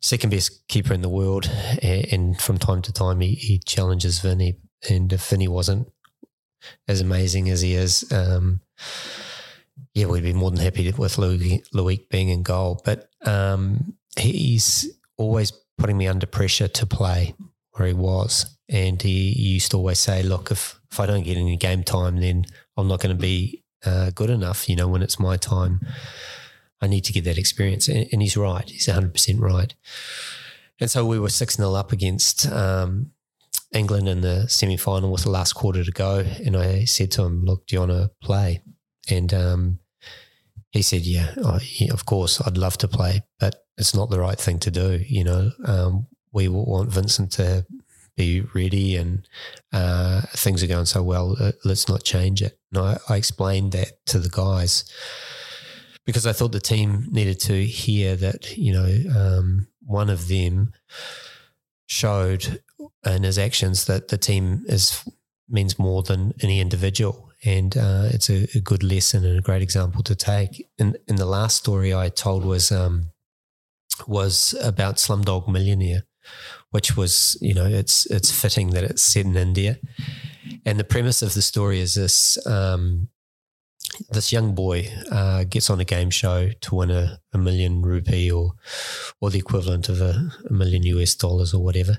second 0.00 0.30
best 0.30 0.66
keeper 0.66 0.92
in 0.92 1.02
the 1.02 1.08
world, 1.08 1.48
and, 1.80 2.12
and 2.12 2.40
from 2.40 2.58
time 2.58 2.82
to 2.82 2.92
time 2.92 3.20
he, 3.20 3.34
he, 3.34 3.58
challenges 3.58 4.18
Vinny. 4.18 4.58
And 4.90 5.12
if 5.12 5.28
Vinny 5.28 5.46
wasn't 5.46 5.90
as 6.88 7.00
amazing 7.00 7.48
as 7.50 7.60
he 7.60 7.74
is, 7.74 8.10
um, 8.12 8.60
yeah, 9.94 10.06
we'd 10.06 10.24
be 10.24 10.32
more 10.32 10.50
than 10.50 10.58
happy 10.58 10.90
with 10.90 11.16
Loic 11.16 12.08
being 12.08 12.30
in 12.30 12.42
goal. 12.42 12.80
But 12.84 13.08
um, 13.24 13.94
he's 14.18 14.90
always 15.16 15.52
putting 15.78 15.96
me 15.96 16.08
under 16.08 16.26
pressure 16.26 16.68
to 16.68 16.86
play 16.86 17.34
where 17.72 17.86
he 17.86 17.94
was. 17.94 18.56
And 18.68 19.00
he 19.00 19.32
used 19.38 19.70
to 19.70 19.76
always 19.76 20.00
say, 20.00 20.22
look, 20.22 20.50
if, 20.50 20.80
if 20.90 20.98
I 20.98 21.06
don't 21.06 21.24
get 21.24 21.36
any 21.36 21.56
game 21.56 21.84
time, 21.84 22.16
then 22.16 22.46
I'm 22.76 22.88
not 22.88 23.00
going 23.00 23.14
to 23.14 23.20
be 23.20 23.62
uh, 23.84 24.10
good 24.10 24.30
enough. 24.30 24.68
You 24.68 24.76
know, 24.76 24.88
when 24.88 25.02
it's 25.02 25.20
my 25.20 25.36
time, 25.36 25.80
I 26.82 26.88
need 26.88 27.04
to 27.04 27.12
get 27.12 27.24
that 27.24 27.38
experience. 27.38 27.88
And, 27.88 28.08
and 28.12 28.20
he's 28.20 28.36
right. 28.36 28.68
He's 28.68 28.88
100% 28.88 29.40
right. 29.40 29.74
And 30.80 30.90
so 30.90 31.06
we 31.06 31.18
were 31.18 31.28
6 31.28 31.56
0 31.56 31.74
up 31.74 31.92
against 31.92 32.46
um, 32.50 33.12
England 33.72 34.08
in 34.08 34.20
the 34.20 34.48
semi 34.48 34.76
final 34.76 35.12
with 35.12 35.22
the 35.22 35.30
last 35.30 35.52
quarter 35.52 35.84
to 35.84 35.92
go. 35.92 36.24
And 36.44 36.56
I 36.56 36.84
said 36.84 37.12
to 37.12 37.22
him, 37.22 37.44
look, 37.44 37.66
do 37.66 37.76
you 37.76 37.80
want 37.80 37.92
to 37.92 38.10
play? 38.20 38.62
And 39.08 39.32
um, 39.32 39.78
he 40.70 40.82
said, 40.82 41.02
yeah, 41.02 41.34
yeah, 41.78 41.92
of 41.92 42.04
course, 42.04 42.40
I'd 42.44 42.58
love 42.58 42.76
to 42.78 42.88
play, 42.88 43.22
but 43.38 43.64
it's 43.78 43.94
not 43.94 44.10
the 44.10 44.20
right 44.20 44.38
thing 44.38 44.58
to 44.60 44.70
do. 44.70 45.00
You 45.06 45.24
know, 45.24 45.50
um, 45.64 46.06
we 46.32 46.48
want 46.48 46.90
Vincent 46.90 47.32
to 47.32 47.66
be 48.16 48.42
ready 48.54 48.96
and 48.96 49.26
uh, 49.72 50.22
things 50.34 50.62
are 50.62 50.66
going 50.66 50.86
so 50.86 51.02
well. 51.02 51.36
Uh, 51.38 51.52
let's 51.64 51.88
not 51.88 52.04
change 52.04 52.42
it. 52.42 52.58
And 52.72 52.82
I, 52.82 52.98
I, 53.08 53.16
explained 53.16 53.72
that 53.72 54.04
to 54.06 54.18
the 54.18 54.28
guys 54.28 54.84
because 56.04 56.26
I 56.26 56.32
thought 56.32 56.52
the 56.52 56.60
team 56.60 57.06
needed 57.10 57.40
to 57.40 57.64
hear 57.64 58.16
that, 58.16 58.56
you 58.56 58.72
know, 58.72 59.10
um, 59.16 59.68
one 59.84 60.10
of 60.10 60.28
them 60.28 60.72
showed 61.86 62.60
in 63.04 63.22
his 63.22 63.38
actions 63.38 63.84
that 63.86 64.08
the 64.08 64.18
team 64.18 64.64
is 64.66 65.04
means 65.48 65.78
more 65.78 66.02
than 66.02 66.32
any 66.40 66.60
individual. 66.60 67.30
And 67.44 67.76
uh, 67.76 68.08
it's 68.10 68.30
a, 68.30 68.48
a, 68.56 68.60
good 68.60 68.82
lesson 68.82 69.24
and 69.24 69.38
a 69.38 69.42
great 69.42 69.62
example 69.62 70.02
to 70.04 70.14
take. 70.14 70.68
And, 70.78 70.96
and 71.08 71.18
the 71.18 71.26
last 71.26 71.56
story 71.56 71.92
I 71.92 72.08
told 72.08 72.44
was 72.44 72.70
um, 72.70 73.10
was 74.06 74.54
about 74.62 74.96
Slumdog 74.96 75.48
Millionaire, 75.48 76.04
which 76.70 76.96
was, 76.96 77.36
you 77.40 77.52
know, 77.52 77.66
it's 77.66 78.06
it's 78.06 78.30
fitting 78.30 78.70
that 78.70 78.84
it's 78.84 79.02
set 79.02 79.26
in 79.26 79.36
India. 79.36 79.78
And 80.64 80.78
the 80.78 80.84
premise 80.84 81.22
of 81.22 81.34
the 81.34 81.42
story 81.42 81.80
is 81.80 81.94
this 81.94 82.44
um, 82.46 83.08
this 84.10 84.32
young 84.32 84.54
boy 84.54 84.88
uh, 85.10 85.44
gets 85.44 85.70
on 85.70 85.80
a 85.80 85.84
game 85.84 86.10
show 86.10 86.50
to 86.60 86.74
win 86.74 86.90
a, 86.90 87.20
a, 87.32 87.38
million 87.38 87.82
rupee 87.82 88.30
or 88.30 88.52
or 89.20 89.30
the 89.30 89.38
equivalent 89.38 89.88
of 89.88 90.00
a, 90.00 90.30
a 90.48 90.52
million 90.52 90.82
US 90.84 91.14
dollars 91.14 91.54
or 91.54 91.62
whatever. 91.62 91.98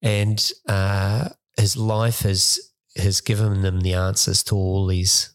And 0.00 0.52
uh, 0.68 1.28
his 1.56 1.76
life 1.76 2.20
has 2.20 2.58
has 2.96 3.20
given 3.20 3.62
them 3.62 3.80
the 3.80 3.94
answers 3.94 4.42
to 4.44 4.54
all 4.54 4.86
these 4.86 5.34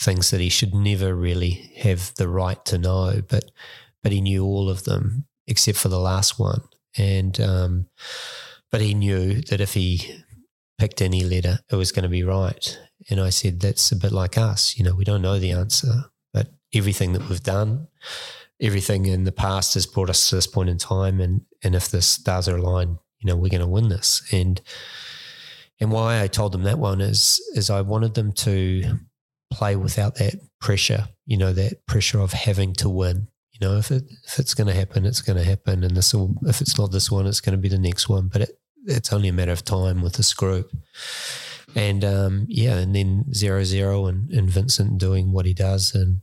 things 0.00 0.30
that 0.30 0.40
he 0.40 0.48
should 0.48 0.74
never 0.74 1.14
really 1.14 1.72
have 1.76 2.14
the 2.16 2.28
right 2.28 2.64
to 2.66 2.78
know, 2.78 3.22
but 3.28 3.50
but 4.02 4.12
he 4.12 4.20
knew 4.20 4.44
all 4.44 4.68
of 4.68 4.84
them 4.84 5.26
except 5.46 5.78
for 5.78 5.88
the 5.88 6.00
last 6.00 6.38
one. 6.38 6.62
And 6.96 7.40
um, 7.40 7.86
but 8.70 8.80
he 8.80 8.94
knew 8.94 9.40
that 9.42 9.60
if 9.60 9.74
he 9.74 10.22
picked 10.78 11.00
any 11.00 11.24
letter, 11.24 11.60
it 11.70 11.76
was 11.76 11.92
going 11.92 12.02
to 12.02 12.08
be 12.08 12.24
right. 12.24 12.78
And 13.10 13.20
I 13.20 13.30
said, 13.30 13.60
that's 13.60 13.92
a 13.92 13.96
bit 13.96 14.12
like 14.12 14.38
us. 14.38 14.76
You 14.76 14.84
know, 14.84 14.94
we 14.94 15.04
don't 15.04 15.22
know 15.22 15.38
the 15.38 15.52
answer, 15.52 16.04
but 16.32 16.48
everything 16.72 17.12
that 17.14 17.28
we've 17.28 17.42
done, 17.42 17.88
everything 18.60 19.06
in 19.06 19.24
the 19.24 19.32
past 19.32 19.74
has 19.74 19.86
brought 19.86 20.10
us 20.10 20.28
to 20.28 20.36
this 20.36 20.46
point 20.46 20.68
in 20.68 20.78
time. 20.78 21.20
And 21.20 21.42
and 21.64 21.74
if 21.74 21.88
the 21.88 22.02
stars 22.02 22.48
are 22.48 22.56
aligned, 22.56 22.98
you 23.18 23.26
know, 23.28 23.36
we're 23.36 23.48
going 23.48 23.60
to 23.60 23.66
win 23.66 23.88
this. 23.88 24.22
And 24.32 24.60
and 25.80 25.90
why 25.90 26.22
I 26.22 26.28
told 26.28 26.52
them 26.52 26.62
that 26.62 26.78
one 26.78 27.00
is 27.00 27.40
is 27.54 27.70
I 27.70 27.80
wanted 27.80 28.14
them 28.14 28.32
to 28.32 28.98
play 29.52 29.76
without 29.76 30.14
that 30.16 30.34
pressure. 30.60 31.08
You 31.26 31.38
know, 31.38 31.52
that 31.52 31.86
pressure 31.86 32.20
of 32.20 32.32
having 32.32 32.72
to 32.74 32.88
win 32.88 33.28
You 33.52 33.68
know, 33.68 33.76
if 33.76 33.90
it 33.90 34.04
if 34.26 34.38
it's 34.38 34.54
going 34.54 34.66
to 34.66 34.74
happen, 34.74 35.04
it's 35.04 35.20
going 35.20 35.38
to 35.38 35.44
happen, 35.44 35.84
and 35.84 35.96
this 35.96 36.14
will. 36.14 36.34
If 36.42 36.60
it's 36.60 36.78
not 36.78 36.90
this 36.90 37.10
one, 37.10 37.26
it's 37.26 37.40
going 37.40 37.56
to 37.56 37.60
be 37.60 37.68
the 37.68 37.78
next 37.78 38.08
one. 38.08 38.28
But 38.28 38.42
it, 38.42 38.58
it's 38.86 39.12
only 39.12 39.28
a 39.28 39.32
matter 39.32 39.52
of 39.52 39.64
time 39.64 40.02
with 40.02 40.14
this 40.14 40.34
group. 40.34 40.70
And 41.74 42.04
um, 42.04 42.46
yeah, 42.48 42.78
and 42.78 42.94
then 42.94 43.32
zero 43.32 43.64
zero 43.64 44.06
and, 44.06 44.30
and 44.30 44.48
Vincent 44.48 44.98
doing 44.98 45.32
what 45.32 45.46
he 45.46 45.54
does, 45.54 45.94
and 45.94 46.20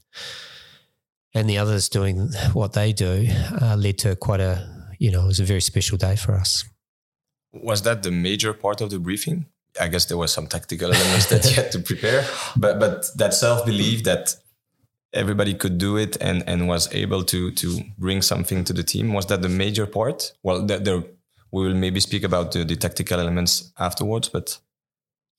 and 1.34 1.50
the 1.50 1.58
others 1.58 1.90
doing 1.90 2.30
what 2.54 2.74
they 2.74 2.94
do, 2.94 3.28
uh, 3.62 3.76
led 3.76 3.98
to 4.00 4.16
quite 4.16 4.40
a 4.40 4.68
you 5.00 5.12
know 5.12 5.24
it 5.24 5.28
was 5.28 5.40
a 5.40 5.46
very 5.46 5.62
special 5.62 5.98
day 5.98 6.16
for 6.16 6.34
us. 6.34 6.66
Was 7.54 7.82
that 7.84 8.04
the 8.04 8.12
major 8.12 8.54
part 8.54 8.82
of 8.82 8.90
the 8.90 9.00
briefing? 9.00 9.48
I 9.80 9.88
guess 9.88 10.06
there 10.06 10.18
was 10.18 10.32
some 10.32 10.48
tactical 10.48 10.94
elements 10.94 11.28
that 11.28 11.46
you 11.46 11.56
had 11.56 11.72
to 11.72 11.80
prepare, 11.80 12.26
but 12.56 12.80
but 12.80 13.06
that 13.18 13.34
self 13.34 13.66
belief 13.66 14.04
that 14.04 14.36
everybody 15.14 15.54
could 15.54 15.78
do 15.78 15.98
it 15.98 16.18
and 16.22 16.44
and 16.48 16.68
was 16.68 16.94
able 16.94 17.24
to 17.24 17.52
to 17.52 17.82
bring 17.98 18.22
something 18.22 18.64
to 18.64 18.74
the 18.74 18.84
team 18.84 19.14
was 19.14 19.26
that 19.26 19.42
the 19.42 19.50
major 19.50 19.86
part 19.86 20.34
well 20.44 20.66
we 21.52 21.66
will 21.66 21.74
maybe 21.74 22.00
speak 22.00 22.24
about 22.24 22.52
the, 22.52 22.64
the 22.64 22.76
tactical 22.76 23.20
elements 23.20 23.74
afterwards 23.80 24.30
but 24.30 24.60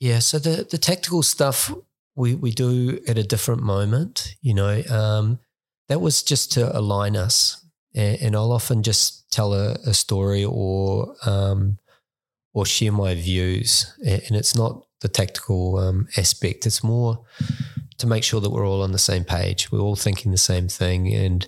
yeah 0.00 0.18
so 0.18 0.38
the 0.38 0.66
the 0.70 0.78
tactical 0.78 1.22
stuff 1.22 1.72
we 2.16 2.34
we 2.34 2.50
do 2.50 2.98
at 3.06 3.18
a 3.18 3.22
different 3.22 3.62
moment 3.62 4.34
you 4.42 4.54
know 4.54 4.82
um, 4.90 5.38
that 5.88 6.00
was 6.00 6.22
just 6.22 6.52
to 6.52 6.76
align 6.76 7.16
us 7.16 7.64
and, 7.94 8.20
and 8.20 8.36
i'll 8.36 8.52
often 8.52 8.82
just 8.82 9.30
tell 9.30 9.54
a, 9.54 9.74
a 9.86 9.94
story 9.94 10.44
or 10.44 11.14
um, 11.24 11.78
or 12.52 12.66
share 12.66 12.92
my 12.92 13.14
views 13.14 13.96
and 14.04 14.36
it's 14.36 14.56
not 14.56 14.84
the 15.02 15.08
tactical 15.08 15.78
um, 15.78 16.08
aspect 16.16 16.66
it's 16.66 16.82
more 16.82 17.24
to 18.00 18.06
make 18.06 18.24
sure 18.24 18.40
that 18.40 18.50
we're 18.50 18.66
all 18.66 18.82
on 18.82 18.92
the 18.92 18.98
same 18.98 19.24
page. 19.24 19.70
We're 19.70 19.80
all 19.80 19.96
thinking 19.96 20.32
the 20.32 20.38
same 20.38 20.68
thing, 20.68 21.14
and 21.14 21.46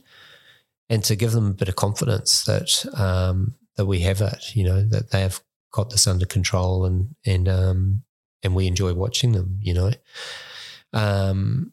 and 0.89 1.03
to 1.05 1.17
give 1.17 1.33
them 1.33 1.47
a 1.49 1.55
bit 1.55 1.69
of 1.69 1.77
confidence 1.77 2.45
that 2.45 2.87
um, 2.95 3.55
that 3.77 3.87
we 3.87 4.01
have 4.01 4.21
it. 4.21 4.55
You 4.55 4.65
know 4.65 4.83
that 4.85 5.11
they 5.11 5.23
have 5.23 5.41
got 5.73 5.91
this 5.91 6.07
under 6.07 6.27
control, 6.27 6.85
and 6.85 7.15
and 7.27 7.49
um, 7.49 8.03
and 8.43 8.55
we 8.55 8.66
enjoy 8.66 8.93
watching 8.95 9.32
them. 9.32 9.59
You 9.61 9.74
know, 9.74 9.93
um, 10.93 11.72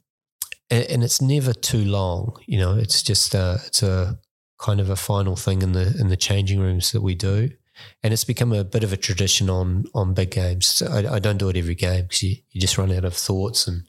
and, 0.70 0.86
and 0.86 1.04
it's 1.04 1.22
never 1.22 1.54
too 1.54 1.84
long. 1.86 2.38
You 2.46 2.60
know, 2.60 2.78
it's 2.78 3.04
just 3.04 3.36
a, 3.36 3.60
it's 3.66 3.84
a 3.84 4.20
kind 4.60 4.80
of 4.80 4.90
a 4.90 4.96
final 4.96 5.36
thing 5.36 5.62
in 5.62 5.74
the 5.74 5.96
in 6.00 6.10
the 6.10 6.18
changing 6.18 6.60
rooms 6.60 6.92
that 6.92 7.02
we 7.02 7.16
do 7.16 7.52
and 8.04 8.14
it's 8.14 8.24
become 8.24 8.52
a 8.52 8.64
bit 8.64 8.84
of 8.84 8.94
a 8.94 8.98
tradition 8.98 9.50
on 9.50 9.86
on 9.94 10.14
big 10.14 10.32
games. 10.32 10.66
So 10.68 10.88
I, 10.88 11.16
I, 11.16 11.20
don't 11.20 11.38
do 11.38 11.50
it 11.50 11.58
every 11.58 11.76
game 11.76 12.04
because 12.04 12.24
you, 12.24 12.36
you 12.52 12.62
just 12.62 12.78
run 12.78 12.92
out 12.92 13.06
of 13.06 13.14
thoughts 13.14 13.68
and 13.68 13.84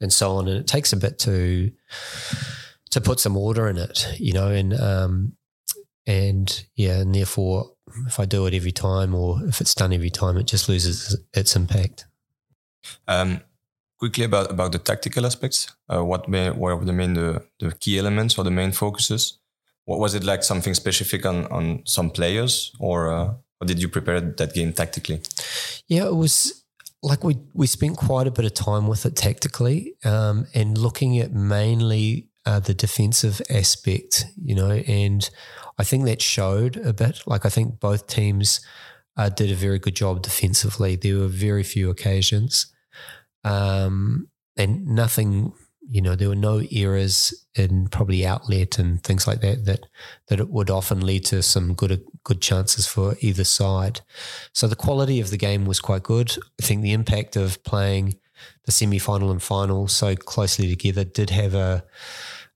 and 0.00 0.12
so 0.12 0.36
on, 0.36 0.48
and 0.48 0.58
it 0.58 0.66
takes 0.66 0.92
a 0.92 0.96
bit 0.96 1.18
to 1.20 1.72
to 2.90 3.00
put 3.00 3.20
some 3.20 3.36
order 3.36 3.68
in 3.68 3.78
it, 3.78 4.06
you 4.18 4.32
know, 4.32 4.48
and 4.48 4.78
um, 4.78 5.36
and 6.06 6.66
yeah, 6.74 6.98
and 6.98 7.14
therefore, 7.14 7.72
if 8.06 8.20
I 8.20 8.24
do 8.24 8.46
it 8.46 8.54
every 8.54 8.72
time 8.72 9.14
or 9.14 9.40
if 9.44 9.60
it's 9.60 9.74
done 9.74 9.92
every 9.92 10.10
time, 10.10 10.36
it 10.36 10.46
just 10.46 10.68
loses 10.68 11.16
its 11.34 11.56
impact. 11.56 12.06
Um, 13.08 13.40
quickly 13.98 14.24
about 14.24 14.50
about 14.50 14.72
the 14.72 14.78
tactical 14.78 15.24
aspects. 15.26 15.76
Uh, 15.88 16.04
what 16.04 16.28
may, 16.28 16.50
were 16.50 16.84
the 16.84 16.92
main 16.92 17.14
the, 17.14 17.42
the 17.60 17.72
key 17.72 17.98
elements 17.98 18.38
or 18.38 18.44
the 18.44 18.50
main 18.50 18.72
focuses? 18.72 19.38
What 19.84 20.00
was 20.00 20.14
it 20.14 20.24
like? 20.24 20.42
Something 20.42 20.74
specific 20.74 21.26
on 21.26 21.46
on 21.46 21.82
some 21.84 22.10
players, 22.10 22.72
or 22.78 23.12
uh, 23.12 23.34
or 23.60 23.66
did 23.66 23.80
you 23.80 23.88
prepare 23.88 24.20
that 24.20 24.54
game 24.54 24.72
tactically? 24.72 25.20
Yeah, 25.88 26.06
it 26.06 26.16
was 26.16 26.64
like 27.02 27.24
we 27.24 27.36
we 27.54 27.66
spent 27.66 27.96
quite 27.96 28.26
a 28.26 28.30
bit 28.30 28.44
of 28.44 28.54
time 28.54 28.88
with 28.88 29.06
it 29.06 29.16
tactically, 29.16 29.94
um, 30.04 30.46
and 30.54 30.78
looking 30.78 31.18
at 31.18 31.32
mainly 31.32 32.28
uh, 32.46 32.60
the 32.60 32.74
defensive 32.74 33.40
aspect, 33.50 34.26
you 34.42 34.54
know, 34.54 34.70
and 34.70 35.30
I 35.78 35.84
think 35.84 36.04
that 36.04 36.22
showed 36.22 36.76
a 36.76 36.92
bit. 36.92 37.22
Like 37.26 37.46
I 37.46 37.50
think 37.50 37.80
both 37.80 38.06
teams 38.06 38.60
uh, 39.16 39.28
did 39.28 39.50
a 39.50 39.54
very 39.54 39.78
good 39.78 39.94
job 39.96 40.22
defensively. 40.22 40.96
There 40.96 41.18
were 41.18 41.28
very 41.28 41.62
few 41.62 41.90
occasions. 41.90 42.71
Um, 43.44 44.28
and 44.56 44.86
nothing 44.86 45.52
you 45.88 46.00
know, 46.00 46.14
there 46.14 46.28
were 46.28 46.34
no 46.34 46.62
errors 46.70 47.34
in 47.54 47.88
probably 47.88 48.24
outlet 48.24 48.78
and 48.78 49.02
things 49.02 49.26
like 49.26 49.40
that 49.40 49.64
that 49.64 49.86
that 50.28 50.40
it 50.40 50.48
would 50.48 50.70
often 50.70 51.04
lead 51.04 51.24
to 51.26 51.42
some 51.42 51.74
good 51.74 52.02
good 52.24 52.40
chances 52.40 52.86
for 52.86 53.16
either 53.20 53.44
side. 53.44 54.00
So 54.52 54.66
the 54.66 54.76
quality 54.76 55.20
of 55.20 55.30
the 55.30 55.36
game 55.36 55.64
was 55.64 55.80
quite 55.80 56.02
good. 56.02 56.34
I 56.60 56.64
think 56.64 56.82
the 56.82 56.92
impact 56.92 57.36
of 57.36 57.62
playing 57.64 58.14
the 58.64 58.72
semi 58.72 58.98
final 58.98 59.30
and 59.30 59.42
final 59.42 59.88
so 59.88 60.14
closely 60.14 60.68
together 60.68 61.04
did 61.04 61.30
have 61.30 61.54
a 61.54 61.84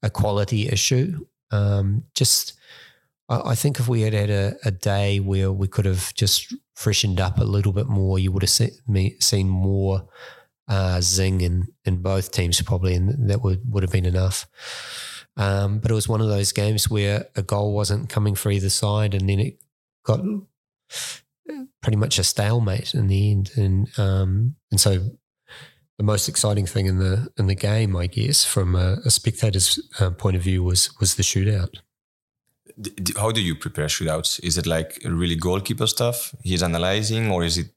a 0.03 0.11
quality 0.11 0.68
issue. 0.68 1.26
Um, 1.51 2.05
just 2.14 2.55
I, 3.28 3.51
I, 3.51 3.55
think 3.55 3.78
if 3.78 3.89
we 3.89 4.03
had 4.03 4.14
had 4.14 4.30
a, 4.30 4.57
a, 4.64 4.70
day 4.70 5.20
where 5.20 5.53
we 5.53 5.68
could 5.68 5.84
have 5.84 6.12
just 6.14 6.53
freshened 6.74 7.20
up 7.20 7.39
a 7.39 7.45
little 7.45 7.72
bit 7.72 7.87
more, 7.87 8.18
you 8.18 8.32
would 8.32 8.43
have 8.43 8.51
seen, 8.51 9.20
seen 9.20 9.49
more 9.49 10.09
uh, 10.68 11.00
zing 11.00 11.40
in, 11.40 11.68
in 11.84 12.02
both 12.02 12.32
teams 12.32 12.60
probably, 12.62 12.94
and 12.94 13.30
that 13.30 13.42
would, 13.42 13.60
would 13.72 13.82
have 13.82 13.92
been 13.92 14.06
enough. 14.06 14.46
Um, 15.36 15.78
but 15.78 15.90
it 15.90 15.94
was 15.94 16.08
one 16.08 16.20
of 16.20 16.28
those 16.28 16.52
games 16.52 16.90
where 16.90 17.26
a 17.36 17.42
goal 17.42 17.74
wasn't 17.74 18.08
coming 18.08 18.34
for 18.34 18.50
either 18.50 18.70
side, 18.70 19.14
and 19.14 19.28
then 19.28 19.38
it 19.38 19.58
got 20.04 20.20
pretty 21.82 21.96
much 21.96 22.18
a 22.18 22.24
stalemate 22.24 22.94
in 22.94 23.08
the 23.08 23.30
end. 23.30 23.50
And 23.56 23.98
um, 23.98 24.56
and 24.70 24.80
so 24.80 25.10
the 25.98 26.04
most 26.04 26.28
exciting 26.28 26.66
thing 26.66 26.86
in 26.86 26.98
the 26.98 27.28
in 27.38 27.46
the 27.46 27.54
game, 27.54 27.96
I 27.96 28.06
guess, 28.06 28.44
from 28.44 28.74
a, 28.74 28.96
a 29.04 29.10
spectator's 29.10 29.78
uh, 30.00 30.10
point 30.10 30.36
of 30.36 30.42
view, 30.42 30.62
was 30.62 30.90
was 31.00 31.14
the 31.16 31.22
shootout. 31.22 31.76
How 33.16 33.30
do 33.30 33.40
you 33.40 33.54
prepare 33.54 33.86
shootouts? 33.86 34.40
Is 34.42 34.58
it 34.58 34.66
like 34.66 35.00
really 35.04 35.36
goalkeeper 35.36 35.86
stuff? 35.86 36.34
He's 36.42 36.62
analyzing, 36.62 37.30
or 37.30 37.44
is 37.44 37.58
it 37.58 37.68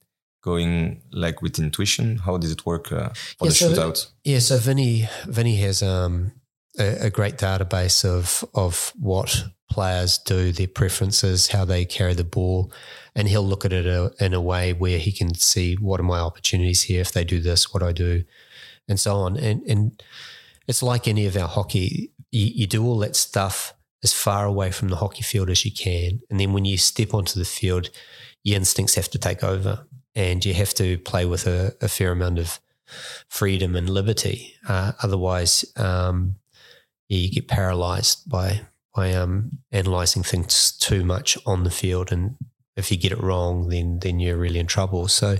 going 0.41 1.01
like 1.11 1.41
with 1.41 1.59
intuition? 1.59 2.17
How 2.17 2.37
does 2.37 2.51
it 2.51 2.65
work 2.65 2.91
uh, 2.91 3.09
for 3.37 3.45
yeah, 3.45 3.49
the 3.49 3.51
so, 3.51 3.69
shootout? 3.69 4.07
Yeah, 4.23 4.39
so 4.39 4.57
Vinny 4.57 5.07
Vinny 5.25 5.57
has 5.57 5.81
um, 5.83 6.31
a, 6.77 7.07
a, 7.07 7.09
great 7.09 7.37
database 7.37 8.05
of 8.05 8.43
of 8.53 8.93
what 8.99 9.45
players 9.69 10.17
do, 10.17 10.51
their 10.51 10.67
preferences, 10.67 11.47
how 11.47 11.65
they 11.65 11.85
carry 11.85 12.13
the 12.13 12.23
ball, 12.23 12.71
and 13.15 13.27
he'll 13.27 13.45
look 13.45 13.65
at 13.65 13.73
it 13.73 13.85
a, 13.85 14.05
uh, 14.05 14.09
in 14.19 14.33
a 14.33 14.41
way 14.41 14.73
where 14.73 14.97
he 14.97 15.11
can 15.11 15.33
see 15.35 15.75
what 15.75 15.99
are 15.99 16.03
my 16.03 16.19
opportunities 16.19 16.83
here 16.83 17.01
if 17.01 17.11
they 17.11 17.23
do 17.23 17.39
this, 17.39 17.73
what 17.73 17.83
I 17.83 17.91
do, 17.91 18.23
and 18.87 18.99
so 18.99 19.15
on. 19.17 19.37
And 19.37 19.61
and 19.63 20.01
it's 20.67 20.83
like 20.83 21.07
any 21.07 21.25
of 21.25 21.35
our 21.35 21.47
hockey. 21.47 22.11
You, 22.31 22.45
you 22.45 22.67
do 22.67 22.85
all 22.85 22.99
that 22.99 23.15
stuff 23.15 23.73
as 24.03 24.13
far 24.13 24.45
away 24.45 24.71
from 24.71 24.89
the 24.89 24.97
hockey 24.97 25.23
field 25.23 25.49
as 25.49 25.65
you 25.65 25.71
can, 25.71 26.21
and 26.29 26.39
then 26.39 26.53
when 26.53 26.65
you 26.65 26.77
step 26.77 27.13
onto 27.13 27.37
the 27.37 27.45
field, 27.45 27.89
your 28.43 28.55
instincts 28.55 28.95
have 28.95 29.09
to 29.09 29.17
take 29.17 29.43
over 29.43 29.85
and 30.15 30.43
you 30.45 30.53
have 30.53 30.73
to 30.75 30.97
play 30.99 31.25
with 31.25 31.47
a, 31.47 31.75
a 31.81 31.87
fair 31.87 32.11
amount 32.11 32.39
of 32.39 32.59
freedom 33.27 33.75
and 33.75 33.89
liberty. 33.89 34.55
Uh, 34.67 34.93
otherwise, 35.03 35.65
um, 35.77 36.35
yeah, 37.07 37.19
you 37.19 37.31
get 37.31 37.47
paralyzed 37.47 38.29
by 38.29 38.61
by 38.95 39.13
um, 39.13 39.59
analyzing 39.71 40.23
things 40.23 40.71
too 40.71 41.03
much 41.05 41.37
on 41.45 41.63
the 41.63 41.71
field, 41.71 42.11
and 42.11 42.35
if 42.75 42.91
you 42.91 42.97
get 42.97 43.11
it 43.11 43.21
wrong, 43.21 43.69
then 43.69 43.99
then 43.99 44.19
you're 44.19 44.37
really 44.37 44.59
in 44.59 44.67
trouble. 44.67 45.07
So, 45.07 45.37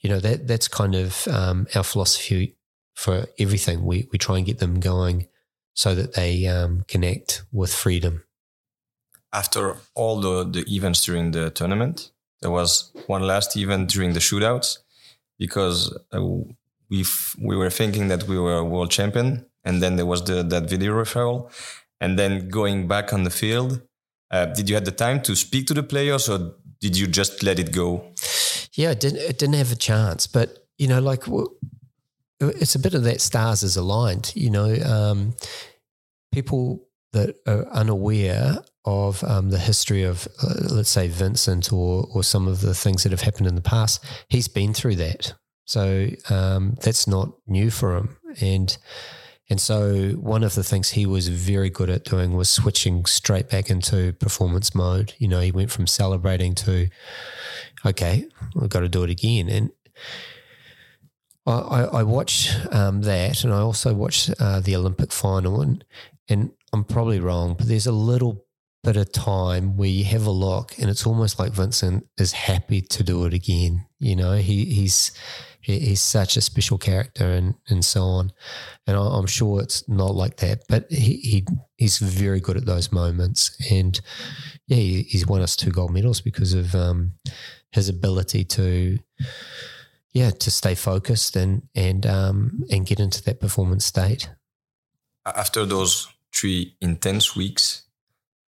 you 0.00 0.10
know 0.10 0.20
that 0.20 0.46
that's 0.46 0.68
kind 0.68 0.94
of 0.94 1.28
um, 1.28 1.66
our 1.74 1.84
philosophy 1.84 2.56
for 2.94 3.26
everything. 3.38 3.84
We 3.84 4.08
we 4.12 4.18
try 4.18 4.38
and 4.38 4.46
get 4.46 4.58
them 4.58 4.80
going 4.80 5.28
so 5.74 5.94
that 5.94 6.14
they 6.14 6.46
um, 6.46 6.84
connect 6.88 7.42
with 7.52 7.72
freedom. 7.72 8.24
After 9.32 9.76
all 9.94 10.20
the 10.20 10.44
the 10.44 10.74
events 10.74 11.04
during 11.04 11.32
the 11.32 11.50
tournament, 11.50 12.10
there 12.40 12.50
was 12.50 12.92
one 13.06 13.22
last 13.22 13.56
event 13.56 13.90
during 13.90 14.12
the 14.12 14.20
shootouts 14.20 14.78
because 15.38 15.96
uh, 16.12 16.22
we 16.90 17.04
we 17.40 17.56
were 17.56 17.70
thinking 17.70 18.08
that 18.08 18.24
we 18.24 18.38
were 18.38 18.58
a 18.58 18.64
world 18.64 18.90
champion, 18.90 19.46
and 19.64 19.82
then 19.82 19.96
there 19.96 20.06
was 20.06 20.24
the 20.24 20.42
that 20.42 20.68
video 20.68 20.92
referral, 20.92 21.50
and 22.00 22.18
then 22.18 22.48
going 22.48 22.88
back 22.88 23.12
on 23.12 23.24
the 23.24 23.30
field. 23.30 23.80
Uh, 24.30 24.44
did 24.44 24.68
you 24.68 24.74
have 24.74 24.84
the 24.84 24.92
time 24.92 25.22
to 25.22 25.34
speak 25.34 25.66
to 25.66 25.74
the 25.74 25.82
players, 25.82 26.28
or 26.28 26.54
did 26.80 26.96
you 26.98 27.06
just 27.06 27.42
let 27.42 27.58
it 27.58 27.72
go? 27.72 28.04
Yeah, 28.74 28.90
it 28.90 29.00
didn't, 29.00 29.20
it 29.20 29.38
didn't 29.38 29.54
have 29.54 29.72
a 29.72 29.76
chance, 29.76 30.26
but 30.26 30.66
you 30.76 30.86
know, 30.86 31.00
like 31.00 31.24
it's 32.40 32.74
a 32.74 32.78
bit 32.78 32.94
of 32.94 33.04
that 33.04 33.20
stars 33.20 33.62
is 33.62 33.76
aligned. 33.76 34.32
You 34.36 34.50
know, 34.50 34.76
um, 34.84 35.34
people 36.32 36.86
that 37.12 37.36
are 37.46 37.66
unaware 37.68 38.58
of 38.88 39.22
um, 39.24 39.50
the 39.50 39.58
history 39.58 40.02
of, 40.02 40.26
uh, 40.42 40.54
let's 40.70 40.88
say, 40.88 41.08
Vincent 41.08 41.72
or 41.72 42.08
or 42.14 42.22
some 42.24 42.48
of 42.48 42.60
the 42.60 42.74
things 42.74 43.02
that 43.02 43.12
have 43.12 43.20
happened 43.20 43.46
in 43.46 43.54
the 43.54 43.60
past, 43.60 44.04
he's 44.28 44.48
been 44.48 44.72
through 44.72 44.96
that. 44.96 45.34
So 45.66 46.08
um, 46.30 46.76
that's 46.82 47.06
not 47.06 47.28
new 47.46 47.70
for 47.70 47.96
him, 47.96 48.16
and 48.40 48.76
and 49.50 49.60
so 49.60 50.10
one 50.12 50.42
of 50.42 50.54
the 50.54 50.64
things 50.64 50.90
he 50.90 51.06
was 51.06 51.28
very 51.28 51.70
good 51.70 51.90
at 51.90 52.04
doing 52.04 52.32
was 52.32 52.48
switching 52.48 53.04
straight 53.04 53.50
back 53.50 53.70
into 53.70 54.12
performance 54.14 54.74
mode. 54.74 55.12
You 55.18 55.28
know, 55.28 55.40
he 55.40 55.52
went 55.52 55.70
from 55.70 55.86
celebrating 55.86 56.54
to, 56.56 56.88
okay, 57.84 58.26
we've 58.54 58.70
got 58.70 58.80
to 58.80 58.88
do 58.88 59.04
it 59.04 59.10
again, 59.10 59.48
and. 59.48 59.70
I, 61.46 61.84
I 62.00 62.02
watched 62.02 62.54
um, 62.72 63.00
that, 63.02 63.42
and 63.42 63.54
I 63.54 63.60
also 63.60 63.94
watched 63.94 64.30
uh, 64.38 64.60
the 64.60 64.76
Olympic 64.76 65.10
final, 65.12 65.62
and 65.62 65.82
and 66.28 66.50
I'm 66.74 66.84
probably 66.84 67.20
wrong, 67.20 67.54
but 67.56 67.68
there's 67.68 67.86
a 67.86 67.92
little 68.10 68.44
bit 68.84 68.96
of 68.96 69.10
time 69.12 69.76
where 69.76 69.88
you 69.88 70.04
have 70.04 70.26
a 70.26 70.30
look 70.30 70.78
and 70.78 70.88
it's 70.88 71.06
almost 71.06 71.38
like 71.38 71.52
Vincent 71.52 72.06
is 72.16 72.32
happy 72.32 72.80
to 72.80 73.02
do 73.02 73.24
it 73.24 73.34
again. 73.34 73.86
You 73.98 74.16
know, 74.16 74.36
he, 74.36 74.64
he's 74.66 75.12
he's 75.60 76.00
such 76.00 76.36
a 76.36 76.40
special 76.40 76.78
character 76.78 77.24
and, 77.24 77.54
and 77.68 77.84
so 77.84 78.02
on. 78.02 78.32
And 78.86 78.96
I'm 78.96 79.26
sure 79.26 79.60
it's 79.60 79.86
not 79.88 80.14
like 80.14 80.36
that, 80.38 80.62
but 80.68 80.90
he, 80.90 81.16
he 81.16 81.46
he's 81.76 81.98
very 81.98 82.40
good 82.40 82.56
at 82.56 82.66
those 82.66 82.90
moments. 82.92 83.56
And 83.70 84.00
yeah, 84.66 84.76
he's 84.76 85.26
won 85.26 85.42
us 85.42 85.56
two 85.56 85.70
gold 85.70 85.92
medals 85.92 86.20
because 86.20 86.54
of 86.54 86.74
um, 86.74 87.12
his 87.72 87.88
ability 87.88 88.44
to 88.44 88.98
yeah 90.12 90.30
to 90.30 90.50
stay 90.50 90.74
focused 90.74 91.36
and 91.36 91.62
and 91.74 92.06
um, 92.06 92.62
and 92.70 92.86
get 92.86 93.00
into 93.00 93.22
that 93.24 93.40
performance 93.40 93.84
state. 93.84 94.30
After 95.26 95.66
those 95.66 96.08
three 96.34 96.76
intense 96.80 97.36
weeks, 97.36 97.84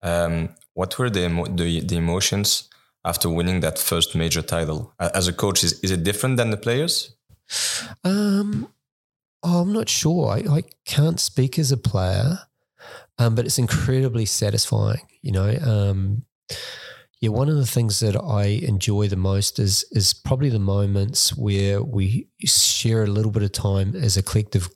um, 0.02 0.50
what 0.74 0.98
were 0.98 1.10
the, 1.10 1.28
the, 1.54 1.80
the 1.80 1.96
emotions 1.96 2.68
after 3.04 3.28
winning 3.28 3.60
that 3.60 3.78
first 3.78 4.14
major 4.14 4.42
title? 4.42 4.94
As 4.98 5.28
a 5.28 5.32
coach, 5.32 5.64
is 5.64 5.80
is 5.80 5.90
it 5.90 6.02
different 6.04 6.36
than 6.36 6.50
the 6.50 6.56
players? 6.56 7.14
Um, 8.04 8.68
oh, 9.42 9.62
I'm 9.62 9.72
not 9.72 9.88
sure. 9.88 10.28
I, 10.28 10.58
I 10.58 10.62
can't 10.84 11.20
speak 11.20 11.58
as 11.58 11.72
a 11.72 11.76
player, 11.76 12.38
um, 13.18 13.34
but 13.34 13.44
it's 13.46 13.58
incredibly 13.58 14.26
satisfying. 14.26 15.06
You 15.22 15.32
know, 15.32 15.54
um, 15.62 16.24
yeah. 17.20 17.30
One 17.30 17.48
of 17.48 17.56
the 17.56 17.66
things 17.66 18.00
that 18.00 18.16
I 18.16 18.44
enjoy 18.44 19.08
the 19.08 19.16
most 19.16 19.58
is 19.58 19.84
is 19.90 20.14
probably 20.14 20.48
the 20.48 20.58
moments 20.58 21.36
where 21.36 21.82
we 21.82 22.28
share 22.44 23.02
a 23.02 23.06
little 23.06 23.32
bit 23.32 23.42
of 23.42 23.52
time 23.52 23.94
as 23.94 24.16
a 24.16 24.22
collective 24.22 24.70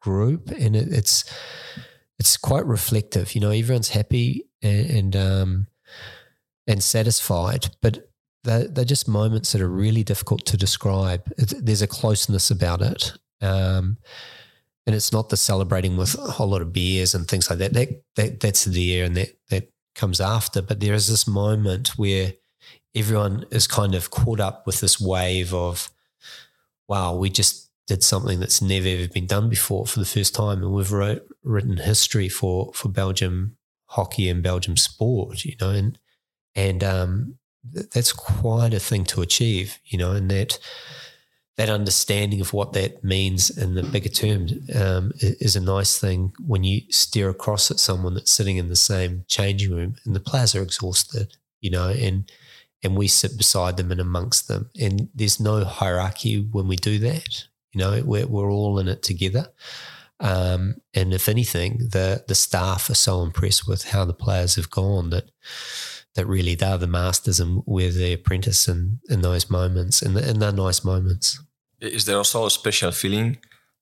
group, 0.00 0.50
and 0.50 0.76
it, 0.76 0.92
it's 0.92 1.24
it's 2.24 2.38
quite 2.38 2.64
reflective. 2.64 3.34
You 3.34 3.42
know, 3.42 3.50
everyone's 3.50 3.90
happy 3.90 4.46
and 4.62 4.90
and, 4.90 5.16
um, 5.16 5.66
and 6.66 6.82
satisfied, 6.82 7.68
but 7.82 8.10
they're, 8.44 8.66
they're, 8.66 8.86
just 8.86 9.06
moments 9.06 9.52
that 9.52 9.60
are 9.60 9.68
really 9.68 10.02
difficult 10.02 10.46
to 10.46 10.56
describe. 10.56 11.22
there's 11.36 11.82
a 11.82 11.86
closeness 11.86 12.50
about 12.50 12.80
it. 12.80 13.12
Um, 13.42 13.98
and 14.86 14.96
it's 14.96 15.12
not 15.12 15.28
the 15.28 15.36
celebrating 15.36 15.98
with 15.98 16.14
a 16.14 16.30
whole 16.30 16.48
lot 16.48 16.62
of 16.62 16.72
beers 16.72 17.14
and 17.14 17.28
things 17.28 17.50
like 17.50 17.58
that. 17.58 17.74
That, 17.74 18.02
that 18.16 18.40
that's 18.40 18.64
there 18.64 19.04
and 19.04 19.16
that 19.18 19.36
that 19.50 19.70
comes 19.94 20.18
after. 20.18 20.62
But 20.62 20.80
there 20.80 20.94
is 20.94 21.08
this 21.08 21.26
moment 21.26 21.88
where 21.98 22.32
everyone 22.94 23.44
is 23.50 23.66
kind 23.66 23.94
of 23.94 24.10
caught 24.10 24.40
up 24.40 24.66
with 24.66 24.80
this 24.80 24.98
wave 24.98 25.52
of, 25.52 25.90
wow, 26.88 27.14
we 27.16 27.28
just 27.28 27.63
did 27.86 28.02
something 28.02 28.40
that's 28.40 28.62
never 28.62 28.88
ever 28.88 29.08
been 29.08 29.26
done 29.26 29.48
before 29.48 29.86
for 29.86 30.00
the 30.00 30.06
first 30.06 30.34
time, 30.34 30.62
and 30.62 30.72
we've 30.72 30.92
wrote, 30.92 31.26
written 31.42 31.76
history 31.78 32.28
for 32.28 32.72
for 32.74 32.88
Belgium 32.88 33.56
hockey 33.86 34.28
and 34.28 34.42
Belgium 34.42 34.76
sport, 34.76 35.44
you 35.44 35.56
know, 35.60 35.70
and 35.70 35.98
and 36.54 36.82
um, 36.82 37.36
th- 37.72 37.90
that's 37.90 38.12
quite 38.12 38.74
a 38.74 38.80
thing 38.80 39.04
to 39.04 39.22
achieve, 39.22 39.78
you 39.84 39.98
know, 39.98 40.12
and 40.12 40.30
that 40.30 40.58
that 41.56 41.68
understanding 41.68 42.40
of 42.40 42.52
what 42.52 42.72
that 42.72 43.04
means 43.04 43.48
in 43.48 43.74
the 43.74 43.82
bigger 43.84 44.08
terms 44.08 44.52
um, 44.74 45.12
is 45.20 45.54
a 45.54 45.60
nice 45.60 45.98
thing 45.98 46.32
when 46.44 46.64
you 46.64 46.80
stare 46.90 47.28
across 47.28 47.70
at 47.70 47.78
someone 47.78 48.14
that's 48.14 48.32
sitting 48.32 48.56
in 48.56 48.68
the 48.68 48.74
same 48.74 49.24
changing 49.28 49.70
room 49.70 49.94
and 50.04 50.16
the 50.16 50.20
players 50.20 50.56
are 50.56 50.62
exhausted, 50.62 51.36
you 51.60 51.70
know, 51.70 51.88
and 51.88 52.30
and 52.82 52.96
we 52.96 53.08
sit 53.08 53.38
beside 53.38 53.76
them 53.76 53.90
and 53.90 54.00
amongst 54.00 54.48
them, 54.48 54.70
and 54.80 55.08
there's 55.14 55.40
no 55.40 55.64
hierarchy 55.64 56.40
when 56.40 56.68
we 56.68 56.76
do 56.76 56.98
that. 56.98 57.44
You 57.74 57.80
know, 57.80 58.02
we're, 58.04 58.26
we're 58.26 58.50
all 58.50 58.78
in 58.78 58.88
it 58.88 59.02
together. 59.02 59.48
Um, 60.20 60.76
and 60.94 61.12
if 61.12 61.28
anything, 61.28 61.78
the 61.90 62.24
the 62.26 62.34
staff 62.34 62.88
are 62.88 62.94
so 62.94 63.22
impressed 63.22 63.66
with 63.66 63.90
how 63.90 64.04
the 64.04 64.14
players 64.14 64.54
have 64.54 64.70
gone 64.70 65.10
that 65.10 65.30
that 66.14 66.26
really 66.26 66.54
they're 66.54 66.78
the 66.78 66.86
masters 66.86 67.40
and 67.40 67.62
we're 67.66 67.90
the 67.90 68.12
apprentice 68.12 68.68
in, 68.68 69.00
in 69.10 69.22
those 69.22 69.50
moments 69.50 70.00
and, 70.00 70.16
and 70.16 70.40
they're 70.40 70.52
nice 70.52 70.84
moments. 70.84 71.40
Is 71.80 72.04
there 72.04 72.16
also 72.16 72.46
a 72.46 72.50
special 72.50 72.92
feeling 72.92 73.38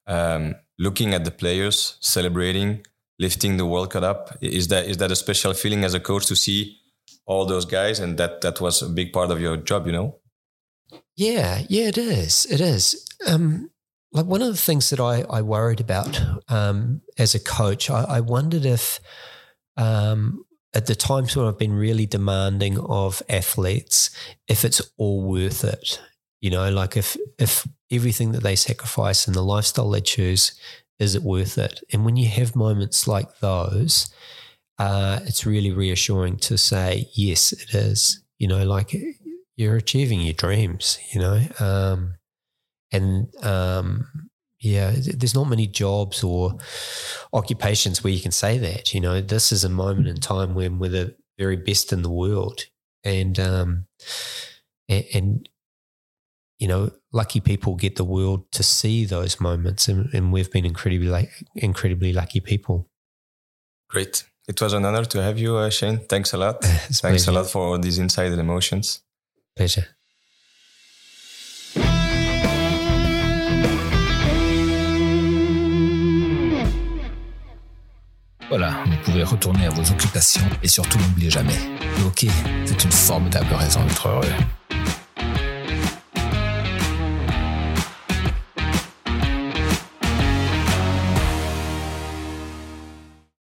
um, 0.06 0.54
looking 0.78 1.14
at 1.14 1.24
the 1.24 1.30
players 1.30 1.96
celebrating, 2.00 2.84
lifting 3.18 3.56
the 3.56 3.66
World 3.66 3.90
Cup 3.90 4.02
up. 4.02 4.38
Is 4.40 4.68
that 4.68 4.86
is 4.86 4.96
that 4.98 5.10
a 5.10 5.16
special 5.16 5.54
feeling 5.54 5.84
as 5.84 5.94
a 5.94 6.00
coach 6.00 6.26
to 6.26 6.36
see 6.36 6.78
all 7.26 7.44
those 7.46 7.64
guys, 7.64 8.00
and 8.00 8.18
that 8.18 8.40
that 8.40 8.60
was 8.60 8.82
a 8.82 8.88
big 8.88 9.12
part 9.12 9.30
of 9.30 9.40
your 9.40 9.56
job, 9.56 9.86
you 9.86 9.92
know? 9.92 10.18
Yeah, 11.16 11.62
yeah, 11.68 11.88
it 11.88 11.98
is. 11.98 12.46
It 12.46 12.60
is. 12.60 13.06
Um, 13.26 13.70
like 14.12 14.26
one 14.26 14.42
of 14.42 14.48
the 14.48 14.56
things 14.56 14.90
that 14.90 15.00
I, 15.00 15.22
I 15.30 15.42
worried 15.42 15.80
about 15.80 16.20
um, 16.48 17.00
as 17.18 17.34
a 17.34 17.40
coach, 17.40 17.90
I, 17.90 18.04
I 18.04 18.20
wondered 18.20 18.66
if 18.66 19.00
um, 19.76 20.44
at 20.74 20.86
the 20.86 20.94
times 20.94 21.36
when 21.36 21.46
I've 21.46 21.58
been 21.58 21.72
really 21.74 22.06
demanding 22.06 22.78
of 22.78 23.22
athletes, 23.28 24.10
if 24.48 24.64
it's 24.64 24.82
all 24.96 25.22
worth 25.22 25.64
it. 25.64 26.00
You 26.40 26.50
know, 26.50 26.70
like 26.70 26.96
if 26.96 27.16
if 27.38 27.66
everything 27.90 28.32
that 28.32 28.42
they 28.42 28.56
sacrifice 28.56 29.26
and 29.26 29.36
the 29.36 29.42
lifestyle 29.42 29.90
they 29.90 30.00
choose, 30.00 30.52
is 30.98 31.14
it 31.14 31.22
worth 31.22 31.56
it? 31.56 31.80
And 31.92 32.04
when 32.04 32.16
you 32.16 32.28
have 32.28 32.56
moments 32.56 33.06
like 33.06 33.38
those, 33.38 34.12
uh, 34.78 35.20
it's 35.24 35.46
really 35.46 35.70
reassuring 35.70 36.38
to 36.38 36.58
say, 36.58 37.08
yes, 37.14 37.52
it 37.52 37.74
is. 37.74 38.22
You 38.38 38.48
know, 38.48 38.64
like 38.64 38.92
you're 39.56 39.76
achieving 39.76 40.20
your 40.20 40.32
dreams. 40.34 40.98
You 41.12 41.20
know, 41.20 41.40
um, 41.60 42.14
and 42.92 43.34
um, 43.44 44.28
yeah, 44.60 44.92
there's 44.94 45.34
not 45.34 45.48
many 45.48 45.66
jobs 45.66 46.22
or 46.22 46.56
occupations 47.32 48.04
where 48.04 48.12
you 48.12 48.20
can 48.20 48.30
say 48.30 48.58
that. 48.58 48.94
You 48.94 49.00
know, 49.00 49.20
this 49.20 49.50
is 49.50 49.64
a 49.64 49.68
moment 49.68 50.06
in 50.06 50.16
time 50.16 50.54
when 50.54 50.78
we're 50.78 50.90
the 50.90 51.16
very 51.38 51.56
best 51.56 51.92
in 51.92 52.02
the 52.02 52.10
world, 52.10 52.66
and 53.02 53.38
um, 53.40 53.86
and, 54.88 55.04
and 55.14 55.48
you 56.58 56.68
know, 56.68 56.92
lucky 57.12 57.40
people 57.40 57.74
get 57.74 57.96
the 57.96 58.04
world 58.04 58.50
to 58.52 58.62
see 58.62 59.04
those 59.04 59.40
moments, 59.40 59.88
and, 59.88 60.08
and 60.14 60.32
we've 60.32 60.52
been 60.52 60.64
incredibly 60.64 61.08
like 61.08 61.30
incredibly 61.56 62.12
lucky 62.12 62.38
people. 62.38 62.88
Great. 63.90 64.24
It 64.48 64.60
was 64.60 64.72
an 64.72 64.84
honor 64.84 65.04
to 65.04 65.22
have 65.22 65.38
you, 65.38 65.56
uh, 65.56 65.70
Shane. 65.70 65.98
Thanks 66.08 66.32
a 66.32 66.36
lot. 66.36 66.62
Thanks 66.64 67.00
pleasure. 67.00 67.30
a 67.30 67.34
lot 67.34 67.50
for 67.50 67.62
all 67.62 67.78
these 67.78 67.98
inside 67.98 68.32
and 68.32 68.40
emotions. 68.40 69.02
Pleasure. 69.56 69.86
Voilà, 78.52 78.74
vous 78.84 78.96
pouvez 79.02 79.22
retourner 79.22 79.64
à 79.64 79.70
vos 79.70 79.80
occupations 79.80 80.44
et 80.62 80.68
surtout 80.68 80.98
n'oubliez 80.98 81.30
jamais, 81.30 81.56
le 81.80 82.28
c'est 82.66 82.84
une 82.84 82.92
formidable 82.92 83.54
raison 83.54 83.82
d'être 83.84 84.06
heureux. 84.06 84.28